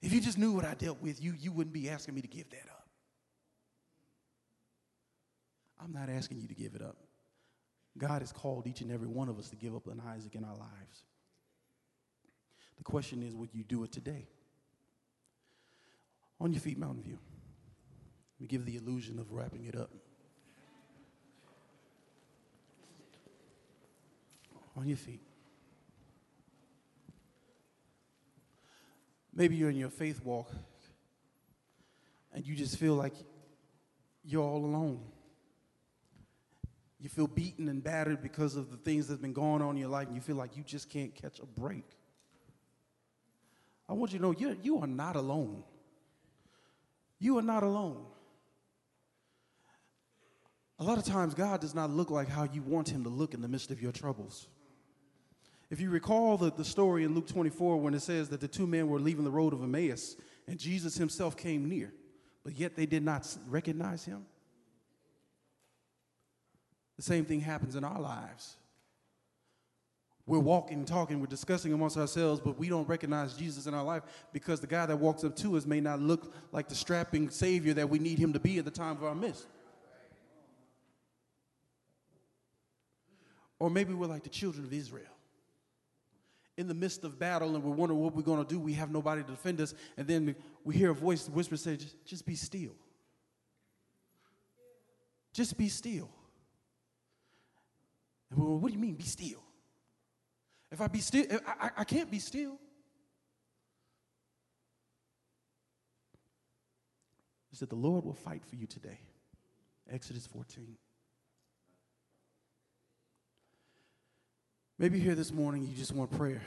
If 0.00 0.12
you 0.12 0.20
just 0.20 0.38
knew 0.38 0.52
what 0.52 0.64
I 0.64 0.74
dealt 0.74 1.02
with, 1.02 1.22
you, 1.22 1.34
you 1.38 1.52
wouldn't 1.52 1.74
be 1.74 1.90
asking 1.90 2.14
me 2.14 2.22
to 2.22 2.28
give 2.28 2.48
that 2.50 2.66
up. 2.70 2.88
I'm 5.82 5.92
not 5.92 6.08
asking 6.08 6.40
you 6.40 6.48
to 6.48 6.54
give 6.54 6.74
it 6.74 6.82
up. 6.82 6.96
God 7.98 8.22
has 8.22 8.32
called 8.32 8.66
each 8.66 8.80
and 8.80 8.92
every 8.92 9.08
one 9.08 9.28
of 9.28 9.38
us 9.38 9.50
to 9.50 9.56
give 9.56 9.74
up 9.74 9.86
an 9.86 10.00
Isaac 10.06 10.34
in 10.34 10.44
our 10.44 10.56
lives. 10.56 11.04
The 12.78 12.84
question 12.84 13.22
is, 13.22 13.34
would 13.34 13.52
you 13.52 13.64
do 13.64 13.84
it 13.84 13.92
today? 13.92 14.28
On 16.40 16.52
your 16.52 16.60
feet, 16.60 16.78
Mountain 16.78 17.02
View. 17.02 17.18
Let 18.38 18.40
me 18.40 18.46
give 18.46 18.64
the 18.64 18.76
illusion 18.76 19.18
of 19.18 19.32
wrapping 19.32 19.66
it 19.66 19.76
up. 19.76 19.90
on 24.76 24.88
your 24.88 24.96
feet. 24.96 25.20
Maybe 29.34 29.56
you're 29.56 29.70
in 29.70 29.76
your 29.76 29.90
faith 29.90 30.24
walk 30.24 30.50
and 32.32 32.46
you 32.46 32.54
just 32.54 32.78
feel 32.78 32.94
like 32.94 33.14
you're 34.24 34.42
all 34.42 34.64
alone. 34.64 35.00
You 36.98 37.08
feel 37.08 37.26
beaten 37.26 37.68
and 37.68 37.82
battered 37.82 38.22
because 38.22 38.56
of 38.56 38.70
the 38.70 38.76
things 38.76 39.08
that's 39.08 39.20
been 39.20 39.32
going 39.32 39.62
on 39.62 39.70
in 39.70 39.76
your 39.78 39.88
life, 39.88 40.06
and 40.06 40.14
you 40.14 40.20
feel 40.20 40.36
like 40.36 40.56
you 40.56 40.62
just 40.62 40.90
can't 40.90 41.14
catch 41.14 41.40
a 41.40 41.46
break. 41.46 41.86
I 43.88 43.94
want 43.94 44.12
you 44.12 44.18
to 44.18 44.22
know 44.22 44.32
you 44.32 44.56
you 44.62 44.78
are 44.80 44.86
not 44.86 45.16
alone. 45.16 45.64
You 47.20 47.38
are 47.38 47.42
not 47.42 47.62
alone. 47.62 48.06
A 50.78 50.84
lot 50.84 50.96
of 50.96 51.04
times, 51.04 51.34
God 51.34 51.60
does 51.60 51.74
not 51.74 51.90
look 51.90 52.10
like 52.10 52.28
how 52.28 52.44
you 52.44 52.62
want 52.62 52.88
Him 52.88 53.04
to 53.04 53.10
look 53.10 53.34
in 53.34 53.42
the 53.42 53.48
midst 53.48 53.70
of 53.70 53.82
your 53.82 53.92
troubles. 53.92 54.48
If 55.68 55.78
you 55.78 55.90
recall 55.90 56.38
the, 56.38 56.50
the 56.50 56.64
story 56.64 57.04
in 57.04 57.14
Luke 57.14 57.28
24 57.28 57.76
when 57.76 57.94
it 57.94 58.00
says 58.00 58.30
that 58.30 58.40
the 58.40 58.48
two 58.48 58.66
men 58.66 58.88
were 58.88 58.98
leaving 58.98 59.24
the 59.24 59.30
road 59.30 59.52
of 59.52 59.62
Emmaus 59.62 60.16
and 60.48 60.58
Jesus 60.58 60.96
Himself 60.96 61.36
came 61.36 61.68
near, 61.68 61.92
but 62.42 62.54
yet 62.54 62.74
they 62.74 62.86
did 62.86 63.04
not 63.04 63.28
recognize 63.46 64.04
Him. 64.04 64.24
The 66.96 67.02
same 67.02 67.26
thing 67.26 67.40
happens 67.40 67.76
in 67.76 67.84
our 67.84 68.00
lives. 68.00 68.56
We're 70.30 70.38
walking, 70.38 70.84
talking, 70.84 71.18
we're 71.18 71.26
discussing 71.26 71.72
amongst 71.72 71.96
ourselves, 71.96 72.40
but 72.40 72.56
we 72.56 72.68
don't 72.68 72.86
recognize 72.88 73.34
Jesus 73.34 73.66
in 73.66 73.74
our 73.74 73.82
life 73.82 74.04
because 74.32 74.60
the 74.60 74.68
guy 74.68 74.86
that 74.86 74.96
walks 74.96 75.24
up 75.24 75.34
to 75.38 75.56
us 75.56 75.66
may 75.66 75.80
not 75.80 75.98
look 76.00 76.32
like 76.52 76.68
the 76.68 76.74
strapping 76.76 77.30
Savior 77.30 77.74
that 77.74 77.90
we 77.90 77.98
need 77.98 78.16
him 78.16 78.32
to 78.34 78.38
be 78.38 78.56
at 78.56 78.64
the 78.64 78.70
time 78.70 78.96
of 78.96 79.02
our 79.02 79.16
midst. 79.16 79.48
Or 83.58 83.70
maybe 83.70 83.92
we're 83.92 84.06
like 84.06 84.22
the 84.22 84.28
children 84.28 84.64
of 84.64 84.72
Israel. 84.72 85.02
In 86.56 86.68
the 86.68 86.74
midst 86.74 87.02
of 87.02 87.18
battle, 87.18 87.56
and 87.56 87.64
we're 87.64 87.74
wondering 87.74 88.00
what 88.00 88.14
we're 88.14 88.22
going 88.22 88.44
to 88.44 88.48
do, 88.48 88.60
we 88.60 88.74
have 88.74 88.92
nobody 88.92 89.24
to 89.24 89.30
defend 89.32 89.60
us, 89.60 89.74
and 89.96 90.06
then 90.06 90.36
we 90.62 90.76
hear 90.76 90.92
a 90.92 90.94
voice 90.94 91.28
whisper 91.28 91.56
say, 91.56 91.76
just, 91.76 92.04
just 92.04 92.24
be 92.24 92.36
still. 92.36 92.76
Just 95.32 95.58
be 95.58 95.68
still. 95.68 96.08
And 98.30 98.38
we're, 98.38 98.58
what 98.58 98.68
do 98.68 98.74
you 98.74 98.80
mean, 98.80 98.94
be 98.94 99.02
still? 99.02 99.42
If 100.72 100.80
I 100.80 100.86
be 100.86 101.00
still, 101.00 101.26
I, 101.46 101.70
I, 101.78 101.84
can't 101.84 102.10
be 102.10 102.20
still. 102.20 102.56
He 107.50 107.56
said, 107.56 107.70
The 107.70 107.76
Lord 107.76 108.04
will 108.04 108.14
fight 108.14 108.44
for 108.44 108.54
you 108.54 108.66
today. 108.66 109.00
Exodus 109.90 110.26
14. 110.26 110.76
Maybe 114.78 115.00
here 115.00 115.16
this 115.16 115.32
morning 115.32 115.66
you 115.66 115.76
just 115.76 115.92
want 115.92 116.10
prayer. 116.10 116.40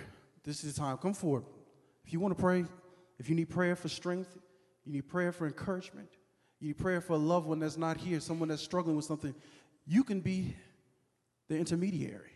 This 0.44 0.64
is 0.64 0.74
the 0.74 0.80
time. 0.80 0.98
Come 0.98 1.14
forward. 1.14 1.44
If 2.06 2.14
you 2.14 2.20
want 2.20 2.36
to 2.36 2.42
pray, 2.42 2.66
if 3.20 3.30
you 3.30 3.36
need 3.36 3.50
prayer 3.50 3.76
for 3.76 3.90
strength, 3.90 4.38
you 4.86 4.94
need 4.94 5.08
prayer 5.08 5.32
for 5.32 5.46
encouragement, 5.46 6.10
you 6.60 6.68
need 6.68 6.78
prayer 6.78 7.00
for 7.00 7.14
a 7.14 7.18
loved 7.18 7.48
one 7.48 7.60
that's 7.60 7.78
not 7.78 7.98
here, 7.98 8.20
someone 8.20 8.50
that's 8.50 8.62
struggling 8.62 8.96
with 8.96 9.06
something, 9.06 9.34
you 9.86 10.04
can 10.04 10.20
be 10.20 10.56
the 11.48 11.58
intermediary 11.58 12.33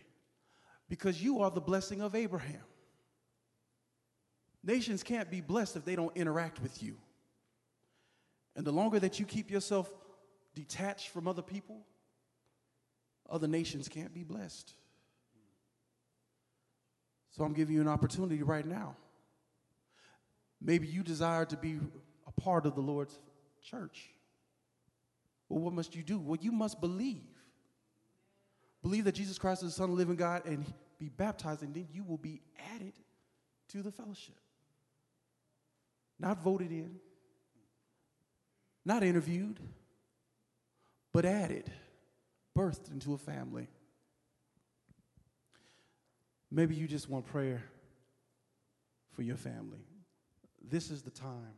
because 0.89 1.21
you 1.21 1.41
are 1.41 1.51
the 1.51 1.61
blessing 1.61 2.01
of 2.01 2.15
Abraham. 2.15 2.63
Nations 4.63 5.03
can't 5.03 5.29
be 5.29 5.41
blessed 5.41 5.75
if 5.75 5.85
they 5.85 5.95
don't 5.95 6.15
interact 6.15 6.61
with 6.61 6.81
you. 6.83 6.97
And 8.55 8.65
the 8.65 8.71
longer 8.71 8.99
that 8.99 9.19
you 9.19 9.25
keep 9.25 9.51
yourself 9.51 9.89
detached 10.55 11.09
from 11.09 11.27
other 11.27 11.41
people, 11.41 11.85
other 13.29 13.47
nations 13.47 13.87
can't 13.87 14.13
be 14.13 14.23
blessed. 14.23 14.73
So 17.31 17.43
I'm 17.43 17.53
giving 17.53 17.75
you 17.75 17.81
an 17.81 17.87
opportunity 17.87 18.41
right 18.41 18.65
now. 18.65 18.95
Maybe 20.59 20.87
you 20.87 21.03
desire 21.03 21.45
to 21.45 21.57
be 21.57 21.79
a 22.25 22.41
part 22.41 22.65
of 22.65 22.73
the 22.73 22.81
Lord's 22.81 23.17
church. 23.61 24.09
Well, 25.47 25.59
what 25.59 25.73
must 25.73 25.95
you 25.95 26.03
do? 26.03 26.19
Well, 26.19 26.39
you 26.41 26.51
must 26.51 26.81
believe. 26.81 27.36
Believe 28.87 29.03
that 29.03 29.15
Jesus 29.15 29.37
Christ 29.37 29.63
is 29.63 29.71
the 29.71 29.75
Son 29.75 29.89
of 29.89 29.97
the 29.97 29.97
living 29.97 30.15
God 30.15 30.45
and 30.45 30.65
be 30.97 31.09
baptized, 31.09 31.61
and 31.61 31.75
then 31.75 31.89
you 31.91 32.05
will 32.05 32.17
be 32.17 32.39
added 32.73 32.93
to 33.67 33.81
the 33.81 33.91
fellowship. 33.91 34.39
Not 36.17 36.41
voted 36.41 36.71
in, 36.71 36.95
not 38.85 39.03
interviewed, 39.03 39.59
but 41.11 41.25
added, 41.25 41.69
birthed 42.57 42.89
into 42.89 43.13
a 43.13 43.17
family. 43.17 43.67
Maybe 46.49 46.73
you 46.73 46.87
just 46.87 47.09
want 47.09 47.25
prayer 47.25 47.61
for 49.11 49.21
your 49.21 49.35
family. 49.35 49.85
This 50.65 50.91
is 50.91 51.01
the 51.01 51.11
time. 51.11 51.57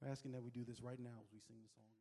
We're 0.00 0.10
asking 0.10 0.32
that 0.32 0.42
we 0.42 0.48
do 0.48 0.64
this 0.66 0.80
right 0.80 0.98
now 0.98 1.18
as 1.22 1.28
we 1.34 1.38
sing 1.46 1.56
the 1.62 1.68
song. 1.74 1.95